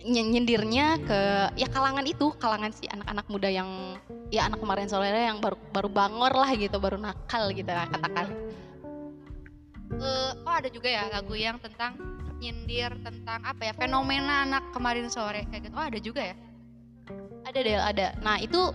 nyindirnya 0.00 0.96
ke 1.04 1.20
ya 1.60 1.68
kalangan 1.68 2.08
itu, 2.08 2.32
kalangan 2.40 2.72
si 2.72 2.88
anak-anak 2.88 3.26
muda 3.28 3.48
yang 3.52 4.00
ya 4.32 4.48
anak 4.48 4.64
kemarin 4.64 4.88
soalnya 4.88 5.28
yang 5.28 5.44
baru 5.44 5.60
baru 5.76 5.88
bangor 5.92 6.32
lah 6.32 6.50
gitu, 6.56 6.80
baru 6.80 6.96
nakal 6.96 7.52
gitu 7.52 7.68
lah 7.68 7.84
katakan. 7.84 8.32
Uh, 9.90 10.32
oh 10.46 10.54
ada 10.54 10.70
juga 10.72 10.88
ya 10.88 11.10
lagu 11.12 11.34
yang 11.36 11.60
tentang 11.60 11.98
nyindir 12.40 12.90
tentang 13.04 13.44
apa 13.44 13.70
ya 13.70 13.72
fenomena 13.76 14.48
anak 14.48 14.72
kemarin 14.72 15.06
sore 15.12 15.44
kayak 15.52 15.68
gitu. 15.68 15.74
Oh 15.76 15.84
ada 15.84 16.00
juga 16.00 16.22
ya? 16.32 16.36
Ada 17.44 17.58
deh 17.60 17.76
ada. 17.76 18.06
Nah 18.24 18.40
itu 18.40 18.72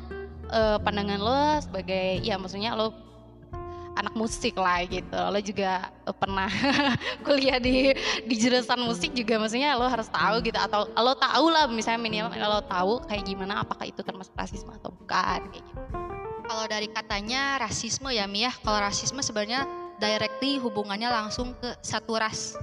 uh, 0.53 0.78
pandangan 0.80 1.20
lo 1.20 1.41
sebagai 1.59 2.22
ya 2.22 2.38
maksudnya 2.38 2.78
lo 2.78 2.93
anak 3.95 4.13
musik 4.13 4.53
lah 4.59 4.86
gitu. 4.86 5.18
Lo 5.18 5.39
juga 5.41 5.89
uh, 6.05 6.16
pernah 6.16 6.47
kuliah 7.26 7.57
di 7.57 7.91
di 8.30 8.36
jurusan 8.38 8.86
musik 8.86 9.11
juga 9.18 9.41
maksudnya 9.41 9.74
lo 9.74 9.89
harus 9.89 10.07
tahu 10.13 10.45
gitu 10.45 10.59
atau 10.61 10.86
lo 10.93 11.13
tahu 11.18 11.45
lah 11.49 11.66
misalnya 11.66 11.99
minimal 12.05 12.32
lo 12.32 12.61
tahu 12.70 12.93
kayak 13.09 13.26
gimana 13.26 13.66
apakah 13.66 13.89
itu 13.89 14.05
termasuk 14.05 14.38
rasisme 14.38 14.70
atau 14.78 14.93
bukan 14.93 15.41
kayak 15.49 15.66
gitu. 15.66 15.82
Kalau 16.45 16.66
dari 16.70 16.86
katanya 16.93 17.57
rasisme 17.57 18.13
ya 18.13 18.30
Mia, 18.30 18.53
kalau 18.61 18.78
rasisme 18.78 19.18
sebenarnya 19.18 19.66
directly 19.97 20.61
hubungannya 20.61 21.09
langsung 21.09 21.57
ke 21.57 21.74
satu 21.82 22.20
ras 22.22 22.53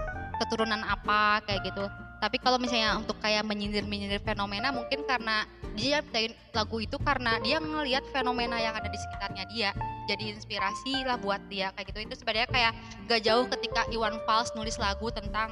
keturunan 0.42 0.82
apa 0.82 1.38
kayak 1.46 1.70
gitu. 1.70 1.86
Tapi 2.22 2.38
kalau 2.38 2.54
misalnya 2.54 3.02
untuk 3.02 3.18
kayak 3.18 3.42
menyindir-menyindir 3.42 4.22
fenomena 4.22 4.70
mungkin 4.70 5.02
karena 5.02 5.42
dia 5.74 5.98
bikin 6.06 6.30
lagu 6.54 6.78
itu 6.78 6.94
karena 7.02 7.42
dia 7.42 7.58
ngelihat 7.58 8.06
fenomena 8.14 8.62
yang 8.62 8.78
ada 8.78 8.86
di 8.86 8.94
sekitarnya 8.94 9.44
dia. 9.50 9.70
Jadi 10.06 10.30
inspirasi 10.30 11.02
lah 11.02 11.18
buat 11.18 11.42
dia 11.50 11.74
kayak 11.74 11.90
gitu. 11.90 11.98
Itu 12.06 12.14
sebenarnya 12.22 12.46
kayak 12.46 12.72
gak 13.10 13.20
jauh 13.26 13.50
ketika 13.50 13.90
Iwan 13.90 14.22
Fals 14.22 14.54
nulis 14.54 14.78
lagu 14.78 15.10
tentang 15.10 15.50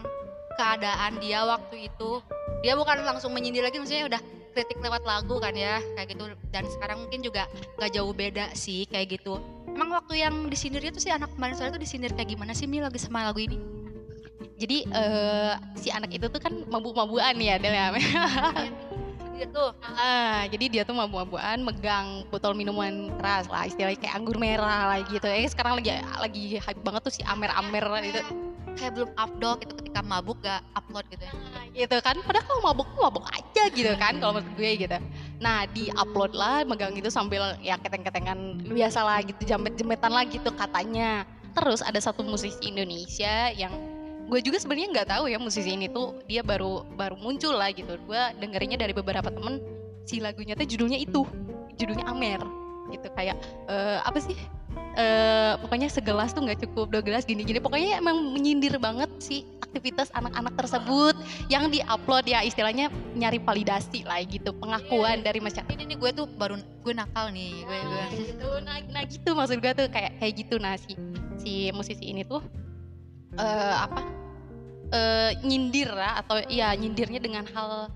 keadaan 0.55 1.19
dia 1.19 1.43
waktu 1.43 1.91
itu. 1.91 2.23
Dia 2.63 2.79
bukan 2.79 3.03
langsung 3.03 3.35
menyindir 3.35 3.67
lagi 3.67 3.83
maksudnya 3.83 4.07
udah 4.07 4.23
kritik 4.55 4.79
lewat 4.79 5.03
lagu 5.03 5.43
kan 5.43 5.59
ya 5.59 5.83
kayak 5.99 6.15
gitu. 6.15 6.31
Dan 6.55 6.71
sekarang 6.71 7.03
mungkin 7.03 7.19
juga 7.27 7.51
gak 7.83 7.91
jauh 7.99 8.15
beda 8.15 8.55
sih 8.55 8.87
kayak 8.87 9.19
gitu. 9.19 9.43
Emang 9.67 9.91
waktu 9.91 10.23
yang 10.23 10.47
disindirnya 10.47 10.95
tuh 10.95 11.03
si 11.03 11.11
anak 11.11 11.35
kemarin 11.35 11.59
sore 11.59 11.75
tuh 11.75 11.83
disindir 11.83 12.15
kayak 12.15 12.31
gimana 12.39 12.55
sih 12.55 12.71
Mi 12.71 12.79
lagi 12.79 13.03
sama 13.03 13.27
lagu 13.27 13.43
ini 13.43 13.80
jadi 14.61 14.79
eh, 14.89 15.53
si 15.77 15.89
anak 15.93 16.13
itu 16.13 16.27
tuh 16.29 16.41
kan 16.41 16.53
mabuk-mabuan 16.69 17.37
ya 17.41 17.57
Del 17.57 17.73
ya. 17.73 17.89
Dia 19.41 19.49
tuh. 19.49 19.73
Ah, 19.81 20.45
jadi 20.53 20.65
dia 20.69 20.83
tuh 20.85 20.93
mabuk-mabuan 20.93 21.65
megang 21.65 22.29
botol 22.29 22.53
minuman 22.53 23.09
keras 23.17 23.49
lah 23.49 23.65
istilahnya 23.65 23.97
kayak 23.97 24.15
anggur 24.21 24.37
merah 24.37 24.93
lah 24.93 24.99
gitu. 25.09 25.25
Eh 25.25 25.49
sekarang 25.49 25.81
lagi 25.81 25.97
lagi 25.97 26.61
hype 26.61 26.85
banget 26.85 27.01
tuh 27.09 27.13
si 27.13 27.25
amer-amer 27.25 28.05
itu 28.05 28.21
kayak 28.77 28.93
belum 29.01 29.11
upload 29.17 29.65
gitu 29.65 29.73
ketika 29.81 30.01
mabuk 30.05 30.37
gak 30.45 30.61
upload 30.77 31.09
gitu 31.09 31.25
ya. 31.25 31.33
Gitu 31.73 31.97
kan. 32.05 32.21
Padahal 32.21 32.45
kalau 32.45 32.61
mabuk 32.69 32.89
mabuk 33.01 33.25
aja 33.33 33.65
gitu 33.73 33.93
kan 33.97 34.21
kalau 34.21 34.37
menurut 34.37 34.53
gue 34.61 34.71
gitu. 34.77 34.97
Nah 35.41 35.65
di 35.73 35.89
upload 35.97 36.37
lah 36.37 36.69
megang 36.69 36.93
itu 36.93 37.09
sambil 37.09 37.57
ya 37.65 37.81
keteng-ketengan 37.81 38.61
biasa 38.69 39.01
lah 39.01 39.25
gitu 39.25 39.41
jamet-jemetan 39.49 40.13
lah 40.13 40.29
gitu 40.29 40.53
katanya. 40.53 41.25
Terus 41.57 41.81
ada 41.81 41.99
satu 41.99 42.23
musisi 42.23 42.61
Indonesia 42.69 43.51
yang 43.57 43.73
gue 44.31 44.41
juga 44.47 44.63
sebenarnya 44.63 44.89
nggak 44.95 45.09
tahu 45.11 45.25
ya 45.27 45.43
musisi 45.43 45.75
ini 45.75 45.91
tuh 45.91 46.23
dia 46.31 46.47
baru 46.47 46.87
baru 46.95 47.19
muncul 47.19 47.59
lah 47.59 47.75
gitu. 47.75 47.99
Gue 48.07 48.23
dengerinnya 48.39 48.79
dari 48.79 48.95
beberapa 48.95 49.27
temen 49.27 49.59
si 50.07 50.23
lagunya 50.23 50.55
tuh 50.55 50.71
judulnya 50.71 51.03
itu 51.03 51.27
judulnya 51.75 52.07
Amer 52.07 52.39
gitu. 52.95 53.11
Kayak 53.19 53.43
eh, 53.67 53.99
apa 54.07 54.23
sih? 54.23 54.39
Eh 54.95 55.59
pokoknya 55.59 55.91
segelas 55.91 56.31
tuh 56.31 56.47
nggak 56.47 56.63
cukup 56.63 56.95
dua 56.95 57.03
gelas 57.03 57.27
gini-gini 57.27 57.59
pokoknya 57.59 57.99
emang 57.99 58.35
menyindir 58.35 58.79
banget 58.79 59.11
sih 59.19 59.43
aktivitas 59.63 60.11
anak-anak 60.15 60.55
tersebut 60.59 61.15
yang 61.47 61.71
diupload 61.71 62.27
ya 62.27 62.43
istilahnya 62.43 62.91
nyari 63.15 63.39
validasi 63.39 64.03
lah 64.03 64.19
gitu 64.27 64.51
pengakuan 64.55 65.23
dari 65.23 65.39
masyarakat. 65.39 65.75
Ini 65.75 65.95
nih 65.95 65.99
gue 65.99 66.11
tuh 66.11 66.27
baru 66.39 66.59
gue 66.59 66.95
nakal 66.95 67.31
nih 67.35 67.67
gue 67.67 67.79
gue. 67.83 68.05
Gitu. 68.19 68.51
Nah, 68.67 68.79
nah 68.91 69.03
gitu 69.07 69.31
maksud 69.35 69.59
gue 69.63 69.73
tuh 69.75 69.87
kayak 69.91 70.19
kayak 70.23 70.35
gitu. 70.39 70.55
Nah 70.59 70.75
si 70.79 70.99
si 71.39 71.53
musisi 71.75 72.11
ini 72.11 72.23
tuh 72.27 72.43
eh 73.39 73.75
apa 73.79 74.20
eh 74.91 75.31
nyindir 75.47 75.91
lah 75.95 76.19
atau 76.19 76.43
ya 76.51 76.75
nyindirnya 76.75 77.23
dengan 77.23 77.47
hal 77.47 77.91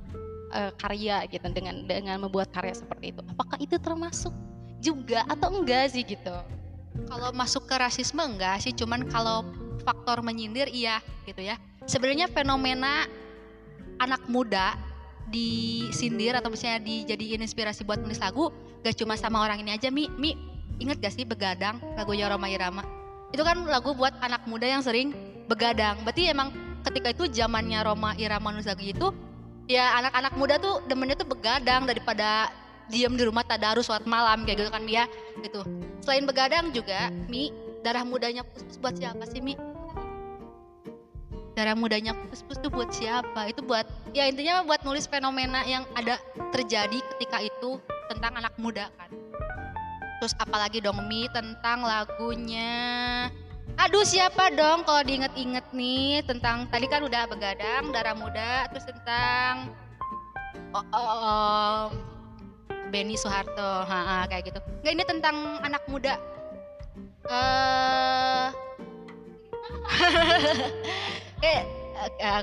eh, 0.54 0.70
karya 0.78 1.26
gitu 1.26 1.46
dengan 1.50 1.82
dengan 1.86 2.16
membuat 2.22 2.54
karya 2.54 2.74
seperti 2.74 3.10
itu. 3.10 3.22
Apakah 3.34 3.58
itu 3.58 3.74
termasuk 3.82 4.34
juga 4.78 5.26
atau 5.26 5.50
enggak 5.50 5.90
sih 5.90 6.06
gitu? 6.06 6.34
Kalau 7.10 7.34
masuk 7.34 7.66
ke 7.66 7.74
rasisme 7.74 8.22
enggak 8.22 8.62
sih 8.62 8.70
cuman 8.70 9.10
kalau 9.10 9.42
faktor 9.82 10.22
menyindir 10.22 10.70
iya 10.70 11.02
gitu 11.26 11.42
ya. 11.42 11.58
Sebenarnya 11.84 12.30
fenomena 12.30 13.04
anak 13.98 14.24
muda 14.30 14.78
disindir 15.28 16.36
atau 16.36 16.52
misalnya 16.52 16.84
dijadiin 16.84 17.42
inspirasi 17.42 17.82
buat 17.82 17.98
nulis 17.98 18.20
lagu 18.20 18.52
gak 18.84 18.94
cuma 19.00 19.16
sama 19.18 19.42
orang 19.42 19.64
ini 19.64 19.74
aja 19.74 19.90
Mi. 19.90 20.06
Mi 20.14 20.36
inget 20.78 21.02
gak 21.02 21.14
sih 21.14 21.26
begadang 21.26 21.82
lagunya 21.98 22.30
Roma 22.30 22.46
Irama? 22.46 22.86
Itu 23.34 23.42
kan 23.42 23.66
lagu 23.66 23.92
buat 23.98 24.14
anak 24.22 24.46
muda 24.46 24.68
yang 24.68 24.80
sering 24.84 25.10
begadang. 25.50 25.98
Berarti 26.06 26.30
emang 26.30 26.54
ketika 26.84 27.08
itu 27.16 27.24
zamannya 27.32 27.80
Roma 27.82 28.12
Irama 28.20 28.52
lagu 28.52 28.84
itu 28.84 29.08
ya 29.64 29.96
anak-anak 30.04 30.32
muda 30.36 30.54
tuh 30.60 30.84
demennya 30.84 31.16
tuh 31.16 31.28
begadang 31.28 31.88
daripada 31.88 32.52
diam 32.92 33.16
di 33.16 33.24
rumah 33.24 33.40
tadarus 33.44 33.88
sholat 33.88 34.04
malam 34.04 34.44
kayak 34.44 34.60
gitu 34.60 34.70
kan 34.70 34.84
dia 34.84 35.04
gitu. 35.40 35.64
Selain 36.04 36.24
begadang 36.28 36.68
juga 36.70 37.08
Mi 37.32 37.48
darah 37.80 38.04
mudanya 38.04 38.44
pus-pus 38.44 38.76
buat 38.76 38.96
siapa 38.96 39.24
sih 39.24 39.40
Mi? 39.40 39.56
Darah 41.54 41.78
mudanya 41.78 42.12
pus-pus 42.28 42.60
tuh 42.60 42.68
buat 42.68 42.92
siapa? 42.92 43.48
Itu 43.48 43.64
buat 43.64 43.88
ya 44.12 44.28
intinya 44.28 44.60
buat 44.68 44.84
nulis 44.84 45.08
fenomena 45.08 45.64
yang 45.64 45.88
ada 45.96 46.20
terjadi 46.52 47.00
ketika 47.16 47.40
itu 47.40 47.80
tentang 48.12 48.36
anak 48.36 48.52
muda 48.60 48.92
kan. 49.00 49.08
Terus 50.20 50.36
apalagi 50.36 50.84
dong 50.84 51.00
Mi 51.08 51.24
tentang 51.32 51.84
lagunya 51.84 53.28
aduh 53.74 54.06
siapa 54.06 54.54
dong 54.54 54.86
kalau 54.86 55.02
diinget-inget 55.02 55.66
nih 55.74 56.22
tentang 56.24 56.70
tadi 56.70 56.86
kan 56.86 57.02
udah 57.02 57.26
begadang 57.26 57.90
darah 57.90 58.14
muda 58.14 58.70
terus 58.70 58.86
tentang 58.86 59.74
oh, 60.70 60.86
oh, 60.94 61.08
oh, 61.10 61.82
Benny 62.94 63.18
Soeharto 63.18 63.82
ha, 63.82 63.98
ha, 64.06 64.16
kayak 64.30 64.54
gitu 64.54 64.60
nggak 64.82 64.92
ini 64.94 65.04
tentang 65.04 65.36
anak 65.66 65.82
muda 65.90 66.14
eh 67.26 68.46
eh 71.50 71.62
eh. 72.20 72.40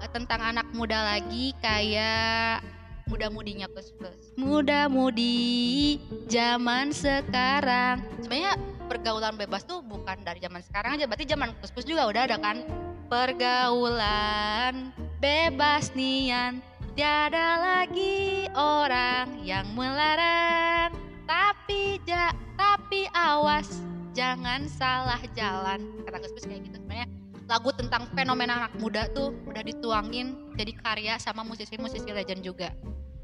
Eh, 0.00 0.10
tentang 0.12 0.40
anak 0.44 0.68
muda 0.76 0.98
lagi 1.02 1.52
kayak 1.60 2.62
muda-mudinya 3.10 3.66
plus 3.66 3.90
plus. 3.90 4.30
Muda-mudi 4.38 5.98
zaman 6.30 6.94
sekarang. 6.94 7.98
Sebenarnya 8.22 8.54
pergaulan 8.86 9.34
bebas 9.34 9.66
tuh 9.66 9.82
bukan 9.82 10.22
dari 10.22 10.38
zaman 10.38 10.62
sekarang 10.62 10.94
aja 10.94 11.10
berarti 11.10 11.26
zaman 11.26 11.50
plus 11.58 11.74
plus 11.74 11.90
juga 11.90 12.06
udah 12.06 12.22
ada 12.30 12.38
kan? 12.38 12.62
Pergaulan 13.10 14.94
bebas 15.18 15.90
nian. 15.98 16.62
Tiada 16.94 17.58
lagi 17.58 18.46
orang 18.54 19.42
yang 19.42 19.66
melarang. 19.74 20.94
Tapi 21.26 21.98
ja, 22.06 22.30
tapi 22.54 23.10
awas 23.10 23.82
jangan 24.14 24.70
salah 24.70 25.22
jalan. 25.34 25.82
Kata 26.06 26.22
Gus 26.22 26.34
Gus 26.34 26.46
kayak 26.46 26.62
gitu 26.66 26.78
sebenarnya 26.78 27.19
lagu 27.50 27.74
tentang 27.74 28.06
fenomena 28.14 28.62
anak 28.62 28.78
muda 28.78 29.10
tuh 29.10 29.34
udah 29.50 29.66
dituangin 29.66 30.54
jadi 30.54 30.72
karya 30.78 31.14
sama 31.18 31.42
musisi-musisi 31.42 32.06
legend 32.14 32.46
juga. 32.46 32.70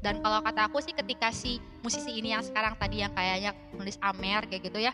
Dan 0.03 0.19
kalau 0.19 0.43
kata 0.43 0.67
aku 0.67 0.83
sih 0.83 0.91
ketika 0.91 1.31
si 1.31 1.63
musisi 1.79 2.19
ini 2.19 2.35
yang 2.35 2.43
sekarang 2.43 2.75
tadi 2.75 3.01
yang 3.01 3.15
kayaknya 3.15 3.55
nulis 3.73 3.95
Amer 4.03 4.45
kayak 4.45 4.69
gitu 4.69 4.77
ya 4.83 4.93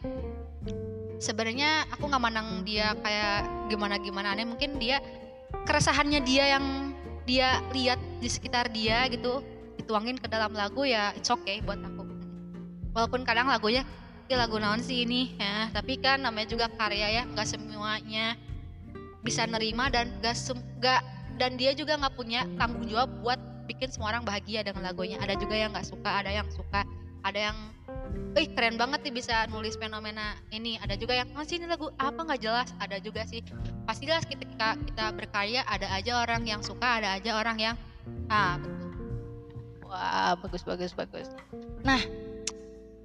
sebenarnya 1.24 1.88
aku 1.88 2.12
nggak 2.12 2.20
mandang 2.20 2.68
dia 2.68 2.92
kayak 3.00 3.48
gimana 3.72 3.96
gimana 3.96 4.36
aneh 4.36 4.44
mungkin 4.44 4.76
dia 4.76 5.00
keresahannya 5.64 6.20
dia 6.28 6.60
yang 6.60 6.92
dia 7.24 7.64
lihat 7.72 8.00
di 8.20 8.28
sekitar 8.28 8.68
dia 8.68 9.08
gitu 9.08 9.40
dituangin 9.80 10.20
ke 10.20 10.28
dalam 10.28 10.52
lagu 10.52 10.84
ya 10.84 11.16
it's 11.16 11.32
okay 11.32 11.64
buat 11.64 11.80
aku. 11.80 12.04
Walaupun 12.92 13.24
kadang 13.24 13.48
lagunya 13.48 13.88
ya 14.28 14.36
lagu 14.36 14.60
naon 14.60 14.84
sih 14.84 15.08
ini? 15.08 15.40
Ya 15.40 15.72
tapi 15.72 15.96
kan 15.96 16.20
namanya 16.20 16.52
juga 16.52 16.68
karya 16.68 17.22
ya 17.22 17.24
nggak 17.24 17.48
semuanya 17.48 18.36
bisa 19.24 19.48
nerima 19.48 19.88
dan 19.90 20.12
gak, 20.20 20.36
sem- 20.36 20.64
gak 20.84 21.02
dan 21.42 21.58
dia 21.58 21.74
juga 21.74 21.98
nggak 21.98 22.14
punya 22.14 22.46
tanggung 22.62 22.86
jawab 22.86 23.10
buat 23.26 23.40
bikin 23.66 23.90
semua 23.90 24.14
orang 24.14 24.28
bahagia 24.28 24.62
dengan 24.62 24.86
lagunya. 24.86 25.18
Ada 25.18 25.40
juga 25.40 25.58
yang 25.58 25.74
nggak 25.74 25.88
suka 25.88 26.12
ada 26.22 26.30
yang 26.30 26.48
suka 26.52 26.86
ada 27.24 27.40
yang 27.52 27.58
Ih 28.34 28.50
keren 28.50 28.82
banget 28.82 29.06
nih 29.06 29.14
bisa 29.14 29.46
nulis 29.54 29.78
fenomena 29.78 30.34
ini. 30.50 30.82
Ada 30.82 30.98
juga 30.98 31.14
yang 31.14 31.30
masih 31.38 31.62
ini 31.62 31.70
lagu 31.70 31.94
apa? 32.02 32.18
Nggak 32.18 32.42
jelas. 32.42 32.70
Ada 32.82 32.98
juga 32.98 33.22
sih. 33.30 33.46
Pasti 33.86 34.10
jelas 34.10 34.26
ketika 34.26 34.74
kita 34.74 35.14
berkarya 35.14 35.62
ada 35.70 35.86
aja 35.94 36.18
orang 36.18 36.42
yang 36.42 36.66
suka 36.66 36.98
ada 36.98 37.14
aja 37.14 37.38
orang 37.38 37.58
yang 37.62 37.76
ah 38.34 38.58
betul. 38.58 38.90
Wah, 39.86 40.34
bagus 40.42 40.66
bagus 40.66 40.92
bagus. 40.98 41.28
Nah, 41.86 42.02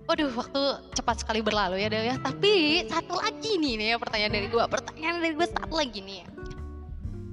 waduh 0.09 0.33
waktu 0.33 0.63
cepat 0.97 1.21
sekali 1.21 1.45
berlalu 1.45 1.85
ya 1.85 1.93
Del 1.93 2.09
ya. 2.09 2.17
Tapi 2.17 2.83
satu 2.89 3.21
lagi 3.21 3.61
nih 3.61 3.77
nih 3.77 3.87
ya 3.93 3.97
pertanyaan 4.01 4.33
dari 4.33 4.49
gua. 4.49 4.65
Pertanyaan 4.65 5.21
dari 5.21 5.35
gua 5.37 5.49
satu 5.53 5.75
lagi 5.77 6.01
nih. 6.01 6.25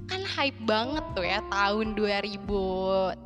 Kan 0.06 0.22
hype 0.22 0.60
banget 0.68 1.04
tuh 1.16 1.24
ya 1.24 1.40
tahun 1.48 1.96
2012 1.96 3.16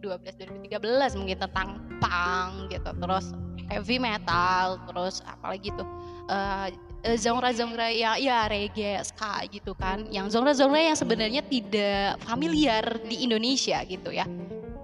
2013 0.00 1.18
mungkin 1.18 1.38
tentang 1.42 1.68
punk 1.98 2.70
gitu. 2.70 2.90
Terus 2.94 3.26
heavy 3.66 3.98
metal, 3.98 4.78
terus 4.86 5.26
apalagi 5.26 5.74
tuh 5.74 5.86
eh, 6.30 6.70
genre-genre 7.18 7.90
ya 7.90 8.14
ya 8.14 8.46
reggae, 8.46 9.02
ska 9.02 9.42
gitu 9.50 9.74
kan. 9.74 10.06
Yang 10.06 10.38
genre-genre 10.38 10.80
yang 10.80 10.96
sebenarnya 10.96 11.42
tidak 11.50 12.22
familiar 12.22 13.02
di 13.02 13.26
Indonesia 13.26 13.82
gitu 13.84 14.14
ya. 14.14 14.24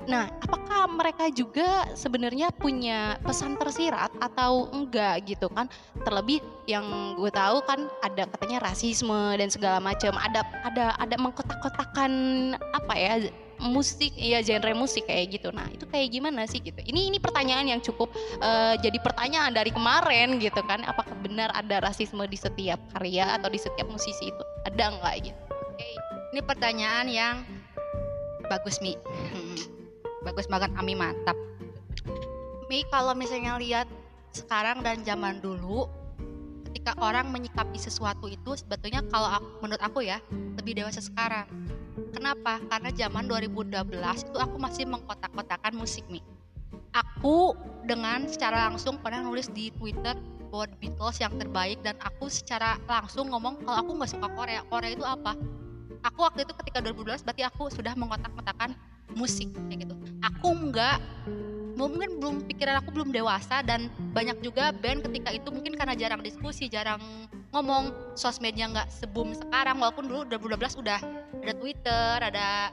Nah, 0.06 0.30
apakah 0.38 0.86
mereka 0.86 1.26
juga 1.34 1.90
sebenarnya 1.98 2.54
punya 2.54 3.18
pesan 3.26 3.58
tersirat 3.58 4.14
atau 4.22 4.70
enggak 4.70 5.26
gitu 5.26 5.50
kan? 5.50 5.66
Terlebih 6.06 6.38
yang 6.70 7.18
gue 7.18 7.30
tahu 7.34 7.58
kan 7.66 7.90
ada 8.06 8.30
katanya 8.30 8.70
rasisme 8.70 9.34
dan 9.34 9.50
segala 9.50 9.82
macam. 9.82 10.14
Ada 10.14 10.46
ada 10.62 10.86
ada 10.94 11.16
mengkotak-kotakan 11.18 12.12
apa 12.54 12.94
ya 12.94 13.14
musik 13.58 14.14
ya 14.14 14.44
genre 14.46 14.78
musik 14.78 15.10
kayak 15.10 15.42
gitu. 15.42 15.50
Nah, 15.50 15.66
itu 15.74 15.82
kayak 15.90 16.14
gimana 16.14 16.46
sih 16.46 16.62
gitu? 16.62 16.78
Ini 16.78 17.10
ini 17.10 17.18
pertanyaan 17.18 17.66
yang 17.66 17.82
cukup 17.82 18.14
eh, 18.38 18.78
jadi 18.78 19.02
pertanyaan 19.02 19.50
dari 19.50 19.74
kemarin 19.74 20.38
gitu 20.38 20.62
kan. 20.70 20.86
Apakah 20.86 21.18
benar 21.18 21.50
ada 21.50 21.82
rasisme 21.82 22.22
di 22.30 22.38
setiap 22.38 22.78
karya 22.94 23.34
atau 23.34 23.50
di 23.50 23.58
setiap 23.58 23.90
musisi 23.90 24.30
itu? 24.30 24.44
Ada 24.70 24.94
enggak 24.94 25.14
gitu? 25.34 25.40
Oke, 25.50 25.88
Ini 26.30 26.40
pertanyaan 26.46 27.06
yang 27.10 27.36
bagus 28.46 28.78
Mi. 28.78 28.94
Hmm, 29.34 29.56
bagus 30.26 30.50
banget 30.50 30.74
Ami 30.74 30.98
mantap. 30.98 31.38
Mi 32.66 32.82
kalau 32.90 33.14
misalnya 33.14 33.54
lihat 33.62 33.86
sekarang 34.34 34.82
dan 34.82 35.06
zaman 35.06 35.38
dulu, 35.38 35.86
ketika 36.66 36.98
orang 36.98 37.30
menyikapi 37.30 37.78
sesuatu 37.78 38.26
itu 38.26 38.58
sebetulnya 38.58 39.06
kalau 39.06 39.30
aku, 39.30 39.48
menurut 39.62 39.82
aku 39.82 40.02
ya 40.02 40.18
lebih 40.58 40.74
dewasa 40.82 40.98
sekarang. 40.98 41.46
Kenapa? 42.10 42.58
Karena 42.66 42.90
zaman 42.90 43.30
2012 43.30 43.86
itu 44.26 44.38
aku 44.42 44.56
masih 44.58 44.84
mengkotak-kotakan 44.90 45.72
musik 45.78 46.02
Mi. 46.10 46.20
Aku 46.90 47.54
dengan 47.86 48.26
secara 48.26 48.66
langsung 48.66 48.98
pernah 48.98 49.22
nulis 49.22 49.46
di 49.52 49.70
Twitter 49.78 50.18
The 50.64 50.76
Beatles 50.80 51.20
yang 51.20 51.36
terbaik 51.36 51.84
dan 51.84 52.00
aku 52.00 52.32
secara 52.32 52.80
langsung 52.88 53.28
ngomong 53.28 53.60
kalau 53.60 53.84
aku 53.84 53.90
nggak 54.00 54.10
suka 54.16 54.28
Korea. 54.32 54.64
Korea 54.64 54.90
itu 54.96 55.04
apa? 55.04 55.36
Aku 56.06 56.22
waktu 56.22 56.46
itu 56.46 56.54
ketika 56.62 56.78
2012 56.82 57.26
berarti 57.26 57.42
aku 57.42 57.68
sudah 57.74 57.92
mengotak-kotakan 57.98 58.78
musik 59.18 59.50
kayak 59.66 59.86
gitu. 59.86 59.94
Aku 60.22 60.54
enggak 60.54 61.02
mungkin 61.76 62.16
belum 62.16 62.36
pikiran 62.48 62.80
aku 62.80 62.88
belum 62.88 63.12
dewasa 63.12 63.60
dan 63.60 63.92
banyak 64.16 64.40
juga 64.40 64.72
band 64.72 65.04
ketika 65.04 65.28
itu 65.28 65.48
mungkin 65.52 65.76
karena 65.76 65.92
jarang 65.92 66.24
diskusi 66.24 66.72
jarang 66.72 66.98
ngomong 67.52 67.92
sosmednya 68.16 68.72
nggak 68.72 68.88
sebum 68.88 69.36
sekarang 69.36 69.76
walaupun 69.76 70.08
dulu 70.08 70.24
2012 70.24 70.80
udah 70.80 71.00
ada 71.44 71.52
Twitter 71.52 72.14
ada 72.24 72.72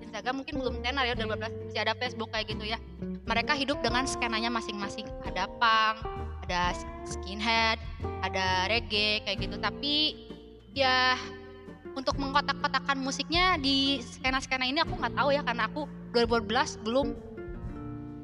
Instagram 0.00 0.40
mungkin 0.40 0.56
belum 0.56 0.74
tenar 0.80 1.04
ya 1.04 1.12
2012 1.20 1.68
masih 1.68 1.80
ada 1.84 1.94
Facebook 2.00 2.30
kayak 2.32 2.46
gitu 2.48 2.64
ya. 2.64 2.78
Mereka 3.24 3.52
hidup 3.56 3.80
dengan 3.80 4.06
skenanya 4.08 4.52
masing-masing. 4.52 5.04
Ada 5.26 5.48
punk 5.60 5.96
ada 6.44 6.76
skinhead 7.02 7.80
ada 8.24 8.70
reggae 8.72 9.20
kayak 9.26 9.42
gitu. 9.42 9.56
Tapi 9.60 9.94
ya 10.72 11.18
untuk 11.94 12.18
mengkotak-kotakan 12.18 12.98
musiknya 12.98 13.54
di 13.58 14.02
skena-skena 14.02 14.66
ini 14.66 14.82
aku 14.82 14.98
nggak 14.98 15.14
tahu 15.14 15.30
ya 15.30 15.42
karena 15.46 15.70
aku 15.70 15.86
2012 16.14 16.84
belum 16.86 17.06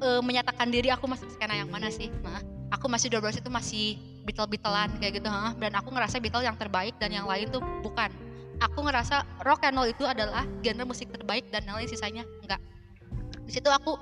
uh, 0.02 0.22
menyatakan 0.22 0.68
diri 0.70 0.90
aku 0.90 1.06
masuk 1.06 1.30
skena 1.30 1.54
yang 1.58 1.70
mana 1.70 1.88
sih. 1.88 2.10
Nah, 2.22 2.42
aku 2.74 2.90
masih 2.90 3.10
12 3.10 3.42
itu 3.42 3.50
masih 3.50 3.86
Beatle-Beatlean 4.26 5.00
kayak 5.00 5.22
gitu, 5.22 5.28
huh? 5.32 5.54
dan 5.56 5.72
aku 5.78 5.88
ngerasa 5.90 6.20
Beatles 6.20 6.44
yang 6.44 6.58
terbaik 6.58 6.94
dan 7.00 7.10
yang 7.14 7.26
lain 7.26 7.48
tuh 7.48 7.62
bukan. 7.82 8.10
Aku 8.60 8.84
ngerasa 8.84 9.24
rock 9.40 9.64
and 9.64 9.80
roll 9.80 9.88
itu 9.88 10.04
adalah 10.04 10.44
genre 10.60 10.84
musik 10.84 11.08
terbaik 11.08 11.48
dan 11.48 11.64
yang 11.64 11.80
lain 11.80 11.88
sisanya 11.88 12.28
enggak. 12.44 12.60
Di 13.48 13.56
situ 13.56 13.72
aku 13.72 13.96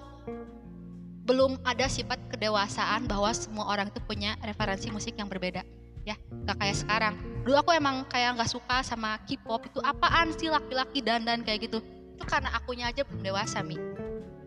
belum 1.29 1.61
ada 1.62 1.87
sifat 1.87 2.19
kedewasaan 2.33 3.05
bahwa 3.05 3.31
semua 3.37 3.69
orang 3.69 3.93
itu 3.93 4.01
punya 4.01 4.35
referensi 4.43 4.89
musik 4.89 5.12
yang 5.21 5.29
berbeda 5.29 5.61
ya 6.09 6.16
gak 6.49 6.57
kayak 6.57 6.77
sekarang 6.81 7.14
dulu 7.49 7.65
aku 7.65 7.73
emang 7.73 8.05
kayak 8.13 8.37
nggak 8.37 8.53
suka 8.53 8.85
sama 8.85 9.17
K-pop. 9.25 9.73
Itu 9.73 9.81
apaan 9.81 10.37
sih 10.37 10.53
laki-laki 10.53 11.01
dandan 11.01 11.41
kayak 11.41 11.65
gitu? 11.65 11.81
Itu 12.21 12.29
karena 12.29 12.53
akunya 12.53 12.93
aja 12.93 13.09
belum 13.09 13.25
dewasa 13.25 13.65
mi. 13.65 13.81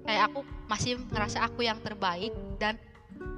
Kayak 0.05 0.29
aku 0.29 0.45
masih 0.69 1.01
ngerasa 1.09 1.41
aku 1.49 1.65
yang 1.65 1.81
terbaik 1.81 2.29
dan 2.61 2.77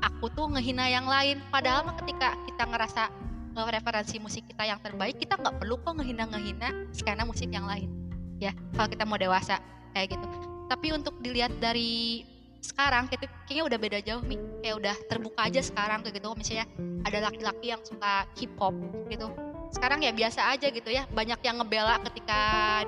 aku 0.04 0.28
tuh 0.36 0.52
ngehina 0.52 0.92
yang 0.92 1.08
lain. 1.08 1.40
Padahal 1.48 1.88
mah 1.88 1.96
ketika 2.04 2.36
kita 2.44 2.68
ngerasa 2.68 3.08
referensi 3.56 4.20
musik 4.20 4.44
kita 4.52 4.68
yang 4.68 4.84
terbaik 4.84 5.16
kita 5.16 5.40
nggak 5.40 5.56
perlu 5.56 5.80
kok 5.80 5.96
ngehina 5.96 6.28
ngehina 6.28 6.92
skena 6.92 7.24
musik 7.24 7.48
yang 7.48 7.64
lain. 7.64 7.88
Ya 8.44 8.52
kalau 8.76 8.92
kita 8.92 9.08
mau 9.08 9.16
dewasa 9.16 9.64
kayak 9.96 10.20
gitu. 10.20 10.28
Tapi 10.68 10.92
untuk 10.92 11.16
dilihat 11.24 11.56
dari 11.64 12.28
sekarang 12.60 13.08
gitu 13.08 13.32
kayaknya 13.48 13.64
udah 13.64 13.80
beda 13.80 14.00
jauh 14.04 14.24
nih 14.28 14.40
kayak 14.60 14.76
udah 14.76 14.96
terbuka 15.08 15.48
aja 15.48 15.64
sekarang 15.64 16.04
kayak 16.04 16.20
gitu. 16.20 16.36
Misalnya 16.36 16.68
ada 17.08 17.32
laki-laki 17.32 17.72
yang 17.72 17.80
suka 17.88 18.28
hip 18.36 18.52
hop 18.60 18.76
gitu 19.08 19.53
sekarang 19.74 20.06
ya 20.06 20.14
biasa 20.14 20.54
aja 20.54 20.70
gitu 20.70 20.90
ya. 20.94 21.10
Banyak 21.10 21.42
yang 21.42 21.58
ngebela 21.58 21.98
ketika 22.06 22.42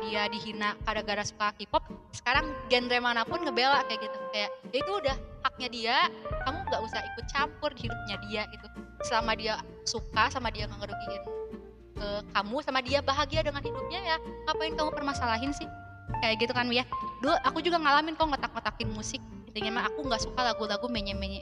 dia 0.05 0.29
dihina 0.29 0.77
gara-gara 0.85 1.25
suka 1.25 1.49
hip 1.57 1.73
hop 1.73 1.83
sekarang 2.13 2.53
genre 2.69 2.97
mana 3.01 3.25
pun 3.25 3.41
ngebela 3.41 3.81
kayak 3.89 4.05
gitu. 4.05 4.17
Kayak 4.29 4.49
ya 4.69 4.77
itu 4.79 4.91
udah 4.93 5.15
haknya 5.41 5.67
dia. 5.73 5.97
Kamu 6.45 6.57
nggak 6.69 6.81
usah 6.85 7.01
ikut 7.01 7.25
campur 7.33 7.73
di 7.73 7.89
hidupnya 7.89 8.15
dia 8.29 8.41
gitu. 8.53 8.67
Selama 9.09 9.33
dia 9.33 9.57
suka 9.83 10.29
sama 10.29 10.53
dia 10.53 10.69
nggak 10.69 10.79
ngerugiin 10.85 11.23
ke 11.95 12.07
kamu 12.35 12.57
sama 12.59 12.79
dia 12.83 12.99
bahagia 12.99 13.39
dengan 13.39 13.63
hidupnya 13.63 13.99
ya 14.03 14.15
ngapain 14.45 14.77
kamu 14.77 14.91
permasalahin 14.93 15.51
sih? 15.57 15.67
Kayak 16.21 16.47
gitu 16.47 16.53
kan 16.53 16.69
ya 16.69 16.85
dulu 17.19 17.33
aku 17.41 17.65
juga 17.65 17.81
ngalamin 17.81 18.13
kok 18.13 18.29
ngotak-ngotakin 18.29 18.89
musik. 18.93 19.21
Intinya 19.49 19.81
mah 19.81 19.83
aku 19.89 20.05
nggak 20.05 20.21
suka 20.21 20.53
lagu-lagu 20.53 20.85
menye-menye 20.85 21.41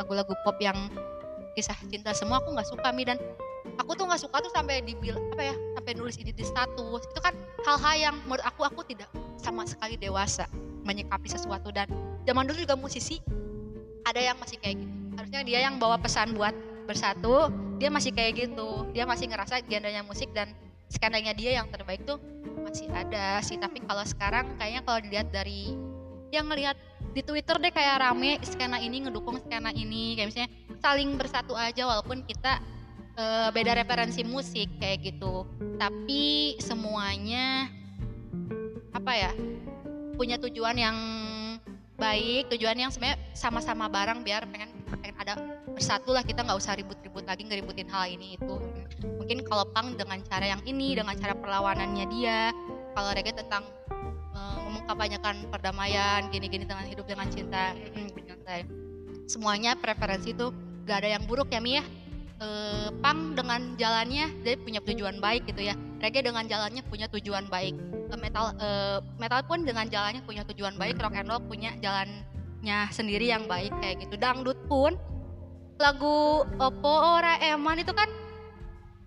lagu-lagu 0.00 0.32
pop 0.46 0.56
yang 0.62 0.88
kisah 1.58 1.76
cinta 1.90 2.14
semua 2.14 2.38
aku 2.40 2.54
nggak 2.54 2.68
suka 2.70 2.88
mi. 2.94 3.02
Dan 3.02 3.18
aku 3.80 3.96
tuh 3.96 4.04
nggak 4.04 4.20
suka 4.20 4.36
tuh 4.44 4.52
sampai 4.52 4.84
dibilang 4.84 5.32
apa 5.32 5.42
ya 5.50 5.54
sampai 5.80 5.92
nulis 5.96 6.20
ini 6.20 6.36
di 6.36 6.44
status 6.44 7.02
itu 7.08 7.20
kan 7.24 7.32
hal-hal 7.64 7.94
yang 7.96 8.16
menurut 8.28 8.44
aku 8.44 8.68
aku 8.68 8.84
tidak 8.84 9.08
sama 9.40 9.64
sekali 9.64 9.96
dewasa 9.96 10.44
menyikapi 10.84 11.28
sesuatu. 11.32 11.72
Dan 11.72 11.88
zaman 12.28 12.44
dulu 12.44 12.60
juga 12.60 12.76
musisi 12.76 13.20
ada 14.04 14.20
yang 14.20 14.36
masih 14.36 14.60
kayak 14.60 14.84
gitu. 14.84 14.94
Harusnya 15.16 15.40
dia 15.44 15.58
yang 15.64 15.76
bawa 15.80 15.96
pesan 16.00 16.36
buat 16.36 16.52
bersatu 16.84 17.48
dia 17.80 17.88
masih 17.88 18.12
kayak 18.12 18.48
gitu. 18.48 18.84
Dia 18.92 19.08
masih 19.08 19.32
ngerasa 19.32 19.64
genrenya 19.64 20.04
musik 20.04 20.28
dan 20.36 20.52
skenanya 20.90 21.32
dia 21.32 21.56
yang 21.56 21.70
terbaik 21.72 22.04
tuh 22.04 22.20
masih 22.60 22.92
ada 22.92 23.40
sih. 23.40 23.56
Tapi 23.56 23.80
kalau 23.84 24.04
sekarang 24.04 24.56
kayaknya 24.60 24.82
kalau 24.84 24.98
dilihat 25.00 25.28
dari 25.32 25.72
yang 26.30 26.46
ngelihat 26.46 26.76
di 27.10 27.26
Twitter 27.26 27.58
deh 27.58 27.74
kayak 27.74 28.06
rame 28.06 28.38
skena 28.46 28.78
ini 28.78 29.08
ngedukung 29.08 29.40
skena 29.40 29.72
ini. 29.72 30.20
Kayak 30.20 30.28
misalnya 30.28 30.50
saling 30.80 31.10
bersatu 31.16 31.52
aja 31.56 31.88
walaupun 31.88 32.24
kita 32.24 32.60
uh, 33.16 33.48
beda 33.54 33.78
referensi 33.78 34.22
musik 34.26 34.68
kayak 34.78 35.14
gitu. 35.14 35.46
Tapi 35.78 36.54
semuanya 36.60 37.70
apa 38.90 39.12
ya 39.16 39.32
punya 40.18 40.36
tujuan 40.36 40.76
yang 40.76 40.96
baik 41.96 42.48
tujuan 42.52 42.76
yang 42.76 42.90
sebenarnya 42.92 43.20
sama-sama 43.36 43.86
bareng 43.88 44.20
biar 44.24 44.44
pengen 44.50 44.70
pengen 44.90 45.16
ada 45.18 45.34
bersatu 45.70 46.12
lah. 46.12 46.22
Kita 46.22 46.44
nggak 46.44 46.58
usah 46.58 46.76
ribut-ribut 46.78 47.24
lagi 47.26 47.46
ngeributin 47.46 47.88
hal 47.88 48.10
ini 48.10 48.36
itu. 48.36 48.54
Mungkin 49.18 49.46
kalau 49.46 49.64
pang 49.72 49.96
dengan 49.96 50.20
cara 50.26 50.46
yang 50.46 50.62
ini 50.66 50.98
dengan 50.98 51.16
cara 51.16 51.32
perlawanannya 51.32 52.06
dia 52.12 52.50
kalau 52.92 53.14
reggae 53.14 53.32
tentang 53.32 53.62
mengkampanyekan 54.70 55.46
perdamaian 55.50 56.26
gini-gini 56.34 56.66
dengan 56.66 56.82
hidup 56.82 57.06
dengan 57.06 57.30
cinta 57.30 57.74
semuanya 59.30 59.78
preferensi 59.78 60.34
itu 60.34 60.50
gak 60.82 61.06
ada 61.06 61.14
yang 61.14 61.22
buruk 61.30 61.54
ya 61.54 61.62
Mi 61.62 61.78
ya 61.78 61.84
e, 62.40 62.48
pang 63.04 63.36
dengan 63.36 63.76
jalannya 63.76 64.32
dia 64.42 64.56
punya 64.56 64.80
tujuan 64.80 65.20
baik 65.20 65.46
gitu 65.46 65.62
ya. 65.68 65.76
Reggae 66.00 66.24
dengan 66.24 66.48
jalannya 66.48 66.82
punya 66.88 67.06
tujuan 67.12 67.46
baik. 67.52 67.76
E, 68.10 68.14
metal 68.16 68.56
e, 68.56 68.68
metal 69.20 69.44
pun 69.44 69.62
dengan 69.62 69.86
jalannya 69.86 70.24
punya 70.24 70.42
tujuan 70.48 70.74
baik 70.80 70.98
rock 70.98 71.14
and 71.14 71.28
roll 71.28 71.42
punya 71.44 71.76
jalannya 71.84 72.78
sendiri 72.90 73.28
yang 73.28 73.44
baik 73.46 73.70
kayak 73.84 74.08
gitu. 74.08 74.16
Dangdut 74.16 74.58
pun 74.66 74.96
lagu 75.80 76.44
Oppo 76.60 76.92
Ora 77.16 77.40
Eman 77.40 77.80
itu 77.80 77.92
kan 77.92 78.08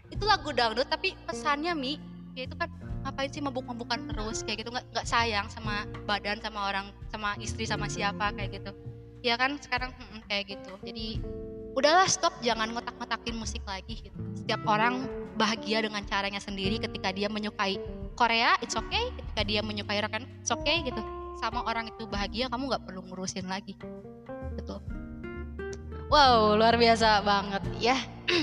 itu 0.09 0.23
lagu 0.25 0.53
dangdut 0.53 0.85
tapi 0.89 1.17
pesannya 1.25 1.73
Mi 1.73 1.97
ya 2.37 2.45
itu 2.45 2.53
kan 2.57 2.69
ngapain 3.03 3.29
sih 3.29 3.43
mabuk-mabukan 3.43 4.09
terus? 4.09 4.41
kayak 4.45 4.63
gitu. 4.63 4.69
Nggak 4.71 4.85
nggak 4.93 5.07
sayang 5.09 5.49
sama 5.49 5.85
badan 6.05 6.39
sama 6.39 6.69
orang 6.69 6.85
sama 7.09 7.35
istri 7.41 7.65
sama 7.67 7.89
siapa 7.89 8.31
kayak 8.33 8.61
gitu. 8.61 8.71
Ya 9.23 9.35
kan 9.37 9.59
sekarang 9.59 9.91
hmm, 9.93 10.21
kayak 10.27 10.55
gitu. 10.57 10.73
Jadi 10.83 11.21
udahlah 11.73 12.05
stop 12.05 12.33
jangan 12.45 12.69
ngotak-ngotakin 12.69 13.35
musik 13.37 13.61
lagi 13.65 14.09
gitu. 14.09 14.17
setiap 14.37 14.61
orang 14.69 15.09
bahagia 15.33 15.81
dengan 15.81 16.05
caranya 16.05 16.37
sendiri 16.37 16.77
ketika 16.77 17.09
dia 17.09 17.27
menyukai 17.27 17.81
Korea 18.13 18.53
it's 18.61 18.77
okay. 18.77 19.09
Ketika 19.17 19.41
dia 19.41 19.59
menyukai 19.65 19.97
rock 20.05 20.13
and 20.21 20.29
it's 20.37 20.53
okay 20.53 20.85
gitu. 20.85 21.01
Sama 21.41 21.65
orang 21.65 21.89
itu 21.89 22.05
bahagia 22.05 22.45
kamu 22.47 22.69
nggak 22.69 22.83
perlu 22.85 23.01
ngurusin 23.09 23.49
lagi. 23.49 23.73
Betul 24.53 24.79
wow 26.13 26.53
luar 26.53 26.77
biasa 26.77 27.25
banget. 27.25 27.63
Ya 27.81 27.97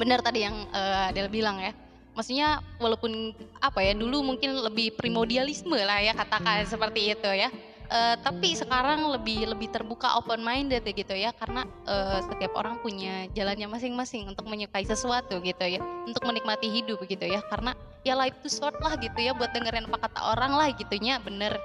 benar 0.00 0.20
tadi 0.20 0.44
yang 0.44 0.68
uh, 0.76 1.08
Adel 1.08 1.32
bilang 1.32 1.56
ya. 1.56 1.72
Maksudnya 2.14 2.62
walaupun 2.78 3.34
apa 3.58 3.82
ya 3.82 3.96
dulu 3.96 4.22
mungkin 4.22 4.54
lebih 4.54 4.94
primordialisme 4.94 5.74
lah 5.74 5.98
ya 5.98 6.14
katakan 6.14 6.62
seperti 6.62 7.10
itu 7.10 7.26
ya 7.26 7.50
uh, 7.90 8.16
tapi 8.20 8.56
sekarang 8.56 9.08
lebih 9.12 9.50
lebih 9.50 9.68
terbuka 9.72 10.16
open 10.20 10.40
minded 10.40 10.84
gitu 10.84 11.14
ya. 11.14 11.32
Karena 11.36 11.66
uh, 11.84 12.20
setiap 12.24 12.54
orang 12.56 12.80
punya 12.80 13.28
jalannya 13.32 13.68
masing-masing 13.68 14.28
untuk 14.30 14.46
menyukai 14.48 14.84
sesuatu 14.84 15.40
gitu 15.42 15.64
ya. 15.64 15.80
Untuk 16.08 16.22
menikmati 16.24 16.68
hidup 16.68 17.02
gitu 17.08 17.24
ya. 17.26 17.40
Karena 17.48 17.76
ya 18.04 18.14
life 18.14 18.36
too 18.44 18.52
short 18.52 18.76
lah 18.84 18.96
gitu 19.00 19.16
ya 19.16 19.32
buat 19.32 19.52
dengerin 19.52 19.88
apa 19.88 20.08
kata 20.08 20.20
orang 20.36 20.52
lah 20.54 20.68
gitunya. 20.74 21.20
Bener. 21.20 21.56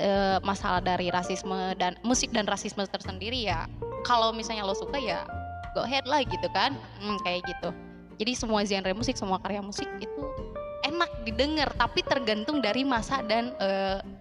Uh, 0.00 0.40
masalah 0.40 0.80
dari 0.80 1.12
rasisme 1.12 1.76
dan 1.76 2.00
musik 2.00 2.32
dan 2.32 2.48
rasisme 2.48 2.82
tersendiri 2.88 3.44
ya. 3.44 3.68
Kalau 4.08 4.32
misalnya 4.32 4.64
lo 4.64 4.72
suka 4.72 4.96
ya 4.96 5.22
go 5.76 5.84
ahead 5.84 6.04
lah 6.08 6.24
gitu 6.24 6.48
kan. 6.52 6.72
Hmm, 7.00 7.20
kayak 7.24 7.44
gitu. 7.44 7.70
Jadi 8.20 8.32
semua 8.38 8.62
genre 8.62 8.92
musik, 8.94 9.16
semua 9.18 9.40
karya 9.40 9.64
musik 9.64 9.88
itu 9.98 10.22
enak 11.02 11.26
didengar, 11.26 11.68
tapi 11.74 12.06
tergantung 12.06 12.62
dari 12.62 12.86
masa 12.86 13.26
dan 13.26 13.50
e, 13.58 13.68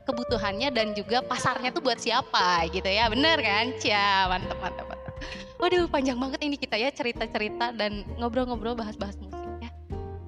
kebutuhannya 0.10 0.74
dan 0.74 0.98
juga 0.98 1.22
pasarnya 1.22 1.70
tuh 1.70 1.86
buat 1.86 2.02
siapa 2.02 2.66
gitu 2.74 2.90
ya. 2.90 3.06
Bener 3.06 3.38
kan? 3.38 3.78
Cia, 3.78 4.26
mantep 4.26 4.58
mantep 4.58 4.86
mantep. 4.90 5.14
Waduh, 5.62 5.86
panjang 5.94 6.18
banget 6.18 6.42
ini 6.42 6.58
kita 6.58 6.74
ya 6.82 6.90
cerita-cerita 6.90 7.78
dan 7.78 8.02
ngobrol-ngobrol 8.18 8.74
bahas-bahas 8.74 9.14
musik 9.22 9.46
ya. 9.62 9.70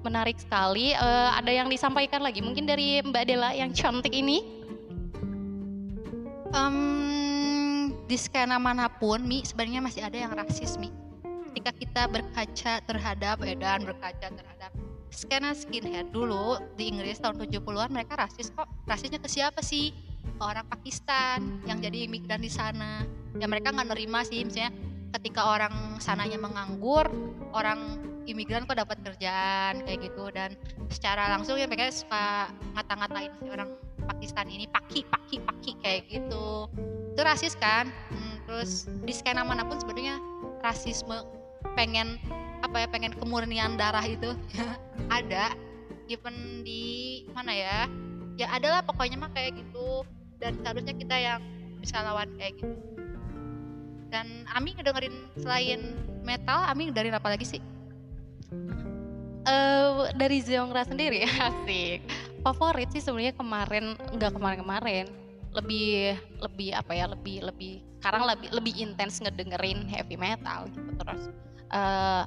menarik 0.06 0.38
sekali. 0.38 0.94
Uh, 0.94 1.34
ada 1.34 1.50
yang 1.50 1.66
disampaikan 1.66 2.22
lagi 2.22 2.38
mungkin 2.38 2.70
dari 2.70 3.02
Mbak 3.02 3.24
Dela 3.26 3.50
yang 3.50 3.74
cantik 3.74 4.14
ini? 4.14 4.62
Um, 6.54 7.90
di 8.06 8.14
skena 8.14 8.62
mana 8.62 8.86
pun, 8.86 9.26
Mi 9.26 9.42
sebenarnya 9.42 9.82
masih 9.82 10.06
ada 10.06 10.14
yang 10.14 10.30
rasis, 10.38 10.78
Mi. 10.78 10.94
Ketika 11.50 11.70
kita 11.74 12.02
berkaca 12.06 12.72
terhadap 12.86 13.42
Edan, 13.42 13.82
berkaca 13.90 14.26
terhadap 14.30 14.53
skena 15.14 15.54
skinhead 15.54 16.10
dulu 16.10 16.58
di 16.74 16.90
Inggris 16.90 17.22
tahun 17.22 17.38
70-an 17.38 17.90
mereka 17.94 18.18
rasis 18.18 18.50
kok. 18.50 18.66
Rasisnya 18.90 19.22
ke 19.22 19.30
siapa 19.30 19.62
sih? 19.62 19.94
Ke 20.34 20.42
orang 20.42 20.66
Pakistan 20.66 21.62
yang 21.64 21.78
jadi 21.78 22.10
imigran 22.10 22.42
di 22.42 22.50
sana. 22.50 23.06
Ya 23.38 23.46
mereka 23.46 23.70
nggak 23.70 23.94
nerima 23.94 24.26
sih 24.26 24.42
misalnya 24.42 24.74
ketika 25.14 25.46
orang 25.46 26.02
sananya 26.02 26.36
menganggur, 26.42 27.06
orang 27.54 28.02
imigran 28.26 28.64
kok 28.64 28.80
dapat 28.80 28.98
kerjaan 29.04 29.84
kayak 29.84 30.10
gitu 30.10 30.32
dan 30.32 30.56
secara 30.88 31.28
langsung 31.32 31.60
ya 31.60 31.68
mereka 31.68 31.92
suka 31.92 32.48
ngata-ngatain 32.76 33.32
si 33.36 33.48
orang 33.52 33.70
Pakistan 34.04 34.48
ini 34.48 34.68
paki 34.68 35.04
paki 35.08 35.36
paki 35.44 35.72
kayak 35.80 36.02
gitu 36.08 36.68
itu 37.14 37.20
rasis 37.22 37.54
kan 37.56 37.88
hmm, 37.88 38.48
terus 38.48 38.88
di 39.04 39.12
skena 39.14 39.46
mana 39.46 39.64
pun 39.64 39.78
sebenarnya 39.78 40.18
rasisme 40.64 41.24
pengen 41.76 42.16
apa 42.64 42.76
ya 42.84 42.88
pengen 42.88 43.12
kemurnian 43.16 43.76
darah 43.76 44.04
itu. 44.04 44.32
Ada 45.16 45.52
even 46.08 46.64
di 46.64 47.24
mana 47.32 47.52
ya 47.52 47.78
ya 48.34 48.50
adalah 48.50 48.80
pokoknya 48.82 49.20
mah 49.20 49.30
kayak 49.36 49.60
gitu. 49.60 50.02
Dan 50.40 50.58
seharusnya 50.60 50.94
kita 50.96 51.16
yang 51.16 51.40
bisa 51.78 52.00
lawan 52.00 52.32
kayak 52.40 52.56
gitu. 52.58 52.76
Dan 54.08 54.48
Ami 54.54 54.72
ngedengerin 54.78 55.14
selain 55.40 55.80
metal 56.24 56.64
Ami 56.70 56.88
ngedengerin 56.88 57.16
apa 57.18 57.28
lagi 57.34 57.46
sih? 57.46 57.62
Uh, 59.44 60.08
dari 60.16 60.40
Zeongra 60.40 60.88
sendiri 60.88 61.28
asik. 61.48 62.00
Favorit 62.44 62.88
sih 62.92 63.04
sebenarnya 63.04 63.36
kemarin 63.36 63.96
nggak 64.16 64.32
kemarin-kemarin. 64.32 65.06
Lebih 65.54 66.18
lebih 66.42 66.74
apa 66.74 66.92
ya 66.96 67.06
lebih 67.06 67.46
lebih 67.46 67.84
sekarang 68.04 68.28
lebih 68.28 68.52
lebih 68.52 68.74
intens 68.84 69.16
ngedengerin 69.16 69.88
heavy 69.88 70.20
metal 70.20 70.68
gitu 70.68 70.92
terus 71.00 71.32
uh, 71.72 72.24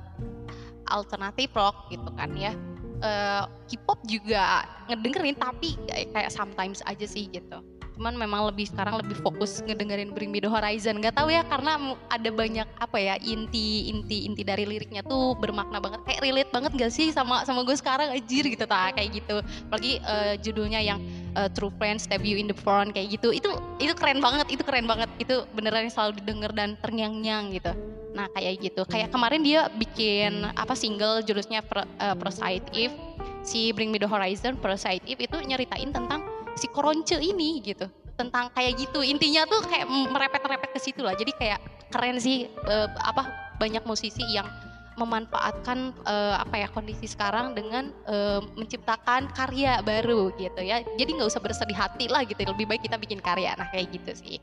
alternatif 0.87 1.51
rock 1.53 1.91
gitu 1.91 2.09
kan 2.15 2.31
ya. 2.33 2.55
Uh, 2.97 3.45
K-pop 3.69 4.01
juga 4.09 4.65
ngedengerin 4.89 5.37
tapi 5.37 5.77
kayak, 5.85 6.09
kayak 6.17 6.31
sometimes 6.33 6.81
aja 6.89 7.05
sih 7.05 7.29
gitu 7.29 7.61
cuman 7.97 8.13
memang 8.13 8.45
lebih 8.53 8.69
sekarang 8.69 9.01
lebih 9.01 9.17
fokus 9.25 9.59
ngedengerin 9.65 10.13
Bring 10.13 10.29
Me 10.29 10.37
The 10.37 10.47
Horizon. 10.47 11.01
Nggak 11.01 11.17
tahu 11.17 11.33
ya 11.33 11.41
karena 11.49 11.97
ada 12.07 12.29
banyak 12.29 12.67
apa 12.77 12.97
ya 13.01 13.15
inti 13.17 13.89
inti 13.89 14.29
inti 14.29 14.45
dari 14.45 14.69
liriknya 14.69 15.01
tuh 15.01 15.33
bermakna 15.35 15.81
banget. 15.81 16.05
Kayak 16.05 16.21
relate 16.21 16.51
banget 16.53 16.71
gak 16.77 16.93
sih 16.93 17.09
sama 17.09 17.41
sama 17.43 17.65
gue 17.65 17.73
sekarang? 17.73 18.13
Anjir 18.13 18.45
gitu 18.45 18.63
tak 18.69 18.95
kayak 18.95 19.09
gitu. 19.17 19.41
Apalagi 19.67 19.97
uh, 20.05 20.37
judulnya 20.37 20.79
yang 20.79 21.01
uh, 21.33 21.49
True 21.49 21.73
Friends 21.81 22.05
Stab 22.05 22.21
You 22.21 22.37
in 22.37 22.47
the 22.47 22.55
Front 22.55 22.93
kayak 22.93 23.17
gitu. 23.17 23.33
Itu 23.33 23.49
itu 23.81 23.91
keren 23.97 24.21
banget 24.21 24.47
itu 24.53 24.61
keren 24.61 24.85
banget. 24.85 25.09
Itu 25.17 25.49
beneran 25.57 25.89
selalu 25.89 26.21
didengar 26.21 26.53
dan 26.53 26.77
terngiang-ngiang 26.79 27.49
gitu. 27.57 27.73
Nah 28.13 28.29
kayak 28.37 28.61
gitu. 28.61 28.85
Kayak 28.85 29.09
kemarin 29.09 29.41
dia 29.41 29.73
bikin 29.73 30.45
apa 30.53 30.77
single 30.77 31.25
judulnya 31.25 31.65
Pro, 31.65 31.81
uh, 31.81 32.13
Prosite 32.13 32.69
If 32.77 32.93
si 33.41 33.73
Bring 33.73 33.89
Me 33.89 33.97
The 33.97 34.09
Horizon 34.11 34.59
Prosite 34.59 35.01
If 35.07 35.17
itu 35.23 35.39
nyeritain 35.39 35.89
tentang 35.89 36.36
si 36.57 36.67
koronce 36.67 37.17
ini 37.21 37.61
gitu. 37.61 37.85
Tentang 38.17 38.49
kayak 38.51 38.81
gitu. 38.81 39.05
Intinya 39.05 39.45
tuh 39.45 39.61
kayak 39.69 39.85
merepet-merepet 39.87 40.73
ke 40.73 40.79
situ 40.81 41.05
lah. 41.05 41.13
Jadi 41.13 41.31
kayak 41.37 41.61
keren 41.93 42.17
sih 42.17 42.49
uh, 42.65 42.89
apa 43.05 43.29
banyak 43.61 43.85
musisi 43.85 44.25
yang 44.27 44.49
memanfaatkan 44.97 45.93
uh, 46.09 46.41
apa 46.41 46.65
ya 46.65 46.67
kondisi 46.73 47.05
sekarang 47.05 47.53
dengan 47.53 47.93
uh, 48.09 48.41
menciptakan 48.57 49.29
karya 49.29 49.77
baru 49.85 50.33
gitu 50.41 50.65
ya. 50.65 50.81
Jadi 50.97 51.21
nggak 51.21 51.29
usah 51.29 51.41
bersedih 51.41 51.77
hati 51.77 52.09
lah 52.09 52.25
gitu. 52.25 52.41
Lebih 52.41 52.65
baik 52.65 52.89
kita 52.89 52.97
bikin 52.97 53.21
karya. 53.21 53.53
Nah 53.53 53.69
kayak 53.69 53.93
gitu 53.93 54.11
sih. 54.17 54.41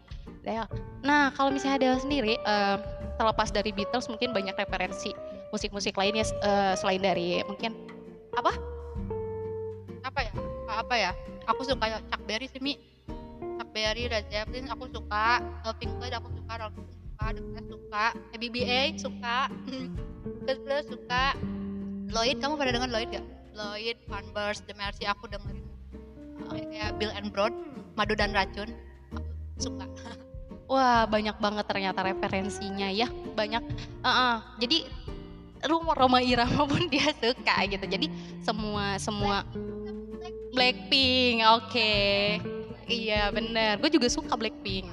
Nah 1.02 1.34
kalau 1.34 1.50
misalnya 1.50 1.82
ada 1.82 1.90
sendiri 1.98 2.38
uh, 2.46 2.78
terlepas 3.18 3.50
dari 3.50 3.74
Beatles 3.74 4.06
mungkin 4.06 4.30
banyak 4.30 4.54
referensi 4.54 5.10
musik-musik 5.50 5.98
lainnya 5.98 6.22
uh, 6.46 6.78
selain 6.78 7.02
dari 7.02 7.42
mungkin 7.50 7.74
apa? 8.38 8.54
Apa 10.06 10.20
ya 10.22 10.43
apa 10.74 10.94
ya 10.98 11.10
aku 11.46 11.62
suka 11.62 12.02
Chuck 12.10 12.22
Berry 12.26 12.46
sih 12.50 12.58
Mi. 12.58 12.74
Chuck 13.60 13.70
Berry 13.70 14.10
Led 14.10 14.26
Zeppelin 14.28 14.66
aku 14.66 14.90
suka 14.90 15.38
Pink 15.78 15.92
Floyd 15.98 16.14
aku 16.14 16.28
suka 16.34 16.52
Rolling 16.58 16.86
Stone 16.90 17.04
suka 17.14 17.24
The 17.30 17.42
Clash 17.48 17.68
suka 17.70 18.04
BBA 18.36 18.80
suka 18.98 19.38
The 20.46 20.54
Plus 20.60 20.84
suka. 20.90 21.24
Lloyd 22.14 22.38
kamu 22.38 22.54
pada 22.54 22.70
dengar 22.70 22.90
Lloyd 22.92 23.10
gak? 23.10 23.26
Lloyd, 23.54 23.98
Van 24.06 24.26
Burst, 24.34 24.66
The 24.70 24.74
Mercy 24.74 25.06
aku 25.06 25.26
dengerin. 25.26 25.66
Kayak 26.70 26.98
Bill 26.98 27.12
and 27.14 27.30
Broad 27.30 27.54
Madu 27.94 28.18
dan 28.18 28.34
Racun 28.34 28.70
aku 29.14 29.30
suka. 29.62 29.86
Wah 30.72 31.06
banyak 31.06 31.36
banget 31.38 31.64
ternyata 31.70 32.02
referensinya 32.02 32.88
ya 32.90 33.06
banyak. 33.36 33.62
Uh 34.02 34.08
-uh. 34.08 34.36
jadi 34.58 34.88
rumah 35.68 35.96
Roma 35.96 36.20
Irama 36.20 36.68
pun 36.68 36.88
dia 36.92 37.12
suka 37.14 37.56
gitu. 37.68 37.84
Jadi 37.84 38.06
semua 38.44 38.98
semua 39.00 39.44
Blackpink, 40.54 41.44
oke. 41.44 41.68
Okay. 41.70 42.40
Iya 42.84 43.32
bener, 43.32 43.80
gue 43.80 43.90
juga 43.92 44.08
suka 44.12 44.36
Blackpink. 44.36 44.88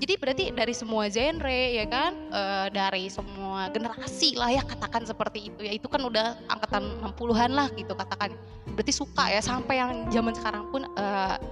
Jadi 0.00 0.16
berarti 0.16 0.44
dari 0.56 0.72
semua 0.72 1.12
genre 1.12 1.60
ya 1.76 1.84
kan, 1.84 2.16
e, 2.32 2.42
dari 2.72 3.12
semua 3.12 3.68
generasi 3.68 4.32
lah 4.32 4.48
ya 4.48 4.64
katakan 4.64 5.04
seperti 5.04 5.52
itu 5.52 5.60
ya. 5.60 5.76
Itu 5.76 5.92
kan 5.92 6.00
udah 6.00 6.40
angkatan 6.48 7.04
60-an 7.04 7.52
lah 7.52 7.68
gitu 7.76 7.92
katakan. 7.92 8.32
Berarti 8.72 8.92
suka 8.96 9.28
ya 9.28 9.44
sampai 9.44 9.76
yang 9.76 10.08
zaman 10.08 10.32
sekarang 10.32 10.64
pun 10.72 10.88
e, 10.96 11.04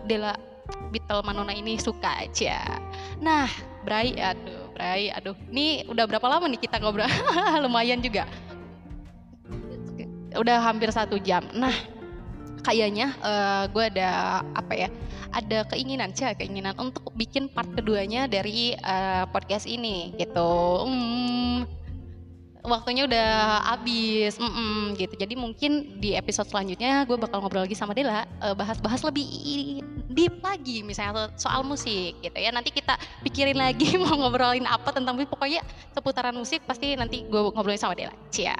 Dela 0.09 0.33
Beatle 0.89 1.21
Manona 1.25 1.53
ini 1.53 1.77
suka 1.77 2.25
aja. 2.25 2.81
Nah, 3.21 3.49
Bray, 3.85 4.17
aduh, 4.17 4.73
Bray, 4.73 5.13
aduh. 5.13 5.37
Ini 5.53 5.85
udah 5.89 6.09
berapa 6.09 6.25
lama 6.29 6.49
nih 6.49 6.61
kita 6.61 6.81
ngobrol? 6.81 7.09
Lumayan 7.65 8.01
juga. 8.01 8.25
Udah 10.33 10.61
hampir 10.61 10.89
satu 10.89 11.21
jam. 11.21 11.45
Nah, 11.53 11.73
kayaknya 12.63 13.15
uh, 13.23 13.65
gue 13.71 13.85
ada 13.91 14.43
apa 14.55 14.75
ya 14.75 14.89
ada 15.33 15.69
keinginan 15.69 16.13
sih 16.17 16.25
keinginan 16.37 16.73
untuk 16.81 17.13
bikin 17.13 17.53
part 17.53 17.69
keduanya 17.77 18.25
dari 18.27 18.73
uh, 18.81 19.29
podcast 19.29 19.69
ini 19.69 20.17
gitu. 20.17 20.85
Hmm, 20.89 21.69
waktunya 22.69 23.09
udah 23.09 23.29
habis 23.75 24.37
mm 24.37 24.51
-mm, 24.53 24.81
gitu. 24.95 25.15
Jadi 25.17 25.35
mungkin 25.35 25.99
di 25.99 26.15
episode 26.15 26.47
selanjutnya 26.47 27.03
gue 27.09 27.17
bakal 27.17 27.43
ngobrol 27.43 27.65
lagi 27.65 27.75
sama 27.75 27.97
Dela 27.97 28.29
uh, 28.45 28.55
bahas-bahas 28.55 29.03
lebih 29.03 29.27
deep 30.13 30.41
lagi 30.45 30.85
misalnya 30.85 31.33
soal 31.35 31.65
musik 31.65 32.15
gitu 32.21 32.39
ya. 32.39 32.53
Nanti 32.55 32.71
kita 32.71 32.95
pikirin 33.27 33.59
lagi 33.59 33.97
mau 34.03 34.15
ngobrolin 34.15 34.69
apa 34.69 34.95
tentang 34.95 35.17
musik. 35.17 35.33
Pokoknya 35.33 35.65
seputaran 35.97 36.37
musik 36.37 36.63
pasti 36.69 36.95
nanti 36.95 37.27
gue 37.27 37.41
ngobrolin 37.53 37.81
sama 37.81 37.99
Dela. 37.99 38.15
Cia. 38.31 38.57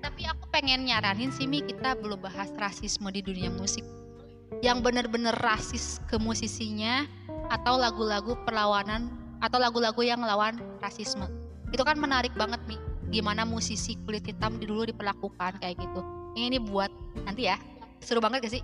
Tapi 0.00 0.22
aku 0.24 0.48
pengen 0.48 0.88
nyaranin 0.88 1.30
sih 1.30 1.44
Mi 1.44 1.60
kita 1.60 1.94
belum 2.00 2.24
bahas 2.24 2.50
rasisme 2.56 3.08
di 3.12 3.20
dunia 3.22 3.52
musik. 3.52 3.84
Yang 4.64 4.82
bener-bener 4.82 5.32
rasis 5.38 6.02
ke 6.10 6.18
musisinya 6.18 7.06
atau 7.48 7.78
lagu-lagu 7.78 8.36
perlawanan 8.42 9.08
atau 9.40 9.56
lagu-lagu 9.56 10.00
yang 10.04 10.20
melawan 10.20 10.58
rasisme. 10.82 11.24
Itu 11.70 11.86
kan 11.86 11.96
menarik 11.96 12.34
banget 12.34 12.60
Mi 12.66 12.89
gimana 13.10 13.42
musisi 13.42 13.98
kulit 14.06 14.22
hitam 14.24 14.56
dulu 14.62 14.86
diperlakukan 14.86 15.58
kayak 15.58 15.76
gitu. 15.76 16.00
Ini, 16.38 16.56
ini 16.56 16.58
buat 16.62 16.90
nanti 17.26 17.50
ya. 17.50 17.58
Seru 18.00 18.22
banget 18.22 18.46
gak 18.46 18.54
sih? 18.56 18.62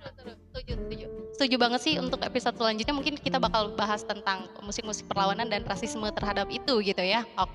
Setuju 0.00 0.72
setuju 0.80 1.06
setuju 1.36 1.56
banget 1.60 1.80
sih 1.84 1.94
untuk 2.00 2.22
episode 2.24 2.56
selanjutnya. 2.56 2.94
Mungkin 2.96 3.14
kita 3.20 3.36
bakal 3.36 3.76
bahas 3.76 4.00
tentang 4.06 4.48
musik-musik 4.64 5.04
perlawanan 5.10 5.50
dan 5.52 5.66
rasisme 5.68 6.08
terhadap 6.16 6.48
itu 6.48 6.80
gitu 6.80 7.02
ya. 7.04 7.26
Oh, 7.36 7.50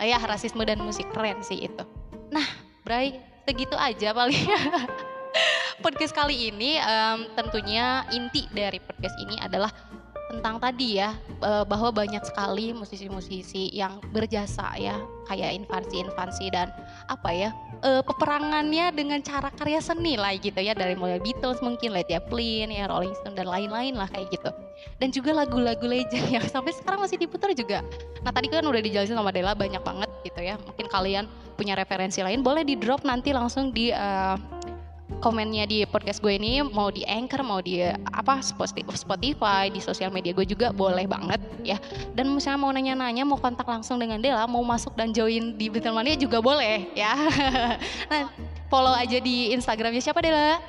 ya 0.00 0.20
rasisme 0.20 0.60
dan 0.68 0.80
musik 0.84 1.08
keren 1.14 1.40
sih 1.40 1.64
itu. 1.64 1.84
Nah 2.28 2.44
Bray 2.84 3.16
segitu 3.48 3.76
aja 3.78 4.12
paling. 4.12 4.36
Podcast 5.84 6.12
kali 6.12 6.52
ini 6.52 6.76
um, 6.76 7.24
tentunya 7.32 8.04
inti 8.12 8.44
dari 8.52 8.76
podcast 8.84 9.16
ini 9.16 9.40
adalah 9.40 9.72
tentang 10.30 10.62
tadi 10.62 11.02
ya 11.02 11.18
eh, 11.42 11.64
bahwa 11.66 11.90
banyak 11.90 12.22
sekali 12.22 12.70
musisi-musisi 12.70 13.74
yang 13.74 13.98
berjasa 14.14 14.78
ya 14.78 14.96
kayak 15.26 15.66
infansi-infansi 15.66 16.54
dan 16.54 16.70
apa 17.10 17.30
ya 17.34 17.50
uh, 17.82 18.02
peperangannya 18.04 18.92
dengan 18.92 19.20
cara 19.24 19.48
karya 19.52 19.80
seni 19.80 20.14
lah 20.16 20.36
gitu 20.36 20.56
ya 20.60 20.76
dari 20.76 20.94
mulai 20.94 21.18
Beatles 21.20 21.60
mungkin 21.64 21.96
Led 21.96 22.08
Zeppelin 22.08 22.68
ya 22.72 22.88
Rolling 22.88 23.12
Stone 23.20 23.36
dan 23.36 23.48
lain-lain 23.48 23.96
lah 23.96 24.08
kayak 24.12 24.30
gitu. 24.32 24.50
Dan 24.96 25.12
juga 25.12 25.44
lagu-lagu 25.44 25.84
legend 25.84 26.28
yang 26.32 26.44
sampai 26.54 26.72
sekarang 26.76 27.04
masih 27.04 27.20
diputar 27.20 27.52
juga. 27.52 27.84
Nah 28.24 28.32
tadi 28.32 28.48
kan 28.48 28.64
udah 28.64 28.80
dijelasin 28.80 29.16
sama 29.16 29.32
Dela 29.32 29.56
banyak 29.56 29.80
banget 29.80 30.10
gitu 30.24 30.40
ya. 30.40 30.56
Mungkin 30.60 30.86
kalian 30.88 31.24
punya 31.56 31.76
referensi 31.76 32.24
lain 32.24 32.40
boleh 32.40 32.64
di 32.64 32.76
drop 32.76 33.04
nanti 33.04 33.36
langsung 33.36 33.72
di 33.72 33.92
uh, 33.92 34.36
komennya 35.18 35.66
di 35.66 35.82
podcast 35.90 36.22
gue 36.22 36.38
ini 36.38 36.62
mau 36.62 36.94
di 36.94 37.02
Anchor 37.02 37.42
mau 37.42 37.58
di 37.58 37.82
apa 38.14 38.38
Spotify 38.38 39.66
di 39.66 39.82
sosial 39.82 40.14
media 40.14 40.30
gue 40.30 40.46
juga 40.46 40.70
boleh 40.70 41.10
banget 41.10 41.42
ya 41.66 41.76
dan 42.14 42.30
misalnya 42.30 42.60
mau 42.62 42.70
nanya-nanya 42.70 43.26
mau 43.26 43.36
kontak 43.36 43.66
langsung 43.66 43.98
dengan 43.98 44.22
Dela 44.22 44.46
mau 44.46 44.62
masuk 44.62 44.94
dan 44.94 45.10
join 45.10 45.58
di 45.58 45.66
Betelmania 45.66 46.14
juga 46.14 46.38
boleh 46.38 46.86
ya 46.94 47.12
nah 48.10 48.30
follow 48.70 48.94
aja 48.94 49.18
di 49.18 49.50
Instagramnya 49.50 49.98
siapa 49.98 50.22
Dela? 50.22 50.62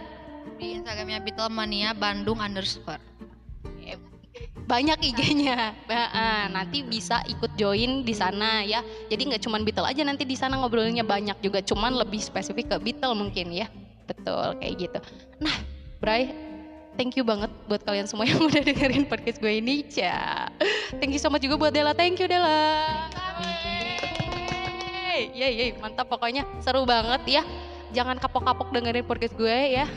Di 0.57 0.81
Instagramnya 0.81 1.21
Beatlemania 1.21 1.93
Bandung 1.93 2.41
underscore. 2.41 2.99
banyak 4.61 5.03
IG-nya. 5.03 5.75
Nah, 5.91 6.47
nanti 6.47 6.79
bisa 6.79 7.19
ikut 7.27 7.59
join 7.59 8.07
di 8.07 8.15
sana 8.15 8.63
ya. 8.63 8.79
Jadi 9.11 9.27
nggak 9.27 9.43
cuma 9.43 9.59
Beatle 9.59 9.83
aja 9.83 9.99
nanti 10.07 10.23
di 10.23 10.39
sana 10.39 10.55
ngobrolnya 10.55 11.03
banyak 11.03 11.43
juga, 11.43 11.59
cuman 11.59 11.91
lebih 11.99 12.23
spesifik 12.23 12.71
ke 12.71 12.77
Beatle 12.79 13.11
mungkin 13.11 13.51
ya. 13.51 13.67
Betul 14.11 14.59
kayak 14.59 14.73
gitu. 14.75 14.99
Nah, 15.39 15.55
Bray, 16.03 16.35
thank 16.99 17.15
you 17.15 17.23
banget 17.23 17.47
buat 17.71 17.79
kalian 17.87 18.05
semua 18.11 18.27
yang 18.27 18.43
udah 18.49 18.59
dengerin 18.59 19.07
podcast 19.07 19.39
gue 19.39 19.53
ini. 19.63 19.87
Ya. 19.95 20.51
Thank 20.99 21.15
you 21.15 21.21
so 21.21 21.31
much 21.31 21.47
juga 21.47 21.55
buat 21.55 21.71
Dela. 21.71 21.95
Thank 21.95 22.19
you 22.19 22.27
Dela. 22.27 22.59
Yeay, 25.11 25.31
yeay, 25.35 25.69
mantap 25.79 26.11
pokoknya 26.11 26.43
seru 26.59 26.83
banget 26.83 27.39
ya. 27.39 27.43
Jangan 27.91 28.19
kapok-kapok 28.19 28.71
dengerin 28.71 29.07
podcast 29.07 29.35
gue 29.39 29.57
ya. 29.79 29.85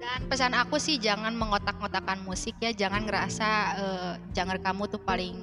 Dan 0.00 0.20
pesan 0.32 0.56
aku 0.56 0.80
sih 0.80 0.96
jangan 0.96 1.36
mengotak-ngotakan 1.36 2.24
musik 2.24 2.56
ya, 2.56 2.72
jangan 2.72 3.04
ngerasa 3.04 3.48
uh, 3.76 4.12
genre 4.32 4.56
kamu 4.56 4.88
tuh 4.88 5.00
paling 5.04 5.36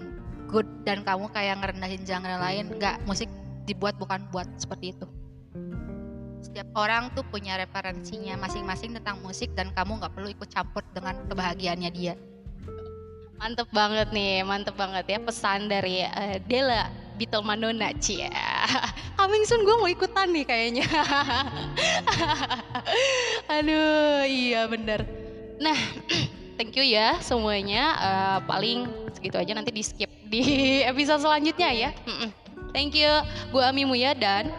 good 0.50 0.66
dan 0.82 1.06
kamu 1.06 1.30
kayak 1.30 1.62
ngerendahin 1.62 2.02
genre 2.02 2.42
lain. 2.42 2.74
Enggak, 2.74 2.98
musik 3.06 3.30
dibuat 3.70 3.94
bukan 4.02 4.26
buat 4.34 4.50
seperti 4.58 4.98
itu. 4.98 5.06
Setiap 6.42 6.70
orang 6.78 7.10
tuh 7.18 7.26
punya 7.28 7.58
referensinya 7.58 8.38
masing-masing 8.38 8.94
tentang 8.98 9.22
musik 9.26 9.54
dan 9.58 9.74
kamu 9.74 10.02
nggak 10.02 10.14
perlu 10.14 10.30
ikut 10.30 10.50
campur 10.50 10.86
dengan 10.94 11.18
kebahagiaannya 11.26 11.92
dia. 11.92 12.14
Mantep 13.38 13.70
banget 13.70 14.10
nih, 14.10 14.42
mantep 14.42 14.74
banget 14.74 15.06
ya 15.06 15.20
pesan 15.22 15.70
dari 15.70 16.02
uh, 16.02 16.42
Dela 16.50 16.90
Beatle 17.18 17.46
Manona 17.46 17.94
Cia. 17.98 18.30
Coming 19.18 19.44
soon 19.46 19.66
gue 19.66 19.76
mau 19.78 19.90
ikutan 19.90 20.30
nih 20.30 20.46
kayaknya. 20.46 20.86
Aduh, 23.58 24.26
iya 24.26 24.70
bener. 24.70 25.06
Nah, 25.58 25.78
thank 26.58 26.78
you 26.78 26.86
ya 26.86 27.18
semuanya. 27.22 27.98
Uh, 27.98 28.38
paling 28.46 28.86
segitu 29.14 29.42
aja 29.42 29.52
nanti 29.58 29.74
di 29.74 29.82
skip 29.82 30.10
di 30.30 30.82
episode 30.92 31.26
selanjutnya 31.26 31.70
ya. 31.74 31.90
Thank 32.74 32.94
you, 32.94 33.10
gue 33.50 33.64
Ami 33.66 33.90
Muya 33.90 34.14
dan 34.14 34.54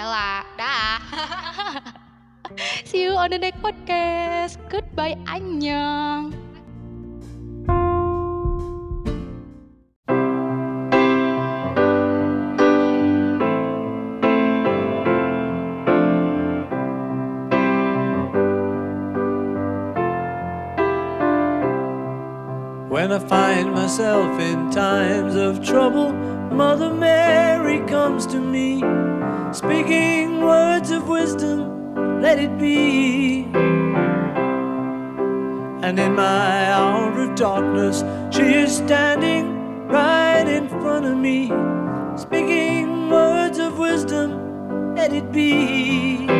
Dela. 0.00 0.48
Dah. 0.56 0.96
See 2.88 3.04
you 3.04 3.12
on 3.20 3.28
the 3.28 3.36
next 3.36 3.60
podcast. 3.60 4.56
Goodbye, 4.72 5.20
annyeong. 5.28 6.32
When 22.88 23.12
I 23.12 23.20
find 23.20 23.76
myself 23.76 24.40
in 24.40 24.72
times 24.72 25.36
of 25.36 25.60
trouble, 25.60 26.16
Mother 26.56 26.88
Mary 26.88 27.84
comes 27.84 28.24
to 28.32 28.40
me, 28.40 28.80
speaking 29.52 30.40
words 30.42 30.90
of 30.90 31.08
wisdom, 31.08 32.22
let 32.22 32.38
it 32.38 32.56
be. 32.58 33.42
And 35.82 35.98
in 35.98 36.14
my 36.14 36.70
hour 36.70 37.20
of 37.20 37.34
darkness, 37.34 38.04
she 38.34 38.42
is 38.42 38.76
standing 38.76 39.88
right 39.88 40.46
in 40.46 40.68
front 40.68 41.06
of 41.06 41.16
me, 41.16 41.48
speaking 42.16 43.10
words 43.10 43.58
of 43.58 43.78
wisdom, 43.78 44.94
let 44.94 45.12
it 45.12 45.32
be. 45.32 46.39